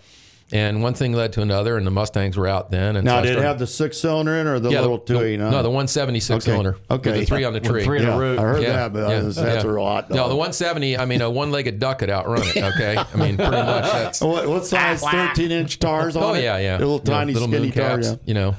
and 0.52 0.82
one 0.82 0.96
thing 0.96 1.14
led 1.14 1.32
to 1.34 1.42
another, 1.44 1.78
and 1.78 1.86
the 1.86 1.92
Mustangs 1.92 2.36
were 2.36 2.48
out 2.48 2.72
then. 2.72 2.96
And 2.96 3.06
Now, 3.06 3.20
I 3.20 3.22
did 3.22 3.38
it 3.38 3.44
have 3.44 3.60
the 3.60 3.68
six 3.68 4.00
cylinder 4.00 4.34
in 4.36 4.48
or 4.48 4.60
the 4.60 4.72
yeah, 4.72 4.82
little 4.82 4.98
two? 4.98 5.38
no, 5.38 5.52
no, 5.52 5.62
the 5.62 5.70
176 5.70 6.38
Okay. 6.44 6.52
cylinder. 6.52 6.78
Okay. 6.90 7.12
with 7.12 7.20
the 7.20 7.26
three 7.28 7.44
on 7.44 7.54
the 7.54 7.60
tree. 7.60 7.84
three 7.86 8.00
on 8.00 8.06
Yeah, 8.06 8.14
the 8.14 8.20
root. 8.20 8.40
I 8.40 8.42
heard 8.42 8.64
Yeah, 8.64 8.70
that, 8.74 8.94
but 8.94 9.10
yeah, 9.10 9.20
that's, 9.22 9.36
that's 9.36 9.64
yeah. 9.64 9.70
a 9.70 9.74
lot. 9.74 10.10
No, 10.10 10.28
the 10.28 10.36
170. 10.36 10.98
I 10.98 11.06
mean, 11.06 11.22
a 11.22 11.30
one-legged 11.30 11.78
duck 11.80 12.00
could 12.00 12.10
outrun 12.10 12.42
it. 12.48 12.58
Okay, 12.58 12.98
I 12.98 13.16
mean, 13.16 13.38
pretty 13.38 13.52
much 13.52 13.84
that's. 13.92 14.22
What, 14.30 14.50
what 14.50 14.66
size? 14.66 15.04
Thirteen 15.04 15.52
inch 15.52 15.78
tires 15.78 16.16
on 16.16 16.24
Oh 16.24 16.34
it? 16.34 16.44
yeah, 16.44 16.58
yeah. 16.58 16.78
Little 16.80 16.94
You 16.96 17.00
know, 17.04 17.12
tiny 17.14 17.34
little 17.34 17.48
skinny 17.48 17.66
moon 17.68 17.72
tar. 17.74 17.90
caps, 17.98 18.08
Yeah. 18.08 18.16
You 18.26 18.34
know, 18.34 18.56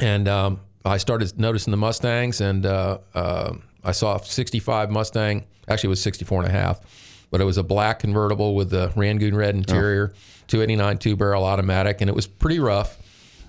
and 0.00 0.28
um, 0.28 0.60
I 0.84 0.98
started 0.98 1.36
noticing 1.40 1.72
the 1.72 1.76
Mustangs, 1.76 2.40
and 2.40 2.64
uh, 2.66 2.98
uh, 3.16 3.54
I 3.84 3.92
saw 3.92 4.16
a 4.16 4.24
65 4.24 4.90
Mustang. 4.90 5.44
Actually, 5.68 5.88
it 5.88 5.90
was 5.90 6.02
64 6.02 6.42
and 6.42 6.48
a 6.48 6.52
half 6.52 6.80
but 7.30 7.40
it 7.40 7.44
was 7.44 7.58
a 7.58 7.64
black 7.64 7.98
convertible 7.98 8.54
with 8.54 8.70
the 8.70 8.92
Rangoon 8.94 9.34
red 9.34 9.56
interior, 9.56 10.14
289 10.46 10.98
two 10.98 11.16
barrel 11.16 11.42
automatic, 11.42 12.00
and 12.00 12.08
it 12.08 12.14
was 12.14 12.28
pretty 12.28 12.60
rough. 12.60 12.96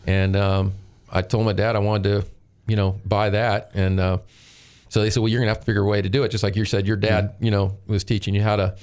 And 0.08 0.36
um, 0.36 0.74
I 1.12 1.22
told 1.22 1.46
my 1.46 1.54
dad 1.54 1.76
I 1.76 1.80
wanted 1.80 2.04
to, 2.24 2.28
you 2.66 2.78
know, 2.78 3.00
buy 3.06 3.30
that, 3.30 3.70
and 3.76 4.00
uh, 4.00 4.18
so 4.90 5.04
they 5.04 5.12
said, 5.12 5.20
well, 5.20 5.30
you're 5.30 5.40
gonna 5.40 5.52
have 5.52 5.60
to 5.60 5.66
figure 5.66 5.84
a 5.84 5.88
way 5.88 6.02
to 6.02 6.10
do 6.10 6.24
it, 6.24 6.30
just 6.30 6.44
like 6.44 6.56
you 6.56 6.66
said, 6.66 6.88
your 6.88 6.98
dad, 6.98 7.36
you 7.40 7.52
know, 7.52 7.78
was 7.86 8.04
teaching 8.04 8.34
you 8.34 8.42
how 8.42 8.56
to. 8.56 8.76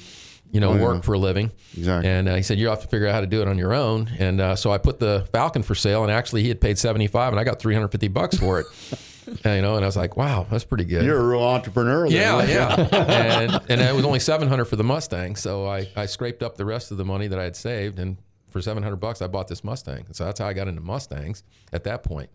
You 0.53 0.61
know, 0.61 0.72
Oh, 0.72 0.74
yeah. 0.76 0.82
work 0.82 1.03
for 1.03 1.14
a 1.14 1.18
living. 1.18 1.50
Exactly. 1.76 2.09
And 2.11 2.28
uh, 2.28 2.34
he 2.34 2.42
said, 2.42 2.59
you 2.59 2.68
have 2.68 2.82
to 2.82 2.86
figure 2.86 3.09
out 3.09 3.14
how 3.14 3.22
to 3.22 3.26
do 3.26 3.40
it 3.40 3.48
on 3.48 3.57
your 3.59 3.72
own. 3.72 4.09
And 4.18 4.38
uh, 4.38 4.55
so 4.55 4.70
I 4.70 4.76
put 4.76 5.00
the 5.00 5.26
Falcon 5.32 5.62
for 5.62 5.74
sale, 5.74 6.03
and 6.03 6.12
actually 6.12 6.42
he 6.42 6.48
had 6.48 6.61
paid 6.61 6.76
75 6.76 7.32
and 7.32 7.40
I 7.40 7.44
got 7.44 7.59
350 7.59 8.09
bucks 8.09 8.36
for 8.38 8.61
it. 8.61 8.66
And, 9.44 9.56
you 9.56 9.62
know, 9.62 9.76
and 9.76 9.84
I 9.84 9.88
was 9.88 9.96
like, 9.96 10.16
wow, 10.16 10.46
that's 10.50 10.64
pretty 10.64 10.84
good. 10.84 11.04
You're 11.04 11.20
a 11.20 11.26
real 11.26 11.42
entrepreneur. 11.42 12.08
then, 12.08 12.16
Yeah, 12.18 12.34
aren't 12.36 12.48
yeah. 12.50 12.74
and 13.40 13.52
and 13.70 13.80
it 13.80 13.94
was 13.94 14.04
only 14.04 14.18
seven 14.18 14.48
hundred 14.48 14.64
for 14.66 14.76
the 14.76 14.84
Mustang, 14.84 15.36
so 15.36 15.66
I, 15.66 15.88
I 15.96 16.06
scraped 16.06 16.42
up 16.42 16.56
the 16.56 16.64
rest 16.64 16.90
of 16.90 16.96
the 16.96 17.04
money 17.04 17.28
that 17.28 17.38
I 17.38 17.44
had 17.44 17.54
saved, 17.56 17.98
and 17.98 18.16
for 18.48 18.60
seven 18.60 18.82
hundred 18.82 18.96
bucks, 18.96 19.22
I 19.22 19.28
bought 19.28 19.48
this 19.48 19.62
Mustang. 19.64 20.06
So 20.12 20.24
that's 20.24 20.40
how 20.40 20.46
I 20.46 20.52
got 20.52 20.66
into 20.68 20.80
Mustangs 20.80 21.42
at 21.72 21.84
that 21.84 22.02
point. 22.02 22.30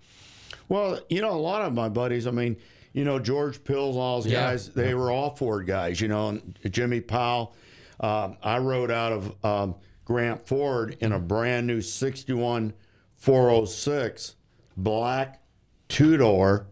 Well, 0.69 0.99
you 1.09 1.21
know, 1.21 1.31
a 1.31 1.37
lot 1.39 1.61
of 1.61 1.73
my 1.73 1.89
buddies, 1.89 2.25
I 2.27 2.31
mean, 2.31 2.57
you 2.93 3.03
know, 3.05 3.19
George 3.19 3.63
Pills, 3.63 3.95
all 3.97 4.21
those 4.21 4.31
Yeah. 4.31 4.51
guys, 4.51 4.69
they 4.69 4.93
were 4.93 5.11
all 5.11 5.35
Ford 5.35 5.67
guys, 5.67 5.99
you 6.01 6.07
know, 6.07 6.29
and 6.29 6.57
Jimmy 6.69 7.01
Powell. 7.01 7.53
Um, 7.99 8.37
I 8.43 8.59
rode 8.59 8.91
out 8.91 9.11
of 9.11 9.45
um, 9.45 9.75
Grant 10.05 10.47
Ford 10.47 10.95
in 11.01 11.11
a 11.11 11.19
brand 11.19 11.67
new 11.67 11.81
61 11.81 12.73
406 13.15 14.35
black 14.75 15.41
two 15.89 16.17
door 16.17 16.67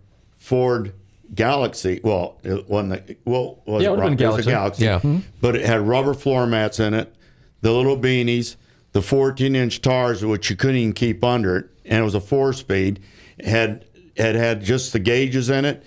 Ford 0.46 0.94
Galaxie. 1.34 2.00
Well, 2.04 2.38
it 2.44 2.70
wasn't, 2.70 3.10
a, 3.10 3.16
well, 3.26 3.64
was 3.66 3.82
Yeah, 3.82 3.90
it 3.90 3.94
it, 3.94 3.98
would've 3.98 4.18
been 4.18 4.28
was 4.28 4.46
a 4.46 4.50
Galaxie. 4.52 4.84
Galaxie. 4.86 5.08
Yeah. 5.08 5.20
But 5.42 5.56
it 5.56 5.66
had 5.66 5.82
rubber 5.82 6.14
floor 6.14 6.46
mats 6.46 6.80
in 6.80 6.94
it, 6.94 7.16
the 7.62 7.72
little 7.72 7.98
beanies, 7.98 8.56
the 8.92 9.02
14 9.02 9.56
inch 9.56 9.82
tires, 9.82 10.24
which 10.24 10.52
you 10.52 10.56
couldn't 10.56 10.76
even 10.76 10.94
keep 10.94 11.24
under 11.24 11.58
it, 11.58 11.70
and 11.84 12.00
it 12.00 12.04
was 12.04 12.14
a 12.14 12.20
four 12.22 12.54
speed. 12.54 13.00
It 13.40 13.48
had 13.48 13.86
it 14.16 14.36
had 14.36 14.64
just 14.64 14.94
the 14.94 15.00
gauges 15.00 15.50
in 15.50 15.66
it, 15.66 15.84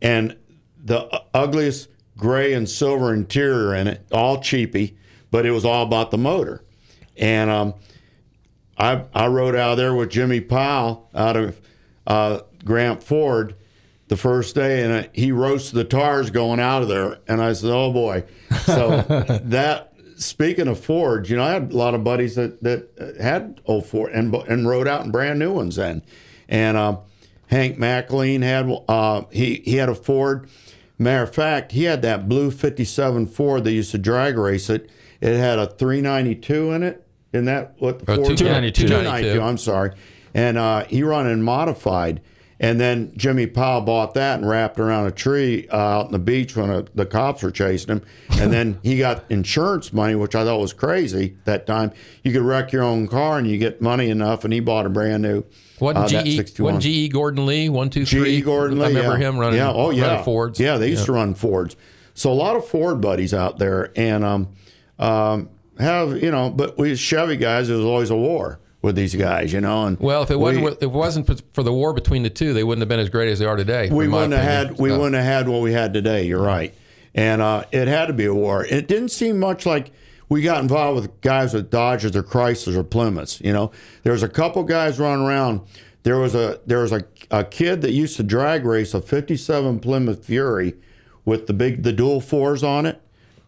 and 0.00 0.36
the 0.82 1.22
ugliest 1.34 1.88
gray 2.16 2.54
and 2.54 2.66
silver 2.66 3.12
interior 3.12 3.74
in 3.74 3.86
it, 3.88 4.06
all 4.10 4.40
cheapy, 4.40 4.96
but 5.30 5.44
it 5.44 5.50
was 5.50 5.66
all 5.66 5.84
about 5.84 6.10
the 6.10 6.18
motor. 6.18 6.64
And 7.18 7.50
um, 7.50 7.74
I 8.78 9.04
I 9.14 9.26
rode 9.26 9.54
out 9.54 9.74
there 9.74 9.94
with 9.94 10.08
Jimmy 10.08 10.40
Powell 10.40 11.10
out 11.14 11.36
of 11.36 11.60
uh, 12.06 12.40
Grant 12.64 13.02
Ford 13.02 13.54
the 14.08 14.16
first 14.16 14.54
day, 14.54 14.82
and 14.82 14.92
I, 14.92 15.08
he 15.12 15.32
roasts 15.32 15.70
the 15.70 15.84
tires 15.84 16.30
going 16.30 16.60
out 16.60 16.82
of 16.82 16.88
there. 16.88 17.18
And 17.28 17.40
I 17.42 17.52
said, 17.52 17.70
"Oh 17.70 17.92
boy!" 17.92 18.24
So 18.64 19.02
that 19.44 19.92
speaking 20.16 20.68
of 20.68 20.80
Fords, 20.80 21.30
you 21.30 21.36
know, 21.36 21.44
I 21.44 21.52
had 21.52 21.72
a 21.72 21.76
lot 21.76 21.94
of 21.94 22.04
buddies 22.04 22.34
that 22.36 22.62
that 22.62 23.16
had 23.20 23.60
old 23.66 23.86
Ford 23.86 24.12
and 24.12 24.34
and 24.34 24.68
rode 24.68 24.88
out 24.88 25.04
in 25.04 25.10
brand 25.10 25.38
new 25.38 25.52
ones 25.52 25.76
then. 25.76 26.02
And 26.48 26.76
um, 26.76 26.98
Hank 27.48 27.78
McLean 27.78 28.42
had 28.42 28.70
uh, 28.88 29.22
he 29.30 29.62
he 29.64 29.76
had 29.76 29.88
a 29.88 29.94
Ford. 29.94 30.48
Matter 31.00 31.22
of 31.22 31.32
fact, 31.34 31.72
he 31.72 31.84
had 31.84 32.02
that 32.02 32.28
blue 32.28 32.50
'57 32.50 33.26
Ford 33.26 33.64
that 33.64 33.72
used 33.72 33.92
to 33.92 33.98
drag 33.98 34.36
race 34.36 34.68
it. 34.68 34.90
It 35.20 35.36
had 35.36 35.58
a 35.58 35.66
392 35.66 36.70
in 36.72 36.82
it. 36.84 37.04
Isn't 37.32 37.44
that 37.46 37.74
what 37.78 37.98
the 38.00 38.12
Oh, 38.12 38.16
Ford? 38.16 38.38
292. 38.38 38.88
292. 38.88 39.42
I'm 39.42 39.58
sorry. 39.58 39.92
And 40.34 40.56
uh, 40.56 40.84
he 40.84 41.02
run 41.02 41.26
in 41.28 41.42
modified. 41.42 42.20
And 42.60 42.80
then 42.80 43.12
Jimmy 43.16 43.46
Powell 43.46 43.82
bought 43.82 44.14
that 44.14 44.40
and 44.40 44.48
wrapped 44.48 44.80
around 44.80 45.06
a 45.06 45.12
tree 45.12 45.68
uh, 45.68 45.76
out 45.76 46.06
on 46.06 46.12
the 46.12 46.18
beach 46.18 46.56
when 46.56 46.70
uh, 46.70 46.82
the 46.92 47.06
cops 47.06 47.42
were 47.42 47.52
chasing 47.52 47.88
him. 47.88 48.02
And 48.32 48.52
then 48.52 48.80
he 48.82 48.98
got 48.98 49.24
insurance 49.28 49.92
money, 49.92 50.16
which 50.16 50.34
I 50.34 50.44
thought 50.44 50.60
was 50.60 50.72
crazy 50.72 51.36
that 51.44 51.66
time. 51.66 51.92
You 52.24 52.32
could 52.32 52.42
wreck 52.42 52.72
your 52.72 52.82
own 52.82 53.06
car 53.06 53.38
and 53.38 53.48
you 53.48 53.58
get 53.58 53.80
money 53.80 54.10
enough, 54.10 54.44
and 54.44 54.52
he 54.52 54.58
bought 54.58 54.86
a 54.86 54.90
brand 54.90 55.22
new. 55.22 55.44
Wasn't 55.78 56.12
uh, 56.12 56.22
GE 56.24 56.36
61. 56.36 56.74
wasn't 56.74 56.92
GE 56.92 57.12
Gordon 57.12 57.46
Lee 57.46 57.68
one 57.68 57.90
two 57.90 58.04
three? 58.04 58.24
G. 58.24 58.36
E 58.38 58.40
Gordon 58.40 58.78
Lee. 58.78 58.86
I 58.86 58.88
remember 58.88 59.18
yeah. 59.18 59.28
him 59.28 59.38
running. 59.38 59.58
Yeah. 59.58 59.72
Oh, 59.72 59.90
yeah. 59.90 60.08
running 60.08 60.24
Fords. 60.24 60.58
Yeah, 60.58 60.78
they 60.78 60.90
used 60.90 61.04
to 61.06 61.12
run 61.12 61.34
Fords. 61.34 61.76
So 62.14 62.32
a 62.32 62.34
lot 62.34 62.56
of 62.56 62.66
Ford 62.66 63.00
buddies 63.00 63.32
out 63.32 63.58
there, 63.58 63.92
and 63.94 64.24
um, 64.24 64.48
um, 64.98 65.50
have 65.78 66.20
you 66.20 66.32
know, 66.32 66.50
but 66.50 66.76
we 66.76 66.96
Chevy 66.96 67.36
guys, 67.36 67.70
it 67.70 67.76
was 67.76 67.84
always 67.84 68.10
a 68.10 68.16
war 68.16 68.58
with 68.88 68.96
these 68.96 69.14
guys, 69.14 69.52
you 69.52 69.60
know. 69.60 69.86
And 69.86 70.00
Well, 70.00 70.22
if 70.22 70.30
it 70.30 70.40
wasn't 70.40 70.64
we, 70.64 70.72
if 70.72 70.82
it 70.82 70.90
wasn't 70.90 71.54
for 71.54 71.62
the 71.62 71.72
war 71.72 71.92
between 71.92 72.24
the 72.24 72.30
two, 72.30 72.52
they 72.54 72.64
wouldn't 72.64 72.80
have 72.80 72.88
been 72.88 72.98
as 72.98 73.10
great 73.10 73.30
as 73.30 73.38
they 73.38 73.44
are 73.44 73.54
today. 73.54 73.88
we 73.90 74.08
wouldn't 74.08 74.32
have 74.32 74.42
had 74.42 74.78
we 74.78 74.90
wouldn't 74.90 75.14
have 75.14 75.24
had 75.24 75.48
what 75.48 75.62
we 75.62 75.72
had 75.72 75.94
today. 75.94 76.26
You're 76.26 76.42
right, 76.42 76.74
and 77.14 77.40
uh, 77.40 77.64
it 77.70 77.86
had 77.86 78.06
to 78.06 78.12
be 78.12 78.24
a 78.24 78.34
war. 78.34 78.64
It 78.64 78.88
didn't 78.88 79.10
seem 79.10 79.38
much 79.38 79.66
like 79.66 79.92
we 80.28 80.42
got 80.42 80.62
involved 80.62 81.02
with 81.02 81.20
guys 81.20 81.54
with 81.54 81.70
Dodgers 81.70 82.16
or 82.16 82.22
Chryslers 82.22 82.76
or 82.76 82.82
Plymouths. 82.82 83.40
You 83.42 83.52
know, 83.52 83.70
there 84.02 84.12
was 84.12 84.22
a 84.22 84.28
couple 84.28 84.64
guys 84.64 84.98
running 84.98 85.24
around. 85.24 85.60
There 86.02 86.18
was 86.18 86.34
a 86.34 86.60
there 86.66 86.80
was 86.80 86.92
a, 86.92 87.04
a 87.30 87.44
kid 87.44 87.82
that 87.82 87.92
used 87.92 88.16
to 88.16 88.22
drag 88.22 88.64
race 88.64 88.94
a 88.94 89.00
'57 89.00 89.80
Plymouth 89.80 90.24
Fury 90.24 90.74
with 91.24 91.46
the 91.46 91.52
big 91.52 91.82
the 91.82 91.92
dual 91.92 92.20
fours 92.20 92.64
on 92.64 92.86
it. 92.86 93.00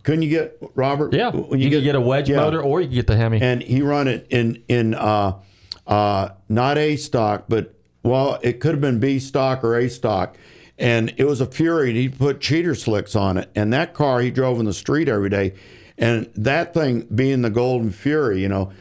Couldn't 0.03 0.22
you 0.22 0.30
get 0.30 0.59
Robert? 0.74 1.12
Yeah, 1.12 1.30
when 1.30 1.61
you, 1.61 1.70
can 1.70 1.82
get 1.82 1.94
a 1.94 2.01
wedge 2.01 2.28
yeah. 2.28 2.36
motor, 2.36 2.62
or 2.62 2.80
you 2.80 2.88
get 2.88 3.07
the 3.07 3.16
Hemi. 3.16 3.40
and 3.40 3.62
he 3.62 3.82
run 3.82 4.09
it 4.09 4.26
in 4.30 4.62
in 4.68 4.94
uh, 4.94 5.38
uh, 5.86 6.30
not 6.48 6.78
A 6.78 6.96
stock, 6.96 7.44
but 7.48 7.74
well, 8.03 8.38
it 8.42 8.61
could 8.61 8.72
have 8.72 8.80
been 8.80 8.98
B 8.98 9.18
stock 9.18 9.62
or 9.62 9.76
A 9.76 9.88
stock, 9.88 10.36
and 10.78 11.12
it 11.16 11.24
was 11.24 11.40
a 11.40 11.46
Fury. 11.46 11.90
And 11.90 11.98
he 11.98 12.09
put 12.09 12.40
cheater 12.40 12.74
slicks 12.74 13.14
on 13.14 13.36
it, 13.36 13.51
and 13.55 13.72
that 13.72 13.94
car 13.94 14.20
he 14.20 14.30
drove 14.30 14.59
in 14.59 14.66
the 14.66 14.72
street 14.72 15.09
every 15.09 15.28
day, 15.28 15.55
and 15.98 16.30
that 16.34 16.72
thing 16.72 17.03
being 17.14 17.42
the 17.42 17.51
Golden 17.51 17.90
Fury, 17.90 18.40
you 18.40 18.48
know, 18.48 18.72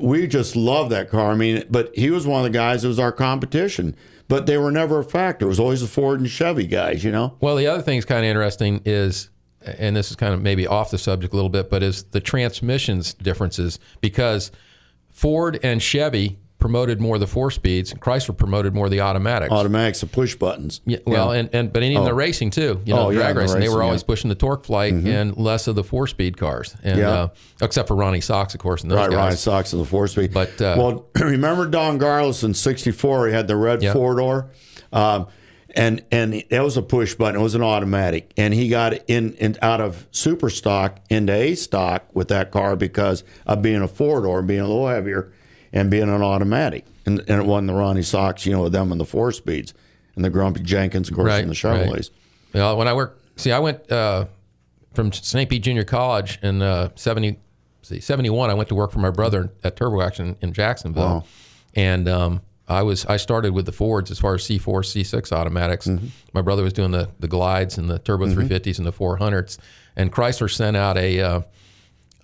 we 0.00 0.26
just 0.26 0.56
love 0.56 0.90
that 0.90 1.10
car. 1.10 1.32
I 1.32 1.34
mean, 1.34 1.64
but 1.70 1.94
he 1.94 2.10
was 2.10 2.26
one 2.26 2.44
of 2.44 2.52
the 2.52 2.56
guys 2.56 2.82
that 2.82 2.88
was 2.88 2.98
our 2.98 3.12
competition. 3.12 3.94
But 4.26 4.46
they 4.46 4.56
were 4.56 4.70
never 4.70 5.00
a 5.00 5.04
factor. 5.04 5.44
It 5.44 5.50
was 5.50 5.60
always 5.60 5.82
the 5.82 5.86
Ford 5.86 6.18
and 6.18 6.30
Chevy 6.30 6.66
guys, 6.66 7.04
you 7.04 7.12
know. 7.12 7.36
Well, 7.40 7.56
the 7.56 7.66
other 7.66 7.82
thing 7.82 7.98
that's 7.98 8.06
kind 8.06 8.24
of 8.24 8.28
interesting 8.28 8.80
is, 8.86 9.28
and 9.66 9.96
this 9.96 10.10
is 10.10 10.16
kind 10.16 10.34
of 10.34 10.42
maybe 10.42 10.66
off 10.66 10.90
the 10.90 10.98
subject 10.98 11.32
a 11.32 11.36
little 11.36 11.48
bit, 11.50 11.70
but 11.70 11.82
is 11.82 12.04
the 12.04 12.20
transmissions 12.20 13.14
differences 13.14 13.78
because 14.00 14.50
Ford 15.10 15.58
and 15.62 15.80
Chevy 15.82 16.38
promoted 16.58 16.98
more 16.98 17.18
the 17.18 17.26
four 17.26 17.50
speeds, 17.50 17.92
and 17.92 18.00
Chrysler 18.00 18.34
promoted 18.36 18.74
more 18.74 18.88
the 18.88 19.00
automatics. 19.02 19.52
Automatics, 19.52 20.00
the 20.00 20.06
push 20.06 20.34
buttons. 20.34 20.80
Yeah, 20.86 20.96
well, 21.06 21.30
and, 21.32 21.50
and 21.52 21.70
but 21.70 21.82
even 21.82 21.98
Oh. 21.98 22.04
the 22.06 22.14
racing 22.14 22.50
too. 22.50 22.80
You 22.86 22.94
know, 22.94 23.08
Oh, 23.08 23.10
yeah, 23.10 23.18
drag 23.20 23.34
the 23.34 23.40
racing. 23.42 23.60
They 23.60 23.68
were 23.68 23.82
always 23.82 24.00
yeah. 24.00 24.04
Mm-hmm. 24.04 24.06
pushing 24.12 24.28
the 24.30 24.36
TorqueFlite 24.36 25.04
and 25.06 25.36
less 25.36 25.66
of 25.66 25.74
the 25.74 25.84
four 25.84 26.06
speed 26.06 26.38
cars. 26.38 26.74
And 26.82 26.98
Yeah. 27.00 27.10
uh, 27.10 27.28
except 27.60 27.86
for 27.88 27.96
Ronnie 27.96 28.22
Sox, 28.22 28.54
of 28.54 28.60
course, 28.60 28.80
and 28.80 28.90
those 28.90 28.96
Right, 28.96 29.10
guys. 29.10 29.16
Ronnie 29.16 29.36
Sox 29.36 29.72
of 29.74 29.78
the 29.80 29.84
four 29.84 30.08
speed. 30.08 30.32
But, 30.32 30.58
uh, 30.62 30.76
well, 30.78 31.06
remember 31.20 31.66
Don 31.66 31.98
Garlits 31.98 32.42
in 32.42 32.54
'64? 32.54 33.26
He 33.28 33.34
had 33.34 33.46
the 33.46 33.56
red 33.56 33.82
Yeah. 33.82 33.92
four 33.92 34.14
door, 34.14 34.50
um, 34.90 35.26
and 35.76 36.04
and 36.10 36.44
that 36.50 36.62
was 36.62 36.76
a 36.76 36.82
push 36.82 37.14
button. 37.14 37.40
It 37.40 37.42
was 37.42 37.54
an 37.54 37.62
automatic, 37.62 38.32
and 38.36 38.54
he 38.54 38.68
got 38.68 38.94
in, 39.08 39.34
in 39.34 39.56
out 39.62 39.80
of 39.80 40.06
super 40.10 40.48
stock 40.50 40.98
into 41.10 41.32
A 41.32 41.54
stock 41.54 42.04
with 42.14 42.28
that 42.28 42.50
car 42.50 42.76
because 42.76 43.24
of 43.46 43.62
being 43.62 43.82
a 43.82 43.88
four 43.88 44.22
door, 44.22 44.42
being 44.42 44.60
a 44.60 44.66
little 44.66 44.88
heavier, 44.88 45.32
and 45.72 45.90
being 45.90 46.04
an 46.04 46.22
automatic. 46.22 46.84
And, 47.06 47.18
and 47.28 47.42
it 47.42 47.44
wasn't 47.46 47.68
the 47.68 47.74
Ronnie 47.74 48.02
Sox, 48.02 48.46
you 48.46 48.52
know, 48.52 48.62
with 48.62 48.72
them 48.72 48.90
and 48.90 49.00
the 49.00 49.04
four 49.04 49.30
speeds, 49.32 49.74
and 50.16 50.24
the 50.24 50.30
Grumpy 50.30 50.60
Jenkins, 50.62 51.10
of 51.10 51.14
course, 51.16 51.26
right, 51.28 51.42
and 51.42 51.50
the 51.50 51.54
Chevrolets. 51.54 51.90
Right. 51.92 52.10
Well, 52.54 52.76
when 52.78 52.88
I 52.88 52.94
worked, 52.94 53.20
see, 53.38 53.52
I 53.52 53.58
went 53.58 53.90
uh, 53.92 54.26
from 54.94 55.12
St. 55.12 55.50
Pete 55.50 55.62
Junior 55.62 55.84
College 55.84 56.38
in 56.42 56.62
uh, 56.62 56.90
70, 56.94 57.38
see, 57.82 58.00
71. 58.00 58.48
I 58.48 58.54
went 58.54 58.68
to 58.70 58.74
work 58.74 58.90
for 58.92 59.00
my 59.00 59.10
brother 59.10 59.50
at 59.62 59.76
Turbo 59.76 60.00
Action 60.00 60.36
in 60.40 60.52
Jacksonville, 60.54 61.02
Wow. 61.04 61.24
and 61.74 62.08
um, 62.08 62.40
I 62.66 62.82
was 62.82 63.04
I 63.06 63.18
started 63.18 63.52
with 63.52 63.66
the 63.66 63.72
Fords 63.72 64.10
as 64.10 64.18
far 64.18 64.34
as 64.34 64.42
C4, 64.42 64.60
C6 64.60 65.32
automatics. 65.32 65.86
Mm-hmm. 65.86 66.06
My 66.32 66.42
brother 66.42 66.62
was 66.62 66.72
doing 66.72 66.92
the 66.92 67.10
the 67.20 67.28
glides 67.28 67.78
and 67.78 67.90
the 67.90 67.98
Turbo 67.98 68.26
350s 68.26 68.78
and 68.78 68.86
the 68.86 68.92
400s, 68.92 69.58
and 69.96 70.12
Chrysler 70.12 70.50
sent 70.50 70.76
out 70.76 70.96
a. 70.96 71.20
Uh, 71.20 71.40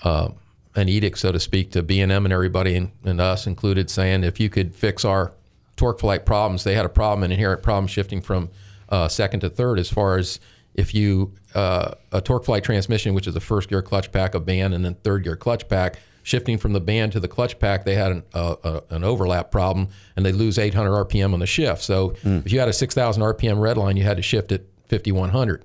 uh, 0.02 0.30
an 0.76 0.88
edict, 0.88 1.18
so 1.18 1.32
to 1.32 1.40
speak, 1.40 1.72
to 1.72 1.82
B 1.82 2.00
and 2.00 2.12
M 2.12 2.24
and 2.24 2.32
everybody, 2.32 2.76
and, 2.76 2.92
and 3.04 3.20
us 3.20 3.46
included, 3.46 3.90
saying 3.90 4.22
if 4.22 4.38
you 4.38 4.48
could 4.48 4.74
fix 4.74 5.04
our 5.04 5.32
TorqueFlite 5.76 6.24
problems, 6.24 6.64
they 6.64 6.74
had 6.74 6.84
a 6.84 6.88
problem, 6.88 7.24
an 7.24 7.32
inherent 7.32 7.62
problem 7.62 7.86
shifting 7.86 8.20
from 8.20 8.50
uh, 8.88 9.08
second 9.08 9.40
to 9.40 9.50
third, 9.50 9.78
as 9.78 9.90
far 9.90 10.16
as 10.16 10.38
if 10.74 10.94
you 10.94 11.32
uh, 11.54 11.92
a 12.12 12.20
TorqueFlite 12.20 12.62
transmission, 12.62 13.14
which 13.14 13.26
is 13.26 13.34
the 13.34 13.40
first 13.40 13.68
gear 13.68 13.82
clutch 13.82 14.12
pack, 14.12 14.34
a 14.34 14.40
band, 14.40 14.74
and 14.74 14.84
then 14.84 14.94
third 14.94 15.24
gear 15.24 15.36
clutch 15.36 15.68
pack, 15.68 15.98
shifting 16.22 16.58
from 16.58 16.72
the 16.72 16.80
band 16.80 17.12
to 17.12 17.20
the 17.20 17.28
clutch 17.28 17.58
pack, 17.58 17.84
they 17.84 17.94
had 17.94 18.12
an, 18.12 18.22
uh, 18.34 18.56
uh, 18.62 18.80
an 18.90 19.04
overlap 19.04 19.50
problem, 19.50 19.88
and 20.16 20.24
they 20.24 20.32
lose 20.32 20.58
800 20.58 20.90
RPM 21.06 21.32
on 21.32 21.40
the 21.40 21.46
shift. 21.46 21.82
So 21.82 22.14
if 22.24 22.52
you 22.52 22.60
had 22.60 22.68
a 22.68 22.72
6,000 22.72 23.22
RPM 23.22 23.60
red 23.60 23.76
line, 23.76 23.96
you 23.96 24.02
had 24.04 24.16
to 24.16 24.22
shift 24.22 24.52
it 24.52 24.68
5,100. 24.88 25.64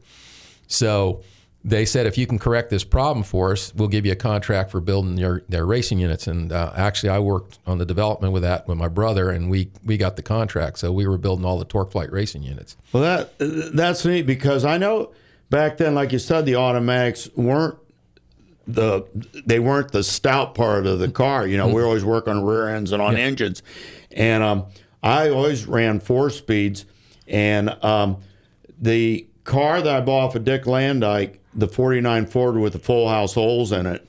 So 0.67 1.21
they 1.63 1.83
said, 1.83 2.05
if 2.05 2.15
you 2.15 2.27
can 2.27 2.37
correct 2.37 2.69
this 2.69 2.83
problem 2.83 3.23
for 3.23 3.51
us, 3.51 3.73
we'll 3.73 3.87
give 3.87 4.05
you 4.05 4.11
a 4.11 4.15
contract 4.15 4.69
for 4.69 4.79
building 4.79 5.17
your 5.17 5.41
their 5.49 5.65
racing 5.65 5.97
units. 5.97 6.27
And 6.27 6.51
uh, 6.51 6.71
actually, 6.75 7.09
I 7.09 7.19
worked 7.19 7.57
on 7.65 7.79
the 7.79 7.85
development 7.85 8.33
with 8.33 8.43
that 8.43 8.67
with 8.67 8.77
my 8.77 8.87
brother, 8.87 9.31
and 9.31 9.49
we 9.49 9.71
we 9.83 9.97
got 9.97 10.15
the 10.15 10.21
contract. 10.21 10.77
So 10.77 10.91
we 10.91 11.07
were 11.07 11.17
building 11.17 11.43
all 11.43 11.57
the 11.57 11.65
TorqueFlite 11.65 12.11
racing 12.11 12.43
units. 12.43 12.77
Well, 12.93 13.01
that 13.01 13.73
that's 13.73 14.05
neat 14.05 14.27
because 14.27 14.63
I 14.63 14.77
know 14.77 15.11
back 15.49 15.77
then, 15.77 15.95
like 15.95 16.11
you 16.11 16.19
said, 16.19 16.45
the 16.45 16.55
automatics 16.55 17.29
weren't 17.35 17.77
the 18.67 19.05
they 19.45 19.59
weren't 19.59 19.91
the 19.91 20.03
stout 20.03 20.55
part 20.55 20.85
of 20.85 20.99
the 20.99 21.09
car. 21.09 21.47
You 21.47 21.57
know, 21.57 21.67
we 21.67 21.81
always 21.81 22.03
work 22.03 22.27
on 22.27 22.43
rear 22.43 22.67
ends 22.67 22.91
and 22.91 23.01
on 23.01 23.15
engines, 23.15 23.61
and 24.11 24.43
um, 24.43 24.65
I 25.03 25.29
always 25.29 25.65
ran 25.65 25.99
four 25.99 26.29
speeds, 26.29 26.85
and 27.27 27.69
um, 27.83 28.17
the 28.79 29.27
car 29.43 29.81
that 29.81 29.95
I 29.95 30.01
bought 30.01 30.33
for 30.33 30.39
Dick 30.39 30.63
Landike, 30.63 31.37
the 31.53 31.67
'49 31.67 32.25
Ford 32.25 32.57
with 32.57 32.73
the 32.73 32.79
full 32.79 33.07
house 33.09 33.33
holes 33.33 33.71
in 33.71 33.85
it. 33.85 34.07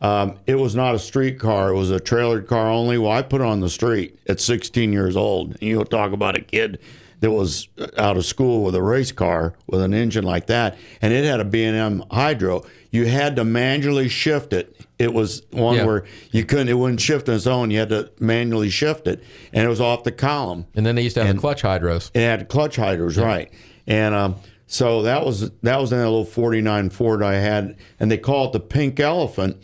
Um, 0.00 0.38
it 0.46 0.56
was 0.56 0.74
not 0.74 0.94
a 0.94 0.98
street 0.98 1.38
car; 1.38 1.70
it 1.70 1.76
was 1.76 1.90
a 1.90 1.98
trailered 1.98 2.46
car 2.46 2.68
only. 2.68 2.98
Well, 2.98 3.12
I 3.12 3.22
put 3.22 3.40
it 3.40 3.46
on 3.46 3.60
the 3.60 3.70
street 3.70 4.18
at 4.28 4.40
16 4.40 4.92
years 4.92 5.16
old. 5.16 5.52
And 5.52 5.62
you 5.62 5.82
talk 5.84 6.12
about 6.12 6.36
a 6.36 6.40
kid 6.42 6.78
that 7.24 7.30
was 7.30 7.68
out 7.96 8.18
of 8.18 8.26
school 8.26 8.62
with 8.62 8.74
a 8.74 8.82
race 8.82 9.10
car 9.10 9.54
with 9.66 9.80
an 9.80 9.94
engine 9.94 10.24
like 10.24 10.46
that, 10.46 10.76
and 11.00 11.10
it 11.14 11.24
had 11.24 11.40
a 11.40 11.44
B&M 11.44 12.04
Hydro. 12.10 12.62
You 12.90 13.06
had 13.06 13.34
to 13.36 13.44
manually 13.46 14.10
shift 14.10 14.52
it. 14.52 14.76
It 14.98 15.14
was 15.14 15.40
one 15.50 15.76
Yeah. 15.76 15.86
where 15.86 16.04
you 16.32 16.44
couldn't; 16.44 16.68
it 16.68 16.74
wouldn't 16.74 17.00
shift 17.00 17.26
on 17.30 17.36
its 17.36 17.46
own. 17.46 17.70
You 17.70 17.78
had 17.78 17.88
to 17.88 18.10
manually 18.20 18.68
shift 18.68 19.06
it, 19.06 19.24
and 19.54 19.64
it 19.64 19.68
was 19.70 19.80
off 19.80 20.04
the 20.04 20.12
column. 20.12 20.66
And 20.74 20.84
then 20.84 20.96
they 20.96 21.02
used 21.02 21.14
to 21.16 21.24
have 21.24 21.34
the 21.34 21.40
clutch 21.40 21.62
hydros. 21.62 22.10
It 22.12 22.20
had 22.20 22.46
clutch 22.50 22.76
hyders, 22.76 23.16
right? 23.16 23.50
And 23.86 24.14
um, 24.14 24.36
so 24.66 25.00
that 25.00 25.24
was 25.24 25.50
that 25.62 25.80
was 25.80 25.92
in 25.92 25.98
that 25.98 26.04
little 26.04 26.26
'49 26.26 26.90
Ford 26.90 27.22
I 27.22 27.36
had, 27.36 27.74
and 27.98 28.10
they 28.10 28.18
call 28.18 28.48
it 28.48 28.52
the 28.52 28.60
Pink 28.60 29.00
Elephant. 29.00 29.56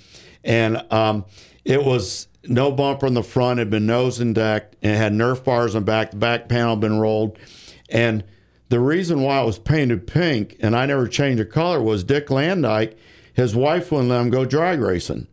And 0.43 0.83
um, 0.91 1.27
it 1.67 1.85
was 1.85 2.27
no 2.45 2.73
bumper 2.73 3.07
in 3.07 3.15
the 3.15 3.23
front, 3.23 3.59
had 3.59 3.71
been 3.71 3.87
nose 3.87 4.19
and 4.21 4.35
decked, 4.35 4.77
and 4.83 4.93
it 4.93 4.97
had 4.97 5.13
Nerf 5.13 5.45
bars 5.45 5.75
on 5.75 5.83
the 5.83 5.87
back. 5.87 6.11
The 6.13 6.17
back 6.17 6.49
panel 6.49 6.71
had 6.71 6.81
been 6.81 6.99
rolled, 6.99 7.39
and 7.89 8.25
the 8.71 8.81
reason 8.81 9.21
why 9.21 9.43
it 9.43 9.47
was 9.47 9.59
painted 9.59 10.07
pink 10.07 10.57
and 10.61 10.77
I 10.77 10.87
never 10.87 11.09
changed 11.09 11.41
the 11.41 11.45
color 11.45 11.83
was 11.83 12.05
Dick 12.05 12.29
Landike. 12.29 12.97
His 13.35 13.55
wife 13.55 13.91
wouldn't 13.91 14.11
let 14.11 14.21
him 14.21 14.31
go 14.31 14.45
drag 14.45 14.81
racing. 14.81 15.27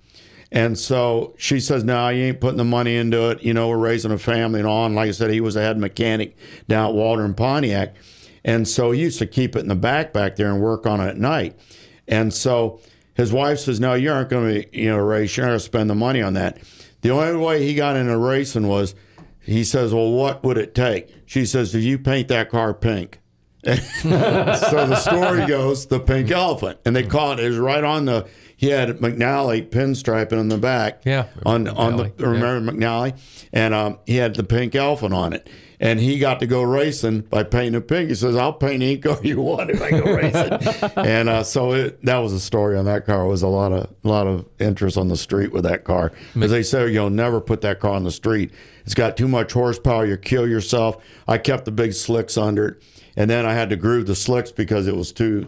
And 0.52 0.78
so 0.78 1.36
she 1.38 1.60
says, 1.60 1.84
No, 1.84 2.10
you 2.10 2.26
ain't 2.26 2.42
putting 2.42 2.58
the 2.58 2.64
money 2.64 2.96
into 2.96 3.30
it. 3.30 3.44
You 3.44 3.54
know, 3.54 3.70
we're 3.70 3.78
raising 3.78 4.12
a 4.12 4.18
family 4.18 4.60
and. 4.60 4.68
And 4.68 4.96
like 4.96 5.10
I 5.10 5.12
said, 5.12 5.30
he 5.30 5.42
was 5.42 5.56
a 5.56 5.62
head 5.62 5.78
mechanic 5.78 6.36
down 6.68 6.90
at 6.90 6.96
Walter 6.96 7.24
and 7.24 7.38
Pontiac. 7.38 7.96
And 8.44 8.68
so 8.68 8.92
he 8.92 9.02
used 9.02 9.20
to 9.20 9.28
keep 9.28 9.56
it 9.56 9.60
in 9.60 9.68
the 9.68 9.76
back 9.76 10.14
back 10.14 10.36
there 10.36 10.50
and 10.50 10.62
work 10.62 10.88
on 10.88 11.00
it 11.00 11.10
at 11.10 11.18
night. 11.18 11.60
And 12.08 12.34
so 12.34 12.80
his 13.14 13.32
wife 13.32 13.60
says, 13.60 13.80
No, 13.80 13.94
you 13.94 14.12
aren't 14.12 14.30
going 14.30 14.64
to, 14.64 14.78
you 14.80 14.90
know, 14.90 14.98
race. 14.98 15.38
You're 15.38 15.46
going 15.46 15.60
to 15.60 15.64
spend 15.64 15.90
the 15.90 15.96
money 15.96 16.24
on 16.24 16.34
that. 16.34 16.58
The 17.02 17.12
only 17.12 17.38
way 17.38 17.64
he 17.64 17.76
got 17.76 17.96
into 17.96 18.18
racing 18.18 18.68
was 18.68 18.96
he 19.40 19.64
says, 19.64 19.94
Well, 19.94 20.12
what 20.12 20.44
would 20.44 20.58
it 20.58 20.76
take? 20.76 21.14
She 21.26 21.46
says, 21.46 21.72
Do 21.72 21.80
you 21.80 21.98
paint 21.98 22.28
that 22.28 22.50
car 22.50 22.74
pink? 22.74 23.20
so 23.66 23.76
the 24.08 24.96
story 24.96 25.46
goes 25.46 25.88
the 25.88 26.00
pink 26.00 26.32
elephant, 26.32 26.80
and 26.86 26.96
they 26.96 27.04
caught 27.04 27.40
it. 27.40 27.46
It 27.46 27.50
was 27.50 27.58
right 27.58 27.84
on 27.84 28.06
the. 28.06 28.28
He 28.58 28.70
had 28.70 28.90
McNally 28.98 29.70
pinstriping 29.70 30.40
on 30.40 30.50
the 30.50 30.58
back. 30.58 31.04
Yeah, 31.06 31.28
on 31.46 31.68
on 31.68 31.96
the 31.96 32.06
McNally, 32.06 32.20
yeah. 32.20 32.26
remember 32.26 32.72
McNally, 32.72 33.20
and 33.54 33.74
um, 33.74 34.00
he 34.08 34.16
had 34.16 34.34
the 34.36 34.44
pink 34.44 34.74
elephant 34.74 35.14
on 35.14 35.34
it, 35.34 35.48
and 35.80 36.00
he 36.00 36.18
got 36.18 36.40
to 36.40 36.48
go 36.48 36.64
racing 36.64 37.22
by 37.22 37.44
painting 37.44 37.80
pink. 37.84 38.10
He 38.10 38.16
says, 38.16 38.36
"I'll 38.36 38.54
paint 38.54 38.82
any 38.82 38.98
car 38.98 39.20
you 39.22 39.40
want 39.40 39.70
if 39.70 39.80
I 39.80 39.92
go 39.92 40.12
racing," 40.12 40.92
and 41.06 41.30
uh, 41.30 41.44
so 41.44 41.74
it, 41.74 42.04
that 42.04 42.18
was 42.18 42.34
a 42.34 42.40
story 42.40 42.76
on 42.76 42.86
that 42.86 43.06
car. 43.06 43.26
It 43.26 43.28
was 43.28 43.44
a 43.44 43.48
lot 43.48 43.72
of 43.72 43.94
a 44.04 44.08
lot 44.08 44.26
of 44.26 44.50
interest 44.60 44.98
on 44.98 45.08
the 45.08 45.18
street 45.18 45.52
with 45.52 45.64
that 45.64 45.84
car 45.84 46.12
because 46.34 46.50
they 46.50 46.64
say 46.64 46.92
you'll 46.92 47.12
never 47.12 47.40
put 47.40 47.62
that 47.62 47.80
car 47.80 47.92
on 47.92 48.06
the 48.06 48.12
street. 48.12 48.52
It's 48.86 48.96
got 48.96 49.18
too 49.18 49.28
much 49.28 49.54
horsepower. 49.54 50.08
You 50.08 50.18
kill 50.18 50.48
yourself. 50.48 50.98
I 51.28 51.38
kept 51.38 51.66
the 51.66 51.72
big 51.72 51.94
slicks 51.94 52.38
under 52.38 52.70
it, 52.70 52.84
and 53.16 53.30
then 53.30 53.46
I 53.46 53.54
had 53.54 53.70
to 53.70 53.76
groove 53.76 54.08
the 54.08 54.16
slicks 54.16 54.52
because 54.52 54.88
it 54.88 54.96
was 54.96 55.12
too, 55.12 55.48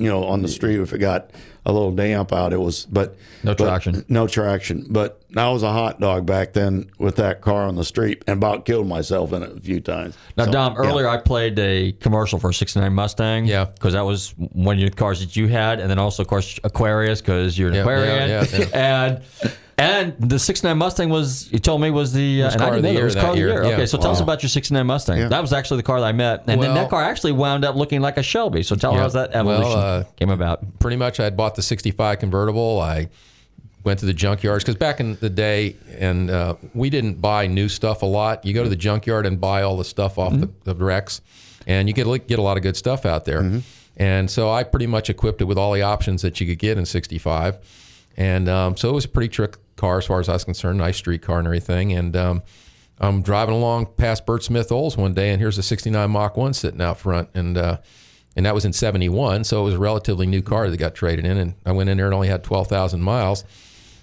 you 0.00 0.08
know, 0.08 0.24
on 0.24 0.42
the 0.42 0.48
street 0.48 0.80
if 0.80 0.92
it 0.92 0.98
got 0.98 1.30
a 1.66 1.72
little 1.72 1.92
damp 1.92 2.32
out. 2.32 2.52
It 2.54 2.56
was, 2.60 2.86
but 2.86 3.16
No 3.44 3.54
but- 3.54 3.64
traction. 3.64 4.04
no 4.08 4.26
traction. 4.26 4.86
But 4.88 5.20
I 5.36 5.50
was 5.50 5.62
a 5.62 5.70
hot 5.72 6.00
dog 6.00 6.24
back 6.24 6.54
then 6.54 6.90
with 6.98 7.16
that 7.16 7.42
car 7.42 7.64
on 7.64 7.76
the 7.76 7.84
street, 7.84 8.24
and 8.26 8.38
about 8.38 8.64
killed 8.64 8.86
myself 8.88 9.32
in 9.34 9.42
it 9.42 9.56
a 9.56 9.60
few 9.60 9.78
times. 9.80 10.16
Now, 10.38 10.46
So, 10.46 10.52
Dom, 10.52 10.72
yeah. 10.72 10.88
earlier 10.88 11.06
I 11.06 11.18
played 11.18 11.58
a 11.58 11.92
commercial 12.00 12.38
for 12.38 12.48
a 12.50 12.54
69 12.54 12.92
Mustang. 12.94 13.44
Yeah. 13.44 13.66
Because 13.66 13.92
that 13.92 14.06
was 14.06 14.34
one 14.38 14.78
of 14.78 14.84
the 14.90 14.96
cars 14.96 15.20
that 15.20 15.36
you 15.36 15.48
had. 15.48 15.80
And 15.80 15.90
then 15.90 15.98
also, 15.98 16.22
of 16.22 16.28
course, 16.28 16.58
Aquarius, 16.64 17.20
because 17.20 17.58
you're 17.58 17.68
an 17.68 17.74
Yeah, 17.74 17.80
Aquarian. 17.82 18.28
yeah, 18.30 18.44
yeah, 18.58 18.66
And 18.74 19.22
and 19.80 20.14
the 20.18 20.38
69 20.38 20.76
Mustang 20.78 21.08
was, 21.08 21.50
you 21.52 21.58
told 21.58 21.80
me, 21.80 21.90
was 21.90 22.12
the. 22.12 22.42
Uh, 22.42 22.46
was 22.46 22.56
car 22.56 22.74
of 22.76 22.82
the 22.82 22.90
year 22.92 23.00
It 23.00 23.04
was 23.04 23.14
car 23.14 23.26
of 23.26 23.32
the 23.32 23.38
year, 23.38 23.48
year. 23.48 23.64
yeah. 23.64 23.70
Okay, 23.70 23.86
so 23.86 23.98
tell 23.98 24.10
us 24.12 24.20
about 24.20 24.42
your 24.42 24.50
69 24.50 24.86
Mustang. 24.86 25.18
Yeah. 25.18 25.28
That 25.28 25.40
was 25.40 25.52
actually 25.52 25.78
the 25.78 25.82
car 25.84 26.00
that 26.00 26.06
I 26.06 26.12
met. 26.12 26.44
And 26.46 26.62
then 26.62 26.74
that 26.74 26.90
car 26.90 27.02
actually 27.02 27.32
wound 27.32 27.64
up 27.64 27.76
looking 27.76 28.00
like 28.00 28.16
a 28.18 28.22
Shelby. 28.22 28.62
So 28.62 28.76
tell 28.76 28.94
Yeah. 28.94 29.06
us 29.06 29.14
how 29.14 29.26
that 29.26 29.44
Well, 29.44 29.50
evolution 29.60 29.78
uh, 29.80 30.04
came 30.16 30.30
about. 30.30 30.78
pretty 30.78 30.96
much 30.96 31.18
I 31.20 31.24
had 31.24 31.36
bought 31.36 31.54
the 31.54 31.62
65 31.62 32.18
convertible. 32.18 32.80
I 32.80 33.08
went 33.82 33.98
to 34.00 34.06
the 34.06 34.12
junkyards 34.14 34.58
because 34.58 34.74
back 34.76 35.00
in 35.00 35.16
the 35.20 35.30
day, 35.30 35.74
and 35.98 36.30
uh, 36.30 36.54
we 36.74 36.90
didn't 36.90 37.20
buy 37.20 37.46
new 37.46 37.68
stuff 37.68 38.02
a 38.02 38.06
lot. 38.06 38.44
You 38.44 38.52
go 38.52 38.62
to 38.62 38.68
the 38.68 38.76
junkyard 38.76 39.24
and 39.24 39.40
buy 39.40 39.62
all 39.62 39.76
the 39.78 39.84
stuff 39.84 40.18
off 40.18 40.32
the, 40.38 40.50
the 40.64 40.74
wrecks, 40.74 41.22
and 41.66 41.88
you 41.88 41.94
get 41.94 42.06
get 42.28 42.38
a 42.38 42.42
lot 42.42 42.56
of 42.58 42.62
good 42.62 42.76
stuff 42.76 43.06
out 43.06 43.24
there. 43.24 43.62
And 43.96 44.30
so 44.30 44.50
I 44.50 44.64
pretty 44.64 44.86
much 44.86 45.08
equipped 45.10 45.40
it 45.40 45.44
with 45.44 45.56
all 45.58 45.72
the 45.72 45.82
options 45.82 46.22
that 46.22 46.40
you 46.40 46.46
could 46.46 46.58
get 46.58 46.76
in 46.78 46.84
65, 46.86 47.56
and 48.18 48.48
um, 48.50 48.76
so 48.76 48.88
it 48.90 48.92
was 48.92 49.04
a 49.06 49.08
pretty 49.08 49.28
trick 49.28 49.56
car 49.80 49.98
as 49.98 50.06
far 50.06 50.20
as 50.20 50.28
I 50.28 50.34
was 50.34 50.44
concerned. 50.44 50.78
Nice 50.78 50.98
street 50.98 51.22
car 51.22 51.38
and 51.38 51.46
everything, 51.46 51.92
and. 51.92 52.14
Um, 52.16 52.42
I'm 53.00 53.22
driving 53.22 53.54
along 53.54 53.86
past 53.96 54.26
Bert 54.26 54.44
Smith 54.44 54.70
Olds 54.70 54.94
one 54.94 55.14
day, 55.14 55.30
and 55.30 55.40
here's 55.40 55.56
a 55.56 55.62
'69 55.62 56.10
Mach 56.10 56.36
One 56.36 56.52
sitting 56.52 56.82
out 56.82 56.98
front, 56.98 57.30
and 57.32 57.56
uh, 57.56 57.78
and 58.36 58.44
that 58.44 58.54
was 58.54 58.66
in 58.66 58.74
'71, 58.74 59.44
so 59.44 59.62
it 59.62 59.64
was 59.64 59.74
a 59.74 59.78
relatively 59.78 60.26
new 60.26 60.42
car 60.42 60.68
that 60.68 60.76
got 60.76 60.94
traded 60.94 61.24
in. 61.24 61.38
And 61.38 61.54
I 61.64 61.72
went 61.72 61.88
in 61.88 61.96
there 61.96 62.06
and 62.06 62.14
only 62.14 62.28
had 62.28 62.44
12,000 62.44 63.00
miles, 63.00 63.44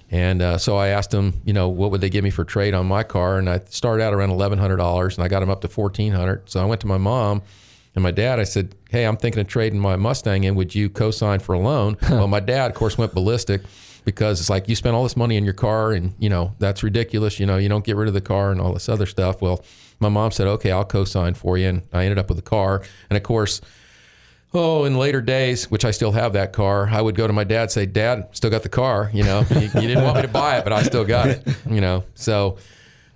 and 0.09 0.41
uh, 0.41 0.57
so 0.57 0.77
I 0.77 0.87
asked 0.87 1.11
them, 1.11 1.41
you 1.45 1.53
know, 1.53 1.69
what 1.69 1.91
would 1.91 2.01
they 2.01 2.09
give 2.09 2.23
me 2.23 2.31
for 2.31 2.43
trade 2.43 2.73
on 2.73 2.87
my 2.87 3.03
car? 3.03 3.37
And 3.37 3.47
I 3.47 3.61
started 3.69 4.03
out 4.03 4.13
around 4.13 4.29
$1,100, 4.29 5.15
and 5.15 5.23
I 5.23 5.27
got 5.27 5.41
them 5.41 5.49
up 5.51 5.61
to 5.61 5.67
1,400. 5.67 6.49
So 6.49 6.59
I 6.59 6.65
went 6.65 6.81
to 6.81 6.87
my 6.87 6.97
mom 6.97 7.43
and 7.93 8.01
my 8.01 8.11
dad. 8.11 8.39
I 8.39 8.45
said, 8.45 8.73
"Hey, 8.89 9.05
I'm 9.05 9.17
thinking 9.17 9.41
of 9.41 9.47
trading 9.47 9.79
my 9.79 9.95
Mustang 9.95 10.43
in. 10.43 10.55
Would 10.55 10.73
you 10.73 10.89
co-sign 10.89 11.39
for 11.39 11.53
a 11.53 11.59
loan?" 11.59 11.97
well, 12.09 12.27
my 12.27 12.39
dad, 12.39 12.71
of 12.71 12.75
course, 12.75 12.97
went 12.97 13.13
ballistic 13.13 13.61
because 14.07 14.39
it's 14.39 14.49
like 14.49 14.69
you 14.69 14.75
spent 14.75 14.95
all 14.95 15.03
this 15.03 15.17
money 15.17 15.35
in 15.35 15.43
your 15.43 15.53
car, 15.53 15.91
and 15.91 16.13
you 16.17 16.29
know 16.29 16.53
that's 16.59 16.81
ridiculous. 16.81 17.41
You 17.41 17.45
know, 17.45 17.57
you 17.57 17.67
don't 17.67 17.83
get 17.83 17.97
rid 17.97 18.07
of 18.07 18.13
the 18.13 18.21
car 18.21 18.53
and 18.53 18.61
all 18.61 18.71
this 18.71 18.87
other 18.87 19.05
stuff. 19.05 19.41
Well, 19.41 19.65
my 19.99 20.07
mom 20.07 20.31
said, 20.31 20.47
"Okay, 20.47 20.71
I'll 20.71 20.85
co-sign 20.85 21.33
for 21.33 21.57
you," 21.57 21.67
and 21.67 21.81
I 21.91 22.03
ended 22.05 22.17
up 22.17 22.29
with 22.29 22.39
a 22.39 22.43
car. 22.43 22.81
And 23.09 23.17
of 23.17 23.23
course. 23.23 23.61
Oh, 24.53 24.85
in 24.85 24.97
later 24.97 25.19
days, 25.19 25.69
which 25.69 25.83
I 25.83 25.91
still 25.91 26.13
have 26.13 26.31
that 26.33 26.53
car, 26.53 26.87
I 26.89 27.01
would 27.01 27.15
go 27.15 27.27
to 27.27 27.33
my 27.33 27.43
dad 27.43 27.63
and 27.63 27.71
say, 27.71 27.85
Dad, 27.85 28.29
still 28.31 28.49
got 28.49 28.63
the 28.63 28.69
car. 28.69 29.11
You 29.13 29.23
know, 29.23 29.43
you, 29.51 29.59
you 29.59 29.87
didn't 29.87 30.05
want 30.05 30.15
me 30.15 30.21
to 30.21 30.29
buy 30.29 30.57
it, 30.57 30.63
but 30.63 30.71
I 30.71 30.83
still 30.83 31.03
got 31.03 31.27
it. 31.27 31.45
You 31.69 31.81
know, 31.81 32.05
so 32.15 32.57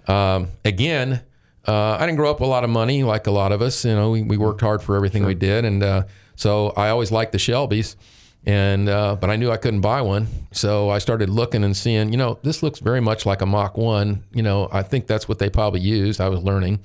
um, 0.10 0.50
again, 0.66 1.22
uh, 1.66 1.94
I 1.94 2.00
didn't 2.02 2.18
grow 2.18 2.30
up 2.30 2.42
with 2.42 2.48
a 2.48 2.50
lot 2.50 2.66
of 2.66 2.70
money 2.70 3.04
like 3.04 3.28
a 3.28 3.32
lot 3.32 3.54
of 3.54 3.62
us. 3.62 3.86
You 3.86 3.96
know, 3.96 4.12
we, 4.12 4.24
we 4.24 4.36
worked 4.36 4.60
hard 4.60 4.84
for 4.84 4.98
everything 4.98 5.26
we 5.26 5.34
did. 5.34 5.64
And 5.64 5.82
uh, 5.82 6.04
so 6.36 6.72
I 6.72 6.90
always 6.90 7.12
liked 7.14 7.32
the 7.32 7.38
Shelbys. 7.38 7.96
And 8.46 8.90
uh, 8.90 9.18
but 9.18 9.30
I 9.30 9.36
knew 9.36 9.52
I 9.52 9.58
couldn't 9.58 9.82
buy 9.82 10.02
one, 10.02 10.28
so 10.52 10.90
I 10.90 10.98
started 10.98 11.30
looking 11.30 11.64
and 11.64 11.78
seeing. 11.78 12.12
You 12.12 12.18
know, 12.18 12.40
this 12.42 12.64
looks 12.64 12.80
very 12.80 13.00
much 13.00 13.24
like 13.26 13.42
a 13.42 13.46
Mach 13.46 13.78
One. 13.78 14.24
You 14.34 14.42
know, 14.42 14.68
I 14.72 14.82
think 14.82 15.06
that's 15.06 15.30
what 15.30 15.38
they 15.38 15.50
probably 15.50 15.82
used. 15.82 16.20
I 16.20 16.28
was 16.28 16.42
learning, 16.42 16.80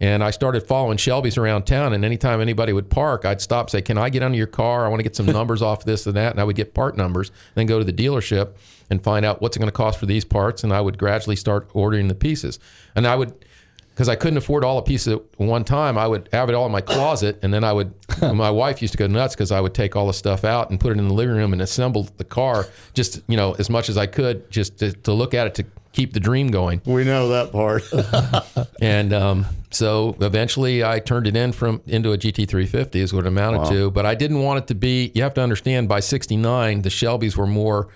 and 0.00 0.24
I 0.24 0.30
started 0.30 0.66
following 0.66 0.96
Shelby's 0.96 1.36
around 1.36 1.64
town. 1.64 1.92
And 1.92 2.06
anytime 2.06 2.40
anybody 2.40 2.72
would 2.72 2.88
park, 2.88 3.26
I'd 3.26 3.42
stop, 3.42 3.68
say, 3.68 3.82
"Can 3.82 3.98
I 3.98 4.08
get 4.08 4.22
under 4.22 4.38
your 4.38 4.46
car? 4.46 4.86
I 4.86 4.88
want 4.88 5.00
to 5.00 5.02
get 5.02 5.14
some 5.14 5.26
numbers 5.40 5.60
off 5.60 5.84
this 5.84 6.06
and 6.06 6.16
that." 6.16 6.32
And 6.32 6.40
I 6.40 6.44
would 6.44 6.56
get 6.56 6.72
part 6.72 6.96
numbers, 6.96 7.30
then 7.54 7.66
go 7.66 7.78
to 7.78 7.84
the 7.84 7.92
dealership 7.92 8.54
and 8.88 9.02
find 9.02 9.26
out 9.26 9.42
what's 9.42 9.56
it 9.56 9.60
going 9.60 9.68
to 9.68 9.72
cost 9.72 9.98
for 9.98 10.06
these 10.06 10.24
parts. 10.24 10.64
And 10.64 10.72
I 10.72 10.80
would 10.80 10.96
gradually 10.96 11.36
start 11.36 11.68
ordering 11.74 12.08
the 12.08 12.14
pieces. 12.14 12.58
And 12.94 13.06
I 13.06 13.16
would, 13.16 13.44
because 13.94 14.08
I 14.08 14.16
couldn't 14.16 14.38
afford 14.38 14.64
all 14.64 14.76
the 14.76 14.82
pieces 14.82 15.14
at 15.14 15.22
one 15.38 15.62
time, 15.64 15.96
I 15.96 16.08
would 16.08 16.28
have 16.32 16.48
it 16.48 16.54
all 16.54 16.66
in 16.66 16.72
my 16.72 16.80
closet, 16.80 17.38
and 17.42 17.54
then 17.54 17.62
I 17.62 17.72
would. 17.72 17.94
my 18.22 18.50
wife 18.50 18.82
used 18.82 18.92
to 18.92 18.98
go 18.98 19.06
nuts 19.06 19.34
because 19.34 19.52
I 19.52 19.60
would 19.60 19.74
take 19.74 19.94
all 19.94 20.08
the 20.08 20.12
stuff 20.12 20.44
out 20.44 20.70
and 20.70 20.80
put 20.80 20.92
it 20.92 20.98
in 20.98 21.08
the 21.08 21.14
living 21.14 21.36
room 21.36 21.52
and 21.52 21.62
assemble 21.62 22.08
the 22.16 22.24
car 22.24 22.66
just 22.92 23.22
you 23.28 23.36
know 23.36 23.54
as 23.58 23.70
much 23.70 23.88
as 23.88 23.96
I 23.96 24.06
could 24.06 24.50
just 24.50 24.78
to, 24.78 24.92
to 24.92 25.12
look 25.12 25.32
at 25.32 25.46
it 25.46 25.54
to 25.56 25.64
keep 25.92 26.12
the 26.12 26.20
dream 26.20 26.48
going. 26.48 26.82
We 26.84 27.04
know 27.04 27.28
that 27.28 27.52
part. 27.52 27.84
And 28.80 29.14
um, 29.14 29.46
so 29.70 30.14
eventually 30.20 30.84
I 30.84 30.98
turned 30.98 31.26
it 31.26 31.36
in 31.36 31.52
from 31.52 31.80
into 31.86 32.12
a 32.12 32.18
GT350 32.18 32.96
is 32.96 33.14
what 33.14 33.24
it 33.24 33.28
amounted 33.28 33.70
to. 33.70 33.90
But 33.90 34.04
I 34.04 34.14
didn't 34.14 34.42
want 34.42 34.58
it 34.58 34.66
to 34.66 34.74
be, 34.74 35.10
you 35.14 35.22
have 35.22 35.32
to 35.34 35.40
understand 35.40 35.88
by 35.88 36.00
69, 36.00 36.82
the 36.82 36.90
Shelbys 36.90 37.36
were 37.36 37.46
more 37.46 37.88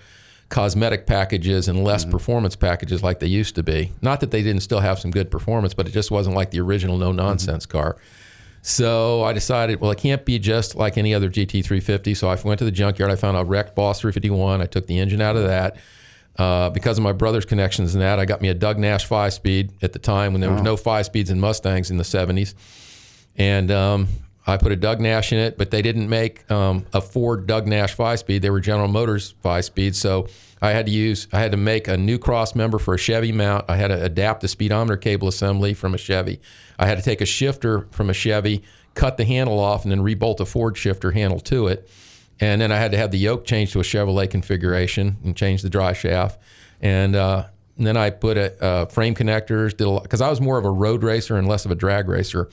cosmetic 0.49 1.05
packages 1.05 1.67
and 1.67 1.83
less 1.83 2.03
performance 2.03 2.55
packages 2.55 3.03
like 3.03 3.19
they 3.19 3.27
used 3.27 3.55
to 3.55 3.63
be. 3.63 3.91
Not 4.01 4.19
that 4.19 4.31
they 4.31 4.41
didn't 4.41 4.61
still 4.61 4.79
have 4.79 4.99
some 4.99 5.11
good 5.11 5.29
performance, 5.29 5.75
but 5.75 5.87
it 5.87 5.91
just 5.91 6.09
wasn't 6.09 6.35
like 6.35 6.51
the 6.51 6.59
original 6.59 6.97
no 6.97 7.11
nonsense 7.11 7.65
car. 7.67 7.97
So 8.61 9.23
I 9.23 9.31
decided, 9.31 9.79
well, 9.79 9.91
it 9.91 9.99
can't 9.99 10.25
be 10.25 10.39
just 10.39 10.75
like 10.75 10.97
any 10.97 11.13
other 11.13 11.29
GT350. 11.29 12.17
So 12.17 12.27
I 12.27 12.35
went 12.43 12.59
to 12.59 12.65
the 12.65 12.71
junkyard. 12.71 13.11
I 13.11 13.15
found 13.15 13.37
a 13.37 13.43
wrecked 13.45 13.75
Boss 13.75 14.01
351. 14.01 14.61
I 14.61 14.65
took 14.65 14.87
the 14.87 14.99
engine 14.99 15.21
out 15.21 15.35
of 15.37 15.43
that. 15.43 15.77
Uh, 16.37 16.69
because 16.69 16.97
of 16.97 17.03
my 17.03 17.11
brother's 17.11 17.45
connections 17.45 17.93
and 17.93 18.01
that, 18.01 18.17
I 18.17 18.25
got 18.25 18.41
me 18.41 18.47
a 18.47 18.53
Doug 18.53 18.77
Nash 18.79 19.05
five 19.05 19.33
speed 19.33 19.71
at 19.81 19.93
the 19.93 19.99
time 19.99 20.31
when 20.31 20.41
there 20.41 20.51
was 20.51 20.61
no 20.61 20.77
five 20.77 21.05
speeds 21.05 21.29
in 21.29 21.39
Mustangs 21.39 21.91
in 21.91 21.97
the 21.97 22.03
70s. 22.03 22.53
And 23.37 23.69
um, 23.71 24.07
I 24.47 24.57
put 24.57 24.71
a 24.71 24.75
Doug 24.75 24.99
Nash 24.99 25.31
in 25.31 25.37
it, 25.37 25.57
but 25.57 25.69
they 25.69 25.81
didn't 25.81 26.09
make 26.09 26.49
um, 26.49 26.85
a 26.93 27.01
Ford 27.01 27.45
Doug 27.45 27.67
Nash 27.67 27.93
five 27.93 28.19
speed. 28.19 28.41
They 28.41 28.49
were 28.49 28.59
General 28.59 28.87
Motors 28.87 29.35
five 29.41 29.65
speed. 29.65 29.95
So 29.95 30.27
I 30.61 30.71
had 30.71 30.87
to 30.87 30.91
use, 30.91 31.27
I 31.31 31.39
had 31.39 31.51
to 31.51 31.57
make 31.57 31.87
a 31.87 31.97
new 31.97 32.17
cross 32.17 32.55
member 32.55 32.79
for 32.79 32.93
a 32.93 32.97
Chevy 32.97 33.31
mount. 33.31 33.65
I 33.67 33.75
had 33.75 33.89
to 33.89 34.03
adapt 34.03 34.41
the 34.41 34.47
speedometer 34.47 34.97
cable 34.97 35.27
assembly 35.27 35.73
from 35.73 35.93
a 35.93 35.97
Chevy. 35.97 36.41
I 36.77 36.87
had 36.87 36.97
to 36.97 37.03
take 37.03 37.21
a 37.21 37.25
shifter 37.25 37.87
from 37.91 38.09
a 38.09 38.13
Chevy, 38.13 38.63
cut 38.95 39.17
the 39.17 39.25
handle 39.25 39.59
off, 39.59 39.83
and 39.83 39.91
then 39.91 39.99
rebolt 39.99 40.39
a 40.39 40.45
Ford 40.45 40.77
shifter 40.77 41.11
handle 41.11 41.39
to 41.41 41.67
it. 41.67 41.89
And 42.39 42.61
then 42.61 42.71
I 42.71 42.77
had 42.77 42.91
to 42.91 42.97
have 42.97 43.11
the 43.11 43.19
yoke 43.19 43.45
changed 43.45 43.73
to 43.73 43.79
a 43.79 43.83
Chevrolet 43.83 44.29
configuration 44.29 45.17
and 45.23 45.35
change 45.35 45.61
the 45.61 45.69
dry 45.69 45.93
shaft. 45.93 46.39
And, 46.81 47.15
uh, 47.15 47.45
and 47.79 47.87
then 47.87 47.95
I 47.97 48.09
put 48.11 48.37
a 48.37 48.63
uh, 48.63 48.85
frame 48.87 49.15
connectors, 49.15 49.75
did 49.75 49.87
a 49.87 49.89
lot 49.89 50.03
because 50.03 50.21
I 50.21 50.29
was 50.29 50.39
more 50.39 50.57
of 50.59 50.65
a 50.65 50.69
road 50.69 51.01
racer 51.01 51.37
and 51.37 51.47
less 51.47 51.65
of 51.65 51.71
a 51.71 51.75
drag 51.75 52.07
racer, 52.09 52.49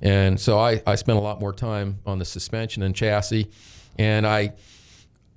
and 0.00 0.38
so 0.38 0.58
I, 0.58 0.82
I 0.86 0.94
spent 0.94 1.18
a 1.18 1.22
lot 1.22 1.40
more 1.40 1.52
time 1.54 1.98
on 2.06 2.18
the 2.18 2.24
suspension 2.26 2.82
and 2.82 2.94
chassis, 2.94 3.50
and 3.98 4.26
I 4.26 4.52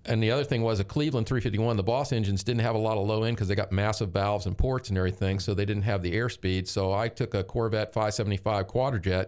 and 0.06 0.22
the 0.22 0.32
other 0.32 0.44
thing 0.44 0.64
was 0.64 0.80
a 0.80 0.84
Cleveland 0.84 1.28
351. 1.28 1.78
The 1.78 1.84
Boss 1.84 2.12
engines 2.12 2.44
didn't 2.44 2.62
have 2.62 2.76
a 2.76 2.80
lot 2.80 2.98
of 2.98 3.08
low 3.08 3.24
end 3.24 3.38
because 3.38 3.48
they 3.48 3.56
got 3.56 3.72
massive 3.72 4.10
valves 4.10 4.46
and 4.46 4.58
ports 4.58 4.90
and 4.90 4.98
everything, 4.98 5.40
so 5.40 5.54
they 5.54 5.66
didn't 5.66 5.84
have 5.84 6.02
the 6.02 6.14
airspeed. 6.14 6.68
So 6.68 6.92
I 6.92 7.08
took 7.08 7.34
a 7.34 7.44
Corvette 7.44 7.94
575 7.94 8.68
Quadrajet, 8.68 9.28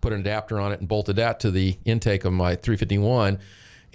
put 0.00 0.12
an 0.12 0.20
adapter 0.20 0.58
on 0.58 0.72
it, 0.72 0.80
and 0.80 0.88
bolted 0.88 1.16
that 1.16 1.38
to 1.40 1.50
the 1.50 1.78
intake 1.84 2.24
of 2.24 2.32
my 2.32 2.56
351. 2.56 3.38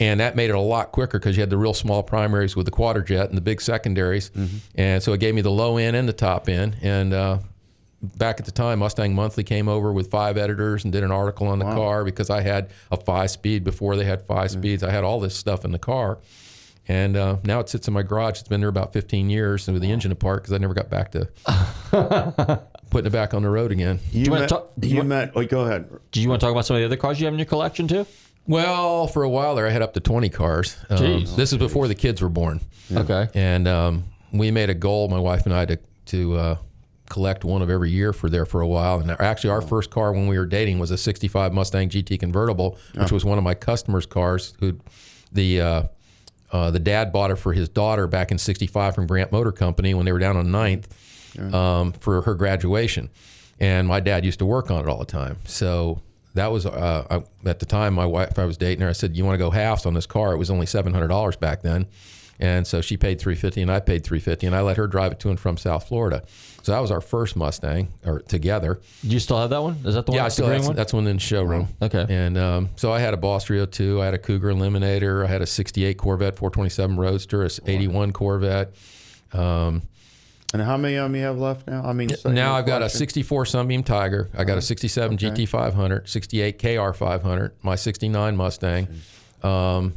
And 0.01 0.19
that 0.19 0.35
made 0.35 0.49
it 0.49 0.55
a 0.55 0.59
lot 0.59 0.91
quicker 0.91 1.19
because 1.19 1.37
you 1.37 1.41
had 1.41 1.49
the 1.51 1.57
real 1.57 1.73
small 1.75 2.01
primaries 2.01 2.55
with 2.55 2.65
the 2.65 2.71
Quadrajet 2.71 3.29
and 3.29 3.37
the 3.37 3.41
big 3.41 3.61
secondaries. 3.61 4.31
And 4.75 5.01
so 5.03 5.13
it 5.13 5.19
gave 5.19 5.35
me 5.35 5.41
the 5.41 5.51
low 5.51 5.77
end 5.77 5.95
and 5.95 6.09
the 6.09 6.13
top 6.13 6.49
end. 6.49 6.75
And 6.81 7.13
uh, 7.13 7.37
back 8.17 8.39
at 8.39 8.47
the 8.47 8.51
time, 8.51 8.79
Mustang 8.79 9.13
Monthly 9.13 9.43
came 9.43 9.67
over 9.69 9.93
with 9.93 10.09
five 10.09 10.37
editors 10.37 10.83
and 10.83 10.91
did 10.91 11.03
an 11.03 11.11
article 11.11 11.45
on 11.47 11.59
the 11.59 11.65
car 11.65 12.03
because 12.03 12.31
I 12.31 12.41
had 12.41 12.71
a 12.91 12.97
five 12.97 13.29
speed 13.29 13.63
before 13.63 13.95
they 13.95 14.05
had 14.05 14.23
5 14.25 14.49
speeds. 14.51 14.81
I 14.83 14.89
had 14.89 15.03
all 15.03 15.19
this 15.19 15.35
stuff 15.35 15.63
in 15.63 15.71
the 15.71 15.77
car. 15.79 16.17
And 16.87 17.15
uh, 17.15 17.37
now 17.43 17.59
it 17.59 17.69
sits 17.69 17.87
in 17.87 17.93
my 17.93 18.01
garage. 18.01 18.39
It's 18.39 18.49
been 18.49 18.59
there 18.59 18.69
about 18.69 18.91
15 18.93 19.29
years 19.29 19.67
and 19.67 19.75
with 19.75 19.83
the 19.83 19.91
engine 19.91 20.11
apart 20.11 20.41
because 20.41 20.53
I 20.53 20.57
never 20.57 20.73
got 20.73 20.89
back 20.89 21.11
to 21.11 21.29
putting 22.89 23.05
it 23.07 23.11
back 23.11 23.33
on 23.33 23.43
the 23.43 23.49
road 23.49 23.71
again. 23.71 23.99
You, 24.11 24.31
wanna 24.31 24.41
met, 24.41 24.49
talk- 24.49 24.71
do 24.79 24.87
you 24.87 24.93
you 24.95 24.99
want- 25.01 25.09
met. 25.09 25.31
Oh, 25.35 25.45
go 25.45 25.61
ahead. 25.61 25.89
Do 26.11 26.21
you 26.21 26.27
want 26.27 26.41
to 26.41 26.45
talk 26.45 26.51
about 26.51 26.65
some 26.65 26.75
of 26.75 26.79
the 26.81 26.85
other 26.85 26.97
cars 26.97 27.19
you 27.19 27.25
have 27.25 27.33
in 27.33 27.39
your 27.39 27.45
collection 27.45 27.87
too? 27.87 28.05
Well, 28.47 29.07
for 29.07 29.23
a 29.23 29.29
while 29.29 29.55
there, 29.55 29.67
I 29.67 29.69
had 29.69 29.81
up 29.81 29.93
to 29.93 29.99
20 29.99 30.29
cars. 30.29 30.77
Um, 30.89 30.97
Jeez. 30.97 31.35
this 31.35 31.51
is 31.53 31.59
before 31.59 31.87
the 31.87 31.95
kids 31.95 32.21
were 32.21 32.29
born. 32.29 32.59
Okay. 32.91 33.27
And 33.33 33.67
um, 33.67 34.05
we 34.33 34.51
made 34.51 34.69
a 34.69 34.73
goal, 34.73 35.07
my 35.09 35.19
wife 35.19 35.45
and 35.45 35.53
I, 35.53 35.65
to, 35.65 35.79
to 36.07 36.35
uh, 36.35 36.55
collect 37.09 37.43
one 37.43 37.61
of 37.61 37.69
every 37.69 37.91
year 37.91 38.13
for 38.13 38.29
there 38.29 38.45
for 38.45 38.61
a 38.61 38.67
while. 38.67 38.99
And 38.99 39.11
actually, 39.11 39.51
our 39.51 39.61
first 39.61 39.91
car 39.91 40.11
when 40.11 40.27
we 40.27 40.37
were 40.37 40.45
dating 40.45 40.79
was 40.79 40.91
a 40.91 40.97
65 40.97 41.53
Mustang 41.53 41.89
GT 41.89 42.19
convertible, 42.19 42.77
which 42.95 43.11
was 43.11 43.23
one 43.23 43.37
of 43.37 43.43
my 43.43 43.53
customers' 43.53 44.05
cars. 44.05 44.53
Who 44.59 44.79
the 45.31 45.61
uh, 45.61 45.83
uh, 46.51 46.71
the 46.71 46.79
dad 46.79 47.11
bought 47.13 47.31
it 47.31 47.37
for 47.37 47.53
his 47.53 47.69
daughter 47.69 48.07
back 48.07 48.31
in 48.31 48.37
'65 48.37 48.95
from 48.95 49.07
Grant 49.07 49.31
Motor 49.31 49.51
Company 49.51 49.93
when 49.93 50.05
they 50.05 50.11
were 50.11 50.19
down 50.19 50.35
on 50.35 50.47
9th 50.47 51.53
um, 51.53 51.91
for 51.93 52.21
her 52.23 52.33
graduation. 52.33 53.09
And 53.59 53.87
my 53.87 53.99
dad 53.99 54.25
used 54.25 54.39
to 54.39 54.45
work 54.45 54.71
on 54.71 54.83
it 54.83 54.89
all 54.89 54.97
the 54.97 55.05
time. 55.05 55.37
So 55.45 56.01
that 56.33 56.51
was 56.51 56.65
uh, 56.65 57.05
I, 57.09 57.49
at 57.49 57.59
the 57.59 57.65
time 57.65 57.93
my 57.93 58.05
wife 58.05 58.37
I 58.39 58.45
was 58.45 58.57
dating 58.57 58.81
her. 58.81 58.89
I 58.89 58.93
said, 58.93 59.15
"You 59.15 59.25
want 59.25 59.35
to 59.35 59.39
go 59.39 59.51
halves 59.51 59.85
on 59.85 59.93
this 59.93 60.05
car?" 60.05 60.33
It 60.33 60.37
was 60.37 60.49
only 60.49 60.65
seven 60.65 60.93
hundred 60.93 61.09
dollars 61.09 61.35
back 61.35 61.61
then. 61.61 61.87
And 62.41 62.65
so 62.65 62.81
she 62.81 62.97
paid 62.97 63.19
350 63.19 63.61
and 63.61 63.71
I 63.71 63.79
paid 63.79 64.03
350 64.03 64.47
and 64.47 64.55
I 64.55 64.61
let 64.61 64.77
her 64.77 64.87
drive 64.87 65.11
it 65.11 65.19
to 65.19 65.29
and 65.29 65.39
from 65.39 65.57
South 65.57 65.87
Florida. 65.87 66.23
So 66.63 66.71
that 66.71 66.79
was 66.79 66.89
our 66.89 66.99
first 66.99 67.35
Mustang 67.35 67.93
or 68.03 68.19
together. 68.21 68.81
Do 69.01 69.09
you 69.09 69.19
still 69.19 69.39
have 69.39 69.51
that 69.51 69.61
one? 69.61 69.77
Is 69.85 69.93
that 69.93 70.07
the 70.07 70.11
one? 70.11 70.17
Yeah, 70.17 70.25
I 70.25 70.29
still 70.29 70.47
that's, 70.47 70.65
one? 70.65 70.75
that's 70.75 70.91
one 70.91 71.05
in 71.05 71.17
the 71.17 71.21
showroom. 71.21 71.67
Okay. 71.79 72.03
And 72.09 72.39
um, 72.39 72.69
so 72.77 72.91
I 72.91 72.99
had 72.99 73.13
a 73.13 73.17
Boss 73.17 73.45
302, 73.45 74.01
I 74.01 74.05
had 74.05 74.15
a 74.15 74.17
Cougar 74.17 74.51
Eliminator, 74.51 75.23
I 75.23 75.27
had 75.27 75.43
a 75.43 75.45
68 75.45 75.97
Corvette 75.99 76.35
427 76.35 76.97
Roadster, 76.97 77.45
a 77.45 77.49
81 77.67 78.11
Corvette. 78.11 78.73
Um, 79.33 79.83
And 80.53 80.61
how 80.61 80.75
many 80.75 80.95
of 80.95 81.05
them 81.05 81.15
you 81.15 81.23
have 81.23 81.37
left 81.37 81.67
now? 81.67 81.83
I 81.83 81.93
mean, 81.93 82.09
so 82.09 82.29
now 82.29 82.55
I've 82.55 82.65
got 82.65 82.81
a 82.81 82.89
64 82.89 83.45
Sunbeam 83.45 83.83
Tiger. 83.83 84.29
I 84.37 84.43
got 84.43 84.57
a 84.57 84.61
67 84.61 85.17
GT 85.17 85.47
500, 85.47 86.09
68 86.09 86.59
KR 86.59 86.91
500, 86.91 87.53
my 87.63 87.75
69 87.75 88.35
Mustang. 88.35 88.87
Um, 89.43 89.93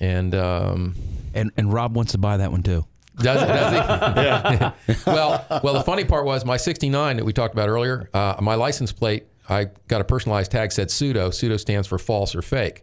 and 0.00 0.34
um, 0.34 0.94
And 1.34 1.50
and 1.56 1.72
Rob 1.72 1.94
wants 1.94 2.12
to 2.12 2.18
buy 2.18 2.38
that 2.38 2.50
one 2.50 2.62
too. 2.62 2.84
Does 3.18 3.42
it? 3.42 3.46
Does 3.46 4.86
he? 4.86 5.00
well, 5.06 5.44
well, 5.62 5.74
the 5.74 5.82
funny 5.82 6.04
part 6.04 6.26
was 6.26 6.44
my 6.44 6.56
'69 6.56 7.16
that 7.16 7.24
we 7.24 7.32
talked 7.32 7.54
about 7.54 7.68
earlier. 7.68 8.10
Uh, 8.12 8.36
my 8.42 8.54
license 8.54 8.92
plate, 8.92 9.26
I 9.48 9.68
got 9.88 10.00
a 10.00 10.04
personalized 10.04 10.50
tag 10.50 10.72
said 10.72 10.90
pseudo. 10.90 11.30
Pseudo 11.30 11.56
stands 11.56 11.88
for 11.88 11.98
false 11.98 12.34
or 12.34 12.42
fake. 12.42 12.82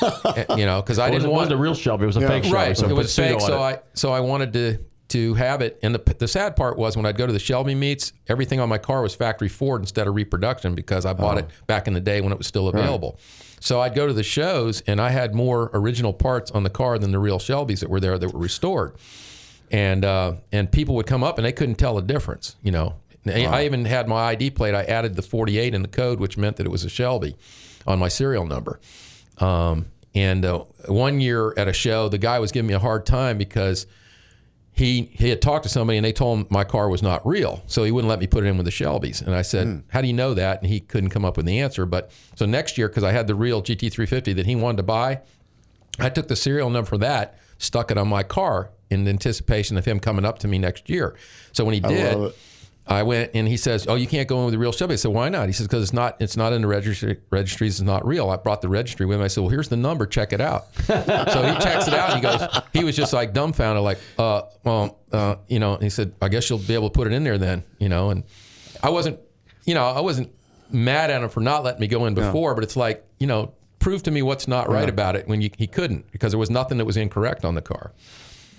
Uh, 0.00 0.44
you 0.56 0.64
know, 0.64 0.80
because 0.80 0.98
I 0.98 1.10
didn't 1.10 1.26
it 1.26 1.28
want 1.28 1.50
wasn't 1.50 1.60
a 1.60 1.62
real 1.62 1.74
Shelby. 1.74 2.04
It 2.04 2.06
was 2.06 2.16
a 2.16 2.20
fake 2.20 2.44
Shelby. 2.44 2.56
right. 2.56 2.76
So 2.76 2.88
it 2.88 2.94
was 2.94 3.14
fake, 3.14 3.40
so 3.40 3.58
it. 3.58 3.60
I 3.60 3.80
so 3.92 4.12
I 4.12 4.20
wanted 4.20 4.52
to 4.54 4.78
to 5.08 5.34
have 5.34 5.60
it. 5.60 5.78
And 5.82 5.94
the 5.94 6.14
the 6.14 6.28
sad 6.28 6.56
part 6.56 6.76
was 6.78 6.96
when 6.96 7.06
I'd 7.06 7.16
go 7.16 7.26
to 7.26 7.32
the 7.32 7.38
Shelby 7.38 7.74
meets, 7.74 8.12
everything 8.28 8.60
on 8.60 8.68
my 8.68 8.78
car 8.78 9.02
was 9.02 9.14
factory 9.14 9.48
Ford 9.48 9.80
instead 9.82 10.06
of 10.06 10.14
reproduction 10.14 10.74
because 10.74 11.04
I 11.06 11.12
bought 11.12 11.38
it 11.38 11.46
back 11.66 11.86
in 11.86 11.94
the 11.94 12.00
day 12.00 12.20
when 12.20 12.32
it 12.32 12.38
was 12.38 12.46
still 12.46 12.68
available. 12.68 13.18
So 13.60 13.80
I'd 13.80 13.94
go 13.94 14.06
to 14.06 14.12
the 14.12 14.22
shows 14.22 14.82
and 14.82 15.00
I 15.00 15.10
had 15.10 15.34
more 15.34 15.70
original 15.72 16.12
parts 16.12 16.50
on 16.50 16.64
the 16.64 16.70
car 16.70 16.98
than 16.98 17.12
the 17.12 17.18
real 17.18 17.38
Shelbys 17.38 17.80
that 17.80 17.88
were 17.88 18.00
there 18.00 18.18
that 18.18 18.32
were 18.32 18.40
restored 18.40 18.94
and 19.70 20.04
uh, 20.04 20.34
and 20.52 20.70
people 20.70 20.94
would 20.94 21.06
come 21.06 21.24
up 21.24 21.38
and 21.38 21.44
they 21.44 21.52
couldn't 21.52 21.76
tell 21.76 21.94
the 21.94 22.02
difference. 22.02 22.56
You 22.62 22.72
know, 22.72 22.94
I 23.26 23.64
even 23.64 23.84
had 23.84 24.08
my 24.08 24.22
ID 24.26 24.50
plate. 24.50 24.74
I 24.74 24.84
added 24.84 25.16
the 25.16 25.22
48 25.22 25.74
in 25.74 25.82
the 25.82 25.88
code, 25.88 26.20
which 26.20 26.36
meant 26.36 26.56
that 26.56 26.66
it 26.66 26.70
was 26.70 26.84
a 26.84 26.88
Shelby 26.88 27.36
on 27.86 27.98
my 27.98 28.08
serial 28.08 28.46
number. 28.46 28.80
Um, 29.38 29.86
and 30.14 30.44
uh, 30.44 30.60
one 30.86 31.20
year 31.20 31.54
at 31.56 31.66
a 31.66 31.72
show, 31.72 32.08
the 32.08 32.18
guy 32.18 32.38
was 32.38 32.52
giving 32.52 32.68
me 32.68 32.74
a 32.74 32.78
hard 32.78 33.04
time 33.04 33.36
because 33.36 33.86
he 34.74 35.08
he 35.12 35.28
had 35.28 35.40
talked 35.40 35.62
to 35.62 35.68
somebody 35.68 35.96
and 35.96 36.04
they 36.04 36.12
told 36.12 36.40
him 36.40 36.46
my 36.50 36.64
car 36.64 36.88
was 36.88 37.00
not 37.00 37.24
real, 37.24 37.62
so 37.66 37.84
he 37.84 37.92
wouldn't 37.92 38.08
let 38.08 38.18
me 38.18 38.26
put 38.26 38.44
it 38.44 38.48
in 38.48 38.56
with 38.56 38.66
the 38.66 38.72
Shelbys. 38.72 39.24
And 39.24 39.34
I 39.34 39.42
said, 39.42 39.66
hmm. 39.66 39.78
"How 39.88 40.00
do 40.00 40.08
you 40.08 40.12
know 40.12 40.34
that?" 40.34 40.60
And 40.60 40.70
he 40.70 40.80
couldn't 40.80 41.10
come 41.10 41.24
up 41.24 41.36
with 41.36 41.46
the 41.46 41.60
answer. 41.60 41.86
But 41.86 42.10
so 42.34 42.44
next 42.44 42.76
year, 42.76 42.88
because 42.88 43.04
I 43.04 43.12
had 43.12 43.28
the 43.28 43.36
real 43.36 43.62
GT350 43.62 44.34
that 44.34 44.46
he 44.46 44.56
wanted 44.56 44.78
to 44.78 44.82
buy, 44.82 45.20
I 46.00 46.08
took 46.08 46.26
the 46.26 46.34
serial 46.34 46.70
number 46.70 46.88
for 46.88 46.98
that, 46.98 47.38
stuck 47.58 47.92
it 47.92 47.98
on 47.98 48.08
my 48.08 48.24
car 48.24 48.70
in 48.90 49.06
anticipation 49.06 49.76
of 49.76 49.84
him 49.84 50.00
coming 50.00 50.24
up 50.24 50.40
to 50.40 50.48
me 50.48 50.58
next 50.58 50.90
year. 50.90 51.14
So 51.52 51.64
when 51.64 51.74
he 51.74 51.80
did, 51.80 52.16
love 52.16 52.30
it. 52.30 52.36
I 52.86 53.02
went 53.02 53.30
and 53.34 53.48
he 53.48 53.56
says, 53.56 53.86
"Oh, 53.88 53.94
you 53.94 54.06
can't 54.06 54.28
go 54.28 54.40
in 54.40 54.44
with 54.46 54.54
a 54.54 54.58
real 54.58 54.72
Shelby." 54.72 54.92
I 54.92 54.96
said, 54.96 55.10
"Why 55.12 55.28
not?" 55.30 55.46
He 55.46 55.52
says, 55.52 55.66
"Because 55.66 55.82
it's 55.82 55.92
not 55.94 56.16
it's 56.20 56.36
not 56.36 56.52
in 56.52 56.60
the 56.62 56.68
registry. 56.68 57.18
Registries. 57.30 57.80
It's 57.80 57.86
not 57.86 58.06
real." 58.06 58.28
I 58.28 58.36
brought 58.36 58.60
the 58.60 58.68
registry 58.68 59.06
with 59.06 59.18
me. 59.18 59.24
I 59.24 59.28
said, 59.28 59.40
"Well, 59.40 59.50
here's 59.50 59.68
the 59.68 59.76
number. 59.76 60.06
Check 60.06 60.32
it 60.34 60.40
out." 60.40 60.66
so 60.84 60.94
he 60.94 61.58
checks 61.60 61.88
it 61.88 61.94
out. 61.94 62.10
And 62.10 62.16
he 62.16 62.20
goes, 62.20 62.60
he 62.74 62.84
was 62.84 62.94
just 62.94 63.12
like 63.14 63.32
dumbfounded, 63.32 63.82
like, 63.82 63.98
"Uh, 64.18 64.42
well, 64.64 64.98
uh, 65.12 65.36
you 65.48 65.58
know." 65.58 65.74
And 65.74 65.82
he 65.82 65.90
said, 65.90 66.12
"I 66.20 66.28
guess 66.28 66.50
you'll 66.50 66.58
be 66.58 66.74
able 66.74 66.90
to 66.90 66.94
put 66.94 67.06
it 67.06 67.14
in 67.14 67.24
there 67.24 67.38
then, 67.38 67.64
you 67.78 67.88
know." 67.88 68.10
And 68.10 68.24
I 68.82 68.90
wasn't, 68.90 69.18
you 69.64 69.74
know, 69.74 69.86
I 69.86 70.00
wasn't 70.00 70.30
mad 70.70 71.10
at 71.10 71.22
him 71.22 71.28
for 71.30 71.40
not 71.40 71.64
letting 71.64 71.80
me 71.80 71.86
go 71.86 72.04
in 72.04 72.14
before, 72.14 72.54
but 72.54 72.64
it's 72.64 72.76
like, 72.76 73.04
you 73.18 73.26
know, 73.26 73.54
prove 73.78 74.02
to 74.02 74.10
me 74.10 74.22
what's 74.22 74.48
not 74.48 74.68
right 74.68 74.88
about 74.88 75.14
it 75.14 75.28
when 75.28 75.40
you, 75.40 75.50
he 75.56 75.66
couldn't 75.66 76.10
because 76.10 76.32
there 76.32 76.38
was 76.38 76.50
nothing 76.50 76.78
that 76.78 76.84
was 76.84 76.96
incorrect 76.96 77.44
on 77.44 77.54
the 77.54 77.62
car. 77.62 77.92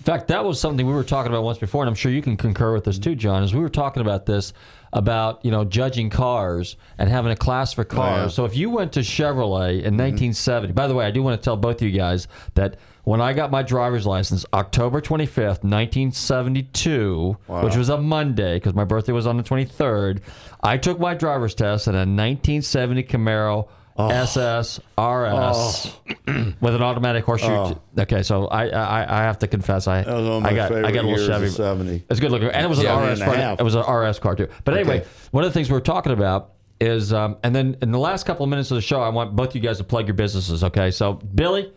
In 0.06 0.12
fact, 0.12 0.28
that 0.28 0.44
was 0.44 0.60
something 0.60 0.86
we 0.86 0.92
were 0.92 1.02
talking 1.02 1.32
about 1.32 1.42
once 1.42 1.58
before, 1.58 1.82
and 1.82 1.88
I'm 1.88 1.96
sure 1.96 2.12
you 2.12 2.22
can 2.22 2.36
concur 2.36 2.72
with 2.72 2.84
this 2.84 2.96
too, 2.96 3.16
John. 3.16 3.42
Is 3.42 3.52
we 3.52 3.60
were 3.60 3.68
talking 3.68 4.00
about 4.00 4.24
this 4.24 4.52
about 4.92 5.44
you 5.44 5.50
know 5.50 5.64
judging 5.64 6.10
cars 6.10 6.76
and 6.96 7.10
having 7.10 7.32
a 7.32 7.36
class 7.36 7.72
for 7.72 7.82
oh, 7.82 7.86
cars. 7.86 8.32
So 8.32 8.44
if 8.44 8.56
you 8.56 8.70
went 8.70 8.92
to 8.92 9.00
Chevrolet 9.00 9.82
in 9.82 9.94
mm-hmm. 9.94 10.36
1970, 10.36 10.74
by 10.74 10.86
the 10.86 10.94
way, 10.94 11.06
I 11.06 11.10
do 11.10 11.24
want 11.24 11.40
to 11.40 11.44
tell 11.44 11.56
both 11.56 11.82
of 11.82 11.82
you 11.82 11.90
guys 11.90 12.28
that 12.54 12.76
when 13.02 13.20
I 13.20 13.32
got 13.32 13.50
my 13.50 13.64
driver's 13.64 14.06
license, 14.06 14.46
October 14.54 15.00
25th, 15.00 15.64
1972, 15.64 17.36
which 17.48 17.74
was 17.74 17.88
a 17.88 17.98
Monday 17.98 18.58
because 18.58 18.74
my 18.74 18.84
birthday 18.84 19.12
was 19.12 19.26
on 19.26 19.36
the 19.36 19.42
23rd, 19.42 20.20
I 20.62 20.76
took 20.78 21.00
my 21.00 21.14
driver's 21.14 21.56
test 21.56 21.88
in 21.88 21.96
a 21.96 22.06
1970 22.06 23.02
Camaro. 23.02 23.68
SS 23.98 24.78
RS 24.98 25.92
with 26.60 26.74
an 26.74 26.82
automatic 26.82 27.24
horseshoe. 27.24 27.74
Okay, 27.98 28.22
so 28.22 28.46
I, 28.48 28.66
I 28.68 29.20
I 29.20 29.22
have 29.24 29.38
to 29.40 29.46
confess 29.46 29.86
I 29.88 30.02
That 30.02 30.14
was 30.14 30.24
one 30.26 30.36
of 30.36 30.42
my 30.42 30.48
I 30.50 30.54
got 30.54 30.72
I 30.72 30.90
got 30.92 31.04
a 31.04 31.08
little 31.08 31.26
Chevy. 31.26 31.48
70. 31.48 32.04
It's 32.10 32.20
good 32.20 32.30
looking, 32.30 32.48
and 32.48 32.64
it 32.64 32.68
was 32.68 32.78
an 32.78 32.86
RS. 32.86 33.20
car-. 33.22 33.56
It 33.58 33.62
was 33.62 33.74
an 33.74 33.82
RS 33.82 34.18
car 34.18 34.34
too. 34.36 34.48
But 34.64 34.74
anyway, 34.76 35.00
Okay. 35.00 35.08
one 35.30 35.44
of 35.44 35.50
the 35.50 35.54
things 35.54 35.68
we 35.70 35.74
were 35.74 35.80
talking 35.80 36.12
about 36.12 36.52
is, 36.80 37.12
um, 37.12 37.36
and 37.42 37.54
then 37.54 37.76
in 37.80 37.90
the 37.90 37.98
last 37.98 38.26
couple 38.26 38.44
of 38.44 38.50
minutes 38.50 38.70
of 38.70 38.74
the 38.74 38.82
show, 38.82 39.00
I 39.00 39.08
want 39.08 39.34
both 39.34 39.54
you 39.54 39.60
guys 39.60 39.78
to 39.78 39.84
plug 39.84 40.06
your 40.06 40.14
businesses. 40.14 40.62
Okay, 40.64 40.90
so 40.90 41.14
Billy. 41.14 41.72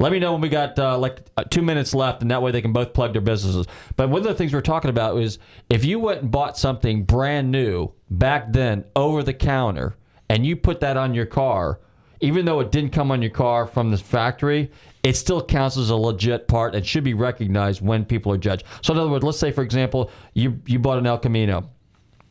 Let 0.00 0.10
me 0.10 0.18
know 0.18 0.32
when 0.32 0.40
we 0.40 0.48
got 0.48 0.76
uh, 0.76 0.98
like 0.98 1.20
uh, 1.36 1.44
two 1.44 1.62
minutes 1.62 1.94
left, 1.94 2.20
and 2.20 2.32
that 2.32 2.42
way 2.42 2.50
they 2.50 2.60
can 2.60 2.72
both 2.72 2.94
plug 2.94 3.12
their 3.12 3.22
businesses. 3.22 3.68
But 3.96 4.08
one 4.10 4.22
of 4.22 4.26
the 4.26 4.34
things 4.34 4.52
we 4.52 4.56
were 4.56 4.60
talking 4.60 4.90
about 4.90 5.16
is 5.18 5.38
if 5.70 5.84
you 5.84 6.00
went 6.00 6.22
and 6.22 6.32
bought 6.32 6.58
something 6.58 7.04
brand 7.04 7.52
new 7.52 7.92
back 8.10 8.52
then 8.52 8.86
over 8.96 9.22
the 9.22 9.32
counter, 9.32 9.94
and 10.28 10.46
you 10.46 10.56
put 10.56 10.80
that 10.80 10.96
on 10.96 11.14
your 11.14 11.26
car, 11.26 11.80
even 12.20 12.44
though 12.44 12.60
it 12.60 12.70
didn't 12.70 12.92
come 12.92 13.10
on 13.10 13.20
your 13.20 13.30
car 13.30 13.66
from 13.66 13.90
the 13.90 13.98
factory, 13.98 14.70
it 15.02 15.16
still 15.16 15.44
counts 15.44 15.76
as 15.76 15.90
a 15.90 15.96
legit 15.96 16.48
part 16.48 16.74
and 16.74 16.86
should 16.86 17.04
be 17.04 17.14
recognized 17.14 17.82
when 17.82 18.04
people 18.04 18.32
are 18.32 18.38
judged. 18.38 18.64
So, 18.82 18.92
in 18.94 18.98
other 18.98 19.10
words, 19.10 19.24
let's 19.24 19.38
say, 19.38 19.52
for 19.52 19.62
example, 19.62 20.10
you 20.32 20.60
you 20.66 20.78
bought 20.78 20.98
an 20.98 21.06
El 21.06 21.18
Camino 21.18 21.58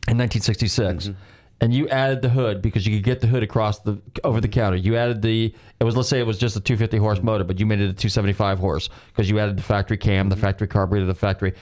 in 0.08 0.18
1966. 0.18 1.04
Mm-hmm. 1.04 1.12
and 1.60 1.72
you 1.72 1.88
added 1.88 2.20
the 2.20 2.28
hood 2.28 2.60
because 2.60 2.86
you 2.86 2.96
could 2.96 3.04
get 3.04 3.20
the 3.20 3.26
hood 3.26 3.42
across 3.42 3.78
the 3.80 4.00
over 4.24 4.40
the 4.40 4.48
counter. 4.48 4.76
You 4.76 4.96
added 4.96 5.22
the 5.22 5.54
it 5.80 5.84
was 5.84 5.96
let's 5.96 6.08
say 6.08 6.18
it 6.18 6.26
was 6.26 6.38
just 6.38 6.56
a 6.56 6.60
250 6.60 6.98
horse 6.98 7.18
mm-hmm. 7.18 7.26
motor, 7.26 7.44
but 7.44 7.60
you 7.60 7.66
made 7.66 7.80
it 7.80 7.84
a 7.84 7.94
275 7.94 8.58
horse 8.58 8.88
because 9.08 9.30
you 9.30 9.38
added 9.38 9.56
the 9.56 9.62
factory 9.62 9.96
cam, 9.96 10.28
the 10.28 10.34
mm-hmm. 10.34 10.42
factory 10.42 10.66
carburetor, 10.66 11.06
the 11.06 11.14
factory 11.14 11.54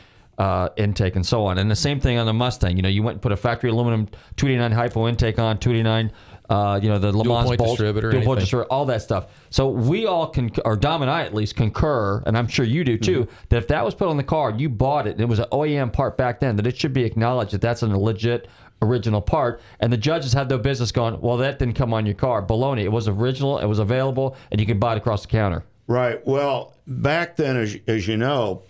uh, 0.42 0.68
intake, 0.76 1.14
and 1.14 1.24
so 1.24 1.44
on. 1.46 1.58
And 1.58 1.70
the 1.70 1.76
same 1.76 2.00
thing 2.00 2.18
on 2.18 2.26
the 2.26 2.32
Mustang. 2.32 2.76
You 2.76 2.82
know, 2.82 2.88
you 2.88 3.02
went 3.02 3.16
and 3.16 3.22
put 3.22 3.30
a 3.32 3.36
factory 3.36 3.70
aluminum 3.70 4.06
289 4.36 4.72
hypo 4.72 5.06
intake 5.08 5.38
on 5.38 5.58
289. 5.58 6.12
Uh, 6.50 6.78
you 6.82 6.88
know 6.88 6.98
the 6.98 7.16
Le 7.16 7.24
Dual 7.24 7.36
Mans 7.36 7.46
point 7.46 7.58
bolts, 7.58 7.72
distributor, 7.74 8.10
dual 8.10 8.34
distributor, 8.34 8.70
all 8.70 8.84
that 8.86 9.00
stuff. 9.00 9.26
So 9.50 9.68
we 9.68 10.06
all 10.06 10.26
can, 10.26 10.50
or 10.64 10.76
Dom 10.76 11.00
and 11.00 11.10
I 11.10 11.22
at 11.22 11.32
least 11.32 11.54
concur, 11.56 12.22
and 12.26 12.36
I'm 12.36 12.48
sure 12.48 12.64
you 12.64 12.82
do 12.84 12.98
too, 12.98 13.20
Mm-hmm. 13.22 13.34
that 13.50 13.56
if 13.56 13.68
that 13.68 13.84
was 13.84 13.94
put 13.94 14.08
on 14.08 14.16
the 14.16 14.24
car, 14.24 14.50
you 14.50 14.68
bought 14.68 15.06
it, 15.06 15.12
and 15.12 15.20
it 15.20 15.28
was 15.28 15.38
an 15.38 15.46
OEM 15.52 15.92
part 15.92 16.16
back 16.18 16.40
then, 16.40 16.56
that 16.56 16.66
it 16.66 16.76
should 16.76 16.92
be 16.92 17.04
acknowledged 17.04 17.52
that 17.52 17.60
that's 17.62 17.82
a 17.82 17.86
legit 17.86 18.48
original 18.82 19.22
part. 19.22 19.60
And 19.80 19.92
the 19.92 19.96
judges 19.96 20.32
had 20.32 20.50
no 20.50 20.58
business 20.58 20.90
going, 20.92 21.20
well, 21.20 21.36
that 21.38 21.58
didn't 21.60 21.74
come 21.76 21.94
on 21.94 22.04
your 22.04 22.16
car. 22.16 22.42
Baloney. 22.42 22.82
It 22.82 22.92
was 22.92 23.06
original, 23.08 23.58
it 23.58 23.66
was 23.66 23.78
available, 23.78 24.36
and 24.50 24.60
you 24.60 24.66
could 24.66 24.80
buy 24.80 24.92
it 24.94 24.98
across 24.98 25.22
the 25.22 25.28
counter. 25.28 25.64
Right. 25.86 26.20
Well, 26.26 26.74
back 26.86 27.36
then, 27.36 27.56
as, 27.56 27.78
as 27.86 28.06
you 28.08 28.16
know, 28.16 28.62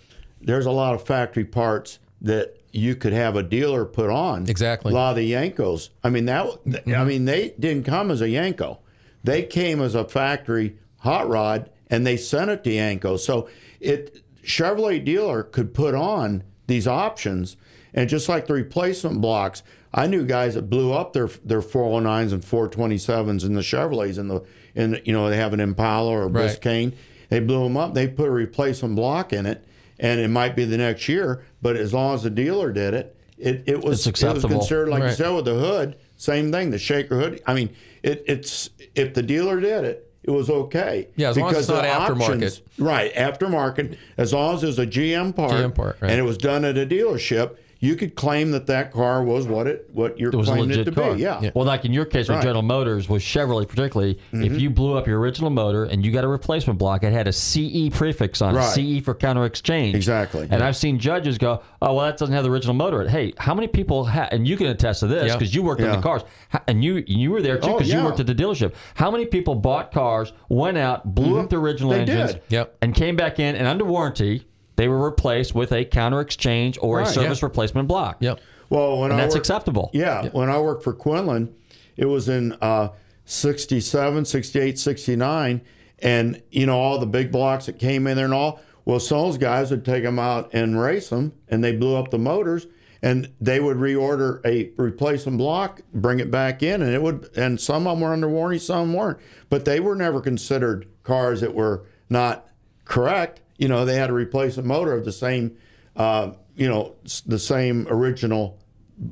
there's 0.43 0.65
a 0.65 0.71
lot 0.71 0.93
of 0.93 1.05
factory 1.05 1.45
parts 1.45 1.99
that 2.21 2.57
you 2.71 2.95
could 2.95 3.13
have 3.13 3.35
a 3.35 3.43
dealer 3.43 3.85
put 3.85 4.09
on. 4.09 4.49
Exactly. 4.49 4.91
A 4.91 4.95
lot 4.95 5.11
of 5.11 5.17
the 5.17 5.31
Yenkos. 5.31 5.89
I 6.03 6.09
mean 6.09 6.25
that. 6.25 6.45
I 6.45 6.49
mm-hmm. 6.49 7.07
mean 7.07 7.25
they 7.25 7.53
didn't 7.59 7.85
come 7.85 8.11
as 8.11 8.21
a 8.21 8.27
Yenko. 8.27 8.79
They 9.23 9.43
came 9.43 9.81
as 9.81 9.95
a 9.95 10.03
factory 10.03 10.77
hot 10.99 11.29
rod, 11.29 11.69
and 11.89 12.05
they 12.05 12.17
sent 12.17 12.49
it 12.49 12.63
to 12.63 12.69
Yenko. 12.71 13.19
So 13.19 13.47
it 13.79 14.21
Chevrolet 14.43 15.03
dealer 15.03 15.43
could 15.43 15.73
put 15.73 15.93
on 15.95 16.43
these 16.67 16.87
options, 16.87 17.55
and 17.93 18.09
just 18.09 18.27
like 18.27 18.47
the 18.47 18.53
replacement 18.53 19.21
blocks, 19.21 19.63
I 19.93 20.07
knew 20.07 20.25
guys 20.25 20.55
that 20.55 20.69
blew 20.69 20.93
up 20.93 21.13
their 21.13 21.27
their 21.27 21.61
409s 21.61 22.33
and 22.33 22.41
427s 22.41 23.45
in 23.45 23.53
the 23.53 23.61
Chevrolets 23.61 24.17
and 24.17 24.29
the 24.29 24.43
in 24.73 24.99
you 25.05 25.13
know 25.13 25.29
they 25.29 25.37
have 25.37 25.53
an 25.53 25.59
Impala 25.59 26.09
or 26.09 26.23
a 26.23 26.27
Right. 26.27 26.49
Biscayne. 26.49 26.93
They 27.29 27.39
blew 27.39 27.63
them 27.63 27.77
up. 27.77 27.93
They 27.93 28.07
put 28.07 28.27
a 28.27 28.31
replacement 28.31 28.95
block 28.95 29.33
in 29.33 29.45
it, 29.45 29.65
and 30.03 30.19
it 30.19 30.27
might 30.27 30.55
be 30.55 30.65
the 30.65 30.77
next 30.77 31.07
year. 31.09 31.43
But 31.61 31.77
as 31.77 31.93
long 31.93 32.13
as 32.13 32.23
the 32.23 32.29
dealer 32.29 32.71
did 32.71 32.93
it, 32.93 33.15
it, 33.39 33.63
it 33.65 33.81
was 33.81 34.05
it 34.05 34.21
was 34.23 34.45
considered 34.45 34.89
like 34.89 35.01
you 35.01 35.11
said 35.11 35.31
with 35.31 35.45
the 35.45 35.55
hood. 35.55 35.95
Same 36.17 36.51
thing, 36.51 36.69
the 36.69 36.77
shaker 36.77 37.19
hood. 37.19 37.41
I 37.47 37.53
mean, 37.53 37.73
it, 38.03 38.23
it's 38.27 38.69
if 38.93 39.13
the 39.13 39.23
dealer 39.23 39.59
did 39.59 39.83
it, 39.83 40.11
it 40.21 40.31
was 40.31 40.49
okay. 40.49 41.07
Yeah, 41.15 41.29
as 41.29 41.37
long 41.37 41.51
as 41.51 41.57
it's 41.59 41.69
not 41.69 41.83
aftermarket. 41.83 42.21
options- 42.21 42.61
right? 42.77 43.13
Aftermarket, 43.13 43.97
as 44.17 44.33
long 44.33 44.55
as 44.55 44.63
it 44.63 44.67
was 44.67 44.79
a 44.79 44.87
GM 44.87 45.35
part, 45.35 45.51
GM 45.51 45.73
part, 45.73 45.97
right. 45.99 46.11
and 46.11 46.19
it 46.19 46.23
was 46.23 46.37
done 46.37 46.63
at 46.63 46.77
a 46.77 46.85
dealership, 46.85 47.57
you 47.83 47.95
could 47.97 48.15
claim 48.15 48.51
that 48.51 48.65
that 48.67 48.93
car 48.93 49.23
was 49.23 49.45
what 49.45 49.67
it 49.67 49.89
what 49.91 50.17
you're 50.17 50.29
It 50.31 50.35
was 50.37 50.47
a 50.47 50.53
claiming 50.53 50.79
it 50.79 50.85
to 50.85 50.91
car. 50.91 51.15
be. 51.15 51.21
Yeah. 51.21 51.51
Well, 51.53 51.65
like 51.65 51.83
in 51.83 51.91
your 51.91 52.05
case 52.05 52.29
with 52.29 52.29
Right. 52.29 52.37
Mm-hmm. 52.37 52.47
General 52.47 52.61
Motors, 52.63 53.09
with 53.09 53.21
Chevrolet 53.21 53.67
particularly, 53.67 54.17
if 54.31 54.59
you 54.61 54.69
blew 54.69 54.97
up 54.97 55.05
your 55.05 55.19
original 55.19 55.49
motor 55.49 55.83
and 55.83 56.05
you 56.05 56.11
got 56.11 56.23
a 56.23 56.27
replacement 56.29 56.79
block, 56.79 57.03
it 57.03 57.11
had 57.11 57.27
a 57.27 57.33
CE 57.33 57.89
prefix 57.91 58.41
on 58.41 58.55
Right. 58.55 58.77
it, 58.77 58.99
CE 59.01 59.03
for 59.03 59.13
counter 59.13 59.43
exchange. 59.45 59.95
Exactly. 59.95 60.47
And 60.49 60.63
I've 60.63 60.77
seen 60.77 60.97
judges 60.97 61.37
go, 61.37 61.61
"Oh, 61.81 61.95
well, 61.95 62.05
that 62.05 62.17
doesn't 62.17 62.33
have 62.33 62.43
the 62.45 62.49
original 62.51 62.73
motor." 62.73 63.01
it." 63.01 63.09
Hey, 63.09 63.33
how 63.37 63.53
many 63.53 63.67
people? 63.67 64.05
Ha- 64.05 64.29
and 64.31 64.47
you 64.47 64.55
can 64.55 64.67
attest 64.67 65.01
to 65.01 65.07
this 65.07 65.27
Yeah. 65.27 65.33
because 65.37 65.53
you 65.53 65.61
worked 65.61 65.81
on 65.81 65.87
Yeah. 65.89 65.95
the 65.97 66.01
cars, 66.01 66.21
and 66.67 66.83
you 66.83 67.03
you 67.05 67.31
were 67.31 67.41
there 67.41 67.57
too 67.57 67.71
Oh, 67.71 67.77
because 67.77 67.91
you 67.91 68.01
worked 68.03 68.19
at 68.21 68.27
the 68.27 68.35
dealership. 68.35 68.71
How 68.95 69.11
many 69.11 69.25
people 69.25 69.55
bought 69.55 69.91
cars, 69.91 70.31
went 70.47 70.77
out, 70.77 71.13
blew 71.13 71.37
up 71.39 71.49
the 71.49 71.57
original 71.59 71.91
Mm-hmm. 71.91 72.05
They 72.05 72.11
engines, 72.13 72.33
did. 72.33 72.41
Yep. 72.49 72.75
and 72.81 72.95
came 72.95 73.15
back 73.17 73.39
in 73.39 73.55
and 73.55 73.67
under 73.67 73.83
warranty? 73.83 74.45
They 74.75 74.87
were 74.87 75.03
replaced 75.03 75.53
with 75.53 75.71
a 75.71 75.85
counter 75.85 76.19
exchange 76.19 76.77
or 76.81 77.01
a 77.01 77.05
service 77.05 77.41
Yeah. 77.41 77.45
replacement 77.45 77.87
block. 77.87 78.17
Yep. 78.21 78.39
Well, 78.69 78.99
when 78.99 79.11
And 79.11 79.19
I 79.19 79.23
that's 79.23 79.35
worked- 79.35 79.45
acceptable. 79.47 79.89
Yeah, 79.93 80.29
when 80.31 80.49
I 80.49 80.59
worked 80.59 80.83
for 80.83 80.93
Quinlan, 80.93 81.53
it 81.95 82.05
was 82.05 82.27
in 82.27 82.55
uh, 82.61 82.89
67, 83.25 84.25
68, 84.25 84.79
69. 84.79 85.61
And, 85.99 86.41
you 86.51 86.65
know, 86.65 86.77
all 86.79 86.97
the 86.99 87.05
big 87.05 87.31
blocks 87.31 87.67
that 87.67 87.79
came 87.79 88.07
in 88.07 88.15
there 88.17 88.25
and 88.25 88.33
all. 88.33 88.59
Well, 88.85 88.99
some 88.99 89.19
of 89.19 89.25
those 89.27 89.37
guys 89.37 89.71
would 89.71 89.85
take 89.85 90.03
them 90.03 90.19
out 90.19 90.49
and 90.53 90.79
race 90.81 91.09
them, 91.09 91.33
and 91.47 91.63
they 91.63 91.73
blew 91.75 91.95
up 91.95 92.09
the 92.11 92.17
motors. 92.17 92.67
And 93.01 93.31
they 93.39 93.59
would 93.59 93.77
reorder 93.77 94.39
a 94.45 94.71
replacement 94.81 95.37
block, 95.37 95.81
bring 95.93 96.19
it 96.21 96.31
back 96.31 96.63
in, 96.63 96.81
and 96.81 96.93
it 96.93 97.01
would. 97.01 97.29
And 97.35 97.59
some 97.59 97.85
of 97.85 97.97
them 97.97 98.01
were 98.01 98.13
under 98.13 98.29
warranty, 98.29 98.59
some 98.59 98.93
weren't. 98.93 99.17
But 99.49 99.65
they 99.65 99.79
were 99.81 99.95
never 99.95 100.19
considered 100.21 100.87
cars 101.03 101.41
that 101.41 101.53
were 101.53 101.83
not 102.09 102.47
correct. 102.85 103.41
You 103.63 103.69
know, 103.69 103.85
they 103.85 103.95
had 103.95 104.07
to 104.07 104.13
replace 104.13 104.57
a 104.57 104.61
motor 104.61 104.91
of 104.91 105.05
the 105.05 105.13
same, 105.13 105.55
uh, 105.95 106.31
you 106.53 106.67
know, 106.67 106.95
the 107.25 107.39
same 107.39 107.87
original 107.89 108.59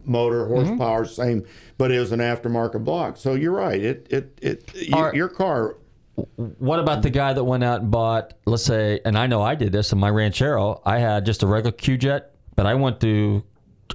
motor 0.04 0.46
horsepower, 0.46 1.06
same, 1.06 1.46
but 1.78 1.90
it 1.90 2.00
was 2.02 2.12
an 2.12 2.20
aftermarket 2.20 2.84
block. 2.84 3.16
So 3.16 3.34
you're 3.34 3.54
right. 3.54 3.82
It 3.82 4.08
it 4.10 4.38
it 4.42 4.76
you, 4.76 4.98
Are- 4.98 5.16
your 5.16 5.30
car. 5.30 5.78
What 6.36 6.82
about 6.82 7.02
the 7.02 7.10
guy 7.10 7.32
that 7.32 7.46
went 7.46 7.64
out 7.64 7.80
and 7.80 7.90
bought, 7.90 8.34
let's 8.46 8.66
say, 8.66 9.00
and 9.06 9.18
I 9.18 9.26
know 9.28 9.42
I 9.42 9.56
did 9.56 9.72
this 9.72 9.94
in 9.94 10.00
my 10.00 10.10
Ranchero. 10.10 10.82
I 10.86 11.00
had 11.00 11.26
just 11.26 11.44
a 11.44 11.48
regular 11.48 11.72
Q 11.72 11.98
Jet, 11.98 12.36
but 12.58 12.66
I 12.66 12.74
went 12.76 13.00
to 13.00 13.44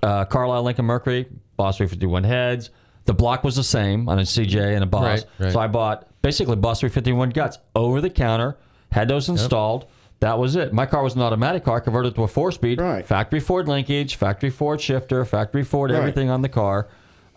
uh, 0.02 0.24
Carlisle 0.24 0.62
Lincoln 0.62 0.86
Mercury, 0.86 1.26
Boss 1.59 1.76
351 1.76 2.24
heads. 2.24 2.70
The 3.04 3.12
block 3.12 3.44
was 3.44 3.57
the 3.57 3.62
same 3.62 4.09
on 4.09 4.18
a 4.18 4.22
CJ 4.22 4.74
and 4.74 4.82
a 4.82 4.86
Boss. 4.86 5.02
Right, 5.02 5.24
right. 5.38 5.52
So 5.52 5.61
I 5.61 5.66
bought 5.66 6.09
basically 6.22 6.57
Boss 6.57 6.80
351 6.80 7.28
guts 7.30 7.59
over 7.74 8.00
the 8.00 8.11
counter, 8.11 8.57
had 8.90 9.07
those 9.09 9.28
installed. 9.28 9.86
That 10.21 10.39
was 10.39 10.57
it. 10.57 10.73
My 10.73 10.87
car 10.87 11.03
was 11.03 11.14
an 11.14 11.21
automatic 11.23 11.62
car, 11.64 11.81
converted 11.81 12.14
to 12.14 12.23
a 12.23 12.29
four 12.29 12.51
speed. 12.51 12.81
Right. 12.81 13.07
Factory 13.07 13.41
Ford 13.41 13.69
linkage, 13.69 14.17
factory 14.17 14.51
Ford 14.51 14.81
shifter, 14.81 15.25
factory 15.25 15.62
Ford 15.62 15.91
Right. 15.91 15.99
everything 15.99 16.31
on 16.31 16.41
the 16.43 16.49
car. 16.49 16.89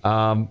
Um, 0.03 0.49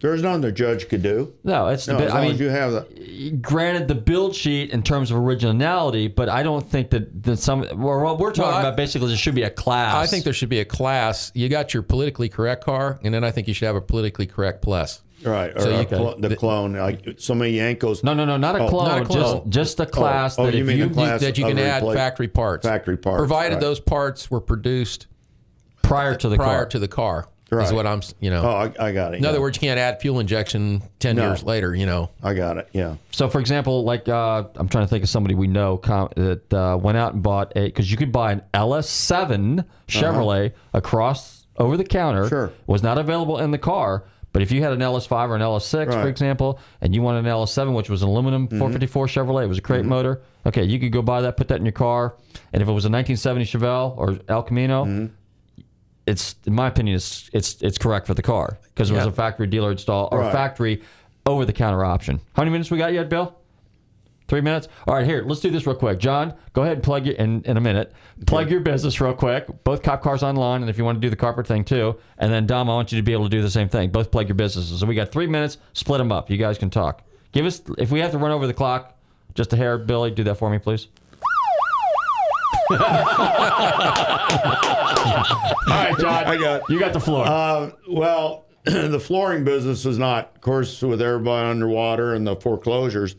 There's 0.00 0.22
nothing 0.22 0.40
the 0.42 0.50
judge 0.52 0.88
could 0.88 1.02
do. 1.02 1.34
no, 1.44 1.68
it's 1.68 1.86
the 1.86 1.92
No, 1.92 1.98
bit- 1.98 2.06
as 2.08 2.12
I 2.12 2.16
long 2.16 2.24
mean, 2.24 2.34
as 2.34 2.40
you 2.40 2.48
have 2.50 2.72
the. 2.72 3.30
granted 3.40 3.86
the 3.88 3.94
build 3.94 4.34
sheet 4.34 4.70
in 4.70 4.82
terms 4.82 5.10
of 5.12 5.18
originality, 5.18 6.08
but 6.08 6.28
I 6.28 6.42
don't 6.42 6.68
think 6.68 6.90
that, 6.90 7.22
that 7.24 7.38
some 7.38 7.60
well, 7.76 8.00
what 8.00 8.18
we're 8.18 8.32
talking 8.32 8.54
I- 8.56 8.60
about 8.60 8.76
basically 8.76 9.08
there 9.08 9.16
should 9.16 9.34
be 9.36 9.42
a 9.44 9.50
class. 9.50 9.94
I 9.94 10.06
think 10.06 10.24
there 10.24 10.32
should 10.32 10.48
be 10.48 10.60
a 10.60 10.64
class. 10.64 11.30
You 11.34 11.48
got 11.48 11.74
your 11.74 11.82
politically 11.84 12.28
correct 12.28 12.64
car, 12.64 12.98
and 13.04 13.12
then 13.14 13.22
I 13.24 13.30
think 13.30 13.46
you 13.48 13.54
should 13.54 13.66
have 13.66 13.76
a 13.76 13.80
politically 13.80 14.26
correct 14.26 14.62
plus. 14.62 15.00
Right, 15.24 15.52
or 15.56 15.60
So 15.60 15.70
a 15.70 15.82
you- 15.82 15.88
cl- 15.88 16.16
the 16.18 16.36
clone, 16.36 16.74
like 16.74 17.16
so 17.18 17.34
many 17.34 17.54
Yenkos. 17.54 18.04
no, 18.04 18.14
no, 18.14 18.24
no, 18.24 18.36
not 18.36 18.54
a 18.56 18.60
Oh, 18.64 18.68
clone, 18.68 18.88
not 18.88 19.02
a 19.02 19.04
clone. 19.04 19.42
just 19.50 19.76
just 19.76 19.80
a 19.80 19.86
class 19.86 20.38
oh, 20.38 20.46
that 20.46 20.54
you 20.54 20.60
if 20.62 20.66
mean 20.66 20.78
you 20.78 20.86
the 20.88 20.94
class 20.94 21.20
that 21.20 21.36
you 21.38 21.44
of 21.46 21.50
can 21.50 21.58
add 21.58 21.82
repla- 21.82 21.94
factory 21.94 22.28
parts. 22.28 22.64
Factory 22.66 22.96
parts, 22.96 23.18
provided 23.18 23.54
right. 23.54 23.60
those 23.60 23.80
parts 23.80 24.30
were 24.30 24.40
produced 24.40 25.06
prior 25.82 26.14
to 26.14 26.28
the 26.28 26.36
prior 26.36 26.58
car. 26.58 26.66
to 26.66 26.78
the 26.78 26.88
car. 26.88 27.28
Right. 27.50 27.64
Is 27.66 27.72
what 27.72 27.86
I'm. 27.86 27.98
s- 27.98 28.14
You 28.20 28.28
know. 28.28 28.42
Oh, 28.42 28.48
I, 28.78 28.88
I 28.88 28.92
got 28.92 29.14
it. 29.14 29.16
in 29.16 29.22
yeah. 29.22 29.30
other 29.30 29.40
words, 29.40 29.56
you 29.56 29.60
can't 29.66 29.80
add 29.80 30.02
fuel 30.02 30.20
injection 30.20 30.82
ten 30.98 31.16
No. 31.16 31.28
years 31.28 31.42
later. 31.42 31.74
You 31.74 31.86
know. 31.86 32.10
I 32.22 32.34
got 32.34 32.58
it. 32.58 32.68
Yeah. 32.74 32.96
So, 33.10 33.26
for 33.30 33.40
example, 33.40 33.84
like 33.84 34.06
uh, 34.06 34.44
I'm 34.54 34.68
trying 34.68 34.84
to 34.84 34.88
think 34.88 35.02
of 35.02 35.08
somebody 35.08 35.34
we 35.34 35.46
know 35.46 35.78
com- 35.78 36.10
that 36.14 36.52
uh, 36.52 36.76
went 36.76 36.98
out 36.98 37.14
and 37.14 37.22
bought 37.22 37.52
a 37.56 37.64
because 37.64 37.90
you 37.90 37.96
could 37.96 38.12
buy 38.12 38.32
an 38.32 38.42
LS7 38.52 39.64
Chevrolet 39.88 40.52
across 40.74 41.46
over 41.56 41.76
the 41.78 41.84
counter. 41.84 42.20
Uh-huh. 42.20 42.28
Sure. 42.28 42.52
Was 42.66 42.82
not 42.82 42.98
available 42.98 43.38
in 43.38 43.50
the 43.50 43.58
car, 43.58 44.04
but 44.32 44.42
if 44.42 44.52
you 44.52 44.62
had 44.62 44.72
an 44.72 44.80
LS5 44.80 45.28
or 45.30 45.36
an 45.36 45.42
LS6, 45.42 45.92
for 46.02 46.08
example, 46.08 46.58
and 46.80 46.94
you 46.94 47.02
wanted 47.02 47.20
an 47.20 47.24
LS7, 47.26 47.74
which 47.74 47.88
was 47.90 48.02
an 48.02 48.08
aluminum 48.08 48.46
Mm-hmm. 48.48 48.58
454 48.58 49.06
Chevrolet, 49.06 49.44
it 49.44 49.48
was 49.48 49.58
a 49.58 49.62
crate 49.62 49.84
motor. 49.84 50.20
Okay, 50.46 50.64
you 50.64 50.78
could 50.78 50.92
go 50.92 51.02
buy 51.02 51.20
that, 51.22 51.36
put 51.36 51.48
that 51.48 51.58
in 51.58 51.64
your 51.64 51.72
car, 51.72 52.14
and 52.52 52.62
if 52.62 52.68
it 52.68 52.72
was 52.72 52.84
a 52.84 52.90
1970 52.90 53.44
Chevelle 53.46 53.96
or 53.96 54.18
El 54.28 54.42
Camino. 54.42 54.84
Mm-hmm. 54.84 55.14
It's, 56.06 56.36
in 56.46 56.54
my 56.54 56.68
opinion, 56.68 56.96
it's 56.96 57.28
it's 57.34 57.60
it's 57.60 57.76
correct 57.76 58.06
for 58.06 58.14
the 58.14 58.22
car 58.22 58.58
because 58.74 58.90
it 58.90 58.94
was 58.94 59.04
a 59.04 59.12
factory 59.12 59.46
dealer 59.46 59.70
install 59.72 60.08
or 60.10 60.20
Right. 60.20 60.32
factory 60.32 60.82
over 61.26 61.44
the 61.44 61.52
counter 61.52 61.84
option. 61.84 62.20
How 62.32 62.40
many 62.42 62.50
minutes 62.52 62.70
we 62.70 62.78
got 62.78 62.94
yet, 62.94 63.10
Bill? 63.10 63.37
Three 64.28 64.42
minutes. 64.42 64.68
All 64.86 64.94
right, 64.94 65.06
here. 65.06 65.22
Let's 65.26 65.40
do 65.40 65.50
this 65.50 65.66
real 65.66 65.74
quick. 65.74 65.98
John, 65.98 66.34
go 66.52 66.60
ahead 66.62 66.74
and 66.74 66.82
plug 66.82 67.06
your 67.06 67.14
in 67.16 67.42
in 67.44 67.56
a 67.56 67.60
minute. 67.62 67.92
Plug 68.26 68.50
your 68.50 68.60
business 68.60 69.00
real 69.00 69.14
quick. 69.14 69.46
Both 69.64 69.82
cop 69.82 70.02
cars 70.02 70.22
online, 70.22 70.60
and 70.60 70.68
if 70.68 70.76
you 70.76 70.84
want 70.84 70.96
to 70.96 71.00
do 71.00 71.08
the 71.08 71.16
carpet 71.16 71.46
thing 71.46 71.64
too. 71.64 71.96
And 72.18 72.30
then 72.30 72.46
Dom, 72.46 72.68
I 72.68 72.74
want 72.74 72.92
you 72.92 72.98
to 72.98 73.02
be 73.02 73.14
able 73.14 73.24
to 73.24 73.30
do 73.30 73.40
the 73.40 73.50
same 73.50 73.70
thing. 73.70 73.90
Both 73.90 74.10
plug 74.10 74.28
your 74.28 74.34
businesses. 74.34 74.80
So 74.80 74.86
we 74.86 74.94
got 74.94 75.10
three 75.10 75.26
minutes. 75.26 75.56
Split 75.72 75.98
them 75.98 76.12
up. 76.12 76.30
You 76.30 76.36
guys 76.36 76.58
can 76.58 76.68
talk. 76.68 77.02
Give 77.32 77.46
us 77.46 77.62
if 77.78 77.90
we 77.90 78.00
have 78.00 78.10
to 78.12 78.18
run 78.18 78.30
over 78.30 78.46
the 78.46 78.52
clock, 78.54 78.98
just 79.34 79.52
a 79.54 79.56
hair. 79.56 79.78
Billy, 79.78 80.10
do 80.10 80.22
that 80.24 80.34
for 80.36 80.50
me, 80.50 80.58
please. 80.58 80.88
All 82.70 82.76
right, 85.74 85.94
John. 85.98 86.24
I 86.26 86.36
got- 86.38 86.62
you 86.68 86.78
got 86.78 86.92
the 86.92 87.00
floor. 87.00 87.24
Uh, 87.26 87.70
well, 87.88 88.44
the 88.64 89.00
flooring 89.00 89.44
business 89.44 89.86
is 89.86 89.98
not, 89.98 90.32
of 90.34 90.40
course, 90.42 90.82
with 90.82 91.00
everybody 91.00 91.48
underwater 91.48 92.12
and 92.14 92.26
the 92.26 92.36
foreclosures. 92.36 93.16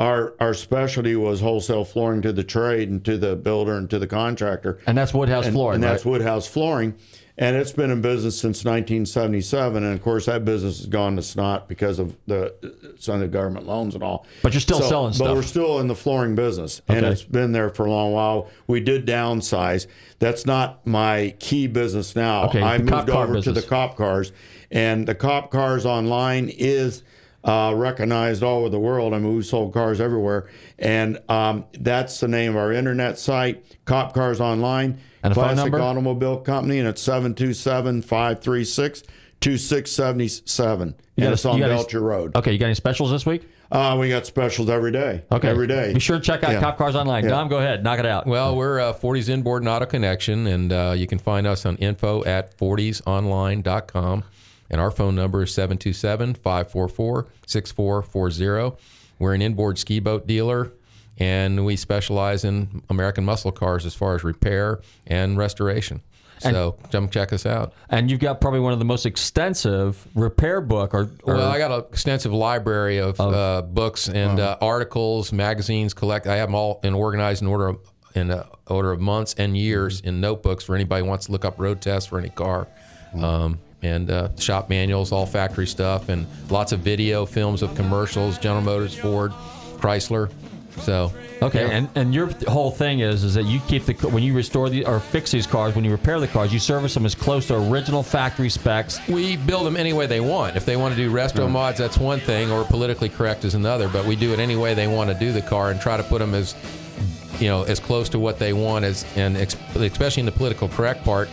Our 0.00 0.34
our 0.40 0.54
specialty 0.54 1.14
was 1.14 1.40
wholesale 1.42 1.84
flooring 1.84 2.22
to 2.22 2.32
the 2.32 2.42
trade 2.42 2.88
and 2.88 3.04
to 3.04 3.18
the 3.18 3.36
builder 3.36 3.76
and 3.76 3.88
to 3.90 3.98
the 3.98 4.06
contractor. 4.06 4.78
and 4.86 4.96
that's 4.96 5.12
Woodhouse 5.12 5.44
and, 5.44 5.54
flooring, 5.54 5.74
and 5.74 5.84
that's? 5.84 6.06
Woodhouse 6.06 6.46
Flooring, 6.46 6.94
and 7.36 7.54
it's 7.54 7.72
been 7.72 7.90
in 7.90 8.00
business 8.00 8.40
since 8.40 8.64
1977. 8.64 9.84
And 9.84 9.92
of 9.92 10.00
course, 10.02 10.24
that 10.24 10.42
business 10.42 10.78
has 10.78 10.86
gone 10.86 11.16
to 11.16 11.22
snot 11.22 11.68
because 11.68 11.98
of 11.98 12.16
the 12.26 12.54
some 12.98 13.16
of 13.16 13.20
the 13.20 13.28
government 13.28 13.66
loans 13.66 13.94
and 13.94 14.02
all. 14.02 14.26
But 14.42 14.54
you're 14.54 14.62
still 14.62 14.80
selling 14.80 15.12
stuff. 15.12 15.28
But 15.28 15.34
we're 15.34 15.42
still 15.42 15.78
in 15.80 15.88
the 15.88 15.94
flooring 15.94 16.34
business, 16.34 16.80
and 16.88 17.04
it's 17.04 17.22
been 17.22 17.52
there 17.52 17.68
for 17.68 17.84
a 17.84 17.90
long 17.90 18.12
while. 18.12 18.48
We 18.66 18.80
did 18.80 19.06
downsize. 19.06 19.86
That's 20.18 20.46
not 20.46 20.86
my 20.86 21.34
key 21.40 21.66
business 21.66 22.16
now. 22.16 22.46
Okay, 22.46 22.62
I 22.62 22.78
moved 22.78 23.10
over 23.10 23.42
to 23.42 23.52
the 23.52 23.60
cop 23.62 23.98
cars, 23.98 24.32
And 24.70 25.06
the 25.06 25.14
Cop 25.14 25.50
Cars 25.50 25.84
Online 25.84 26.48
is 26.48 27.02
uh, 27.44 27.72
recognized 27.76 28.42
all 28.42 28.60
over 28.60 28.68
the 28.68 28.78
world. 28.78 29.14
I 29.14 29.18
mean, 29.18 29.34
we've 29.34 29.46
sold 29.46 29.72
cars 29.72 30.00
everywhere. 30.00 30.48
And 30.78 31.18
um, 31.28 31.64
that's 31.72 32.20
the 32.20 32.28
name 32.28 32.50
of 32.52 32.56
our 32.56 32.72
internet 32.72 33.18
site, 33.18 33.64
Cop 33.84 34.12
Cars 34.14 34.40
Online. 34.40 34.98
And 35.22 35.32
a 35.32 35.34
phone 35.34 35.54
Classic? 35.54 35.74
Automobile 35.74 36.38
Company, 36.38 36.78
and 36.78 36.88
it's 36.88 37.02
727 37.02 38.02
536 38.02 39.02
2677. 39.40 40.82
And 40.82 40.94
got 41.18 41.32
it's 41.32 41.44
a- 41.44 41.48
on 41.50 41.56
you 41.58 41.64
got 41.64 41.68
Belcher 41.68 42.00
Road. 42.00 42.36
Okay, 42.36 42.52
you 42.52 42.58
got 42.58 42.66
any 42.66 42.74
specials 42.74 43.10
this 43.10 43.26
week? 43.26 43.48
Uh, 43.72 43.96
we 44.00 44.08
got 44.08 44.26
specials 44.26 44.68
every 44.68 44.90
day. 44.90 45.22
Okay. 45.30 45.46
Every 45.48 45.68
day. 45.68 45.92
Be 45.94 46.00
sure 46.00 46.18
to 46.18 46.22
check 46.24 46.42
out 46.42 46.50
Yeah. 46.52 46.60
Cop 46.60 46.76
Cars 46.76 46.96
Online. 46.96 47.22
Yeah. 47.22 47.30
Dom, 47.30 47.48
go 47.48 47.58
ahead. 47.58 47.84
Knock 47.84 48.00
it 48.00 48.06
out. 48.06 48.26
Well, 48.26 48.56
we're 48.56 48.80
uh, 48.80 48.92
Forte's 48.94 49.28
Inboard 49.28 49.62
and 49.62 49.68
Auto 49.68 49.86
Connection, 49.86 50.48
and 50.48 50.72
uh, 50.72 50.94
you 50.96 51.06
can 51.06 51.18
find 51.20 51.46
us 51.46 51.64
on 51.64 51.76
info 51.76 52.24
at 52.24 52.56
fortesonline.com. 52.58 54.24
And 54.70 54.80
our 54.80 54.90
phone 54.90 55.14
number 55.16 55.42
is 55.42 55.52
727 55.52 56.34
544 56.34 57.26
6440. 57.46 58.76
We're 59.18 59.34
an 59.34 59.42
inboard 59.42 59.78
ski 59.78 60.00
boat 60.00 60.26
dealer, 60.26 60.72
and 61.18 61.64
we 61.66 61.76
specialize 61.76 62.44
in 62.44 62.82
American 62.88 63.24
muscle 63.24 63.52
cars 63.52 63.84
as 63.84 63.94
far 63.94 64.14
as 64.14 64.24
repair 64.24 64.80
and 65.06 65.36
restoration. 65.36 66.00
So 66.38 66.78
come 66.90 67.10
check 67.10 67.34
us 67.34 67.44
out. 67.44 67.74
and 67.90 68.10
you've 68.10 68.20
got 68.20 68.40
probably 68.40 68.60
one 68.60 68.72
of 68.72 68.78
the 68.78 68.86
most 68.86 69.04
extensive 69.04 70.08
repair 70.14 70.62
book 70.62 70.94
or, 70.94 71.10
or 71.24 71.34
Well, 71.34 71.50
I 71.50 71.58
got 71.58 71.70
an 71.70 71.84
extensive 71.92 72.32
library 72.32 72.96
of, 72.96 73.20
uh, 73.20 73.60
books 73.60 74.08
and 74.08 74.40
uh, 74.40 74.56
articles, 74.62 75.32
magazines. 75.34 75.92
Collect. 75.92 76.26
I 76.26 76.36
have 76.36 76.48
them 76.48 76.54
all 76.54 76.80
in 76.82 76.94
organized 76.94 77.42
in 77.42 77.48
order 77.48 77.68
of, 77.68 77.78
in 78.14 78.30
uh, 78.30 78.46
order 78.68 78.90
of 78.90 79.00
months 79.00 79.34
and 79.36 79.54
years 79.54 80.00
in 80.00 80.22
notebooks 80.22 80.64
for 80.64 80.74
anybody 80.74 81.02
who 81.02 81.08
wants 81.10 81.26
to 81.26 81.32
look 81.32 81.44
up 81.44 81.58
road 81.60 81.82
tests 81.82 82.08
for 82.08 82.18
any 82.18 82.30
car. 82.30 82.66
Um, 83.20 83.58
and 83.82 84.10
uh, 84.10 84.28
shop 84.36 84.68
manuals, 84.68 85.12
all 85.12 85.26
factory 85.26 85.66
stuff, 85.66 86.08
and 86.08 86.26
lots 86.50 86.72
of 86.72 86.80
video 86.80 87.26
films 87.26 87.62
of 87.62 87.74
commercials, 87.74 88.38
General 88.38 88.62
Motors, 88.62 88.94
Ford, 88.94 89.32
Chrysler. 89.78 90.30
So 90.82 91.12
Okay, 91.42 91.66
yeah. 91.66 91.72
and, 91.72 91.88
and 91.94 92.14
your 92.14 92.30
whole 92.48 92.70
thing 92.70 93.00
is 93.00 93.24
is 93.24 93.34
that 93.34 93.44
you 93.44 93.60
keep 93.66 93.86
the 93.86 93.94
when 94.08 94.22
you 94.22 94.34
restore 94.34 94.68
the 94.68 94.84
or 94.84 95.00
fix 95.00 95.30
these 95.30 95.46
cars 95.46 95.74
when 95.74 95.84
you 95.84 95.90
repair 95.90 96.20
the 96.20 96.28
cars 96.28 96.52
you 96.52 96.58
service 96.58 96.92
them 96.92 97.06
as 97.06 97.14
close 97.14 97.46
to 97.46 97.56
original 97.70 98.02
factory 98.02 98.50
specs. 98.50 99.00
we 99.08 99.36
build 99.36 99.64
them 99.66 99.76
any 99.76 99.92
way 99.94 100.06
they 100.06 100.20
want. 100.20 100.56
If 100.56 100.66
they 100.66 100.76
want 100.76 100.94
to 100.94 101.00
do 101.00 101.10
resto 101.10 101.50
mods, 101.50 101.78
that's 101.78 101.96
one 101.96 102.20
thing, 102.20 102.50
or 102.50 102.64
politically 102.64 103.08
correct 103.08 103.44
is 103.44 103.54
another. 103.54 103.88
But 103.88 104.04
we 104.04 104.16
do 104.16 104.32
it 104.34 104.38
any 104.38 104.56
way 104.56 104.74
they 104.74 104.86
want 104.86 105.10
to 105.10 105.18
do 105.18 105.32
the 105.32 105.40
car 105.40 105.70
and 105.70 105.80
try 105.80 105.96
to 105.96 106.02
put 106.02 106.18
them 106.18 106.34
as, 106.34 106.54
you 107.40 107.48
know, 107.48 107.62
as 107.62 107.80
close 107.80 108.10
to 108.10 108.18
what 108.18 108.38
they 108.38 108.52
want 108.52 108.84
as, 108.84 109.06
and 109.16 109.36
especially 109.36 110.20
in 110.20 110.26
the 110.26 110.32
political 110.32 110.68
correct 110.68 111.04
part, 111.04 111.30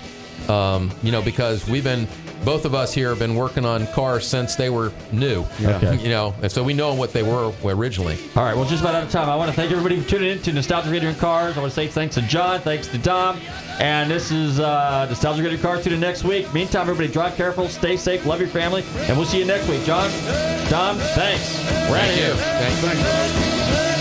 um, 0.50 0.90
you 1.04 1.12
know, 1.12 1.22
because 1.22 1.68
we've 1.68 1.84
been. 1.84 2.08
Both 2.46 2.64
of 2.66 2.74
us 2.74 2.94
here 2.94 3.10
have 3.10 3.20
been 3.20 3.36
working 3.36 3.66
on 3.66 3.88
cars 3.88 4.26
since 4.26 4.56
they 4.56 4.70
were 4.70 4.92
new, 5.12 5.46
Okay. 5.62 5.98
you 5.98 6.10
know, 6.10 6.34
and 6.42 6.50
so 6.52 6.64
we 6.64 6.74
know 6.74 6.94
what 6.94 7.12
they 7.12 7.24
were 7.24 7.52
originally. 7.66 8.18
All 8.36 8.44
right, 8.44 8.56
well, 8.56 8.64
just 8.66 8.82
about 8.82 8.96
out 8.96 9.04
of 9.04 9.12
time. 9.12 9.30
I 9.30 9.36
want 9.36 9.50
to 9.50 9.56
thank 9.56 9.72
everybody 9.72 10.00
for 10.00 10.08
tuning 10.10 10.32
in 10.32 10.42
to 10.44 10.54
Nostalgia 10.54 10.90
Radio 10.90 11.10
and 11.10 11.18
Cars. 11.18 11.58
I 11.58 11.60
want 11.60 11.72
to 11.72 11.76
say 11.76 11.88
thanks 11.88 12.16
to 12.16 12.22
John, 12.22 12.62
thanks 12.62 12.88
to 12.88 12.98
Dom, 12.98 13.38
and 13.80 14.10
this 14.10 14.32
is 14.32 14.60
uh, 14.60 15.06
Nostalgia 15.10 15.42
Radio 15.42 15.56
and 15.56 15.62
Cars. 15.62 15.84
Tune 15.84 15.94
in 15.94 16.00
next 16.00 16.24
week. 16.24 16.54
Meantime, 16.54 16.82
everybody, 16.90 17.12
drive 17.12 17.36
careful, 17.36 17.68
stay 17.68 17.98
safe, 17.98 18.26
love 18.26 18.40
your 18.40 18.50
family, 18.50 18.84
and 19.08 19.18
we'll 19.18 19.26
see 19.28 19.40
you 19.40 19.46
next 19.46 19.68
week. 19.68 19.84
John, 19.84 20.10
Dom, 20.70 20.98
thanks. 20.98 21.58
We're 21.90 21.98
out 21.98 22.10
of 22.10 22.16
you. 22.16 22.24
here. 22.24 22.36
Thank 22.36 23.92
you. 23.92 23.97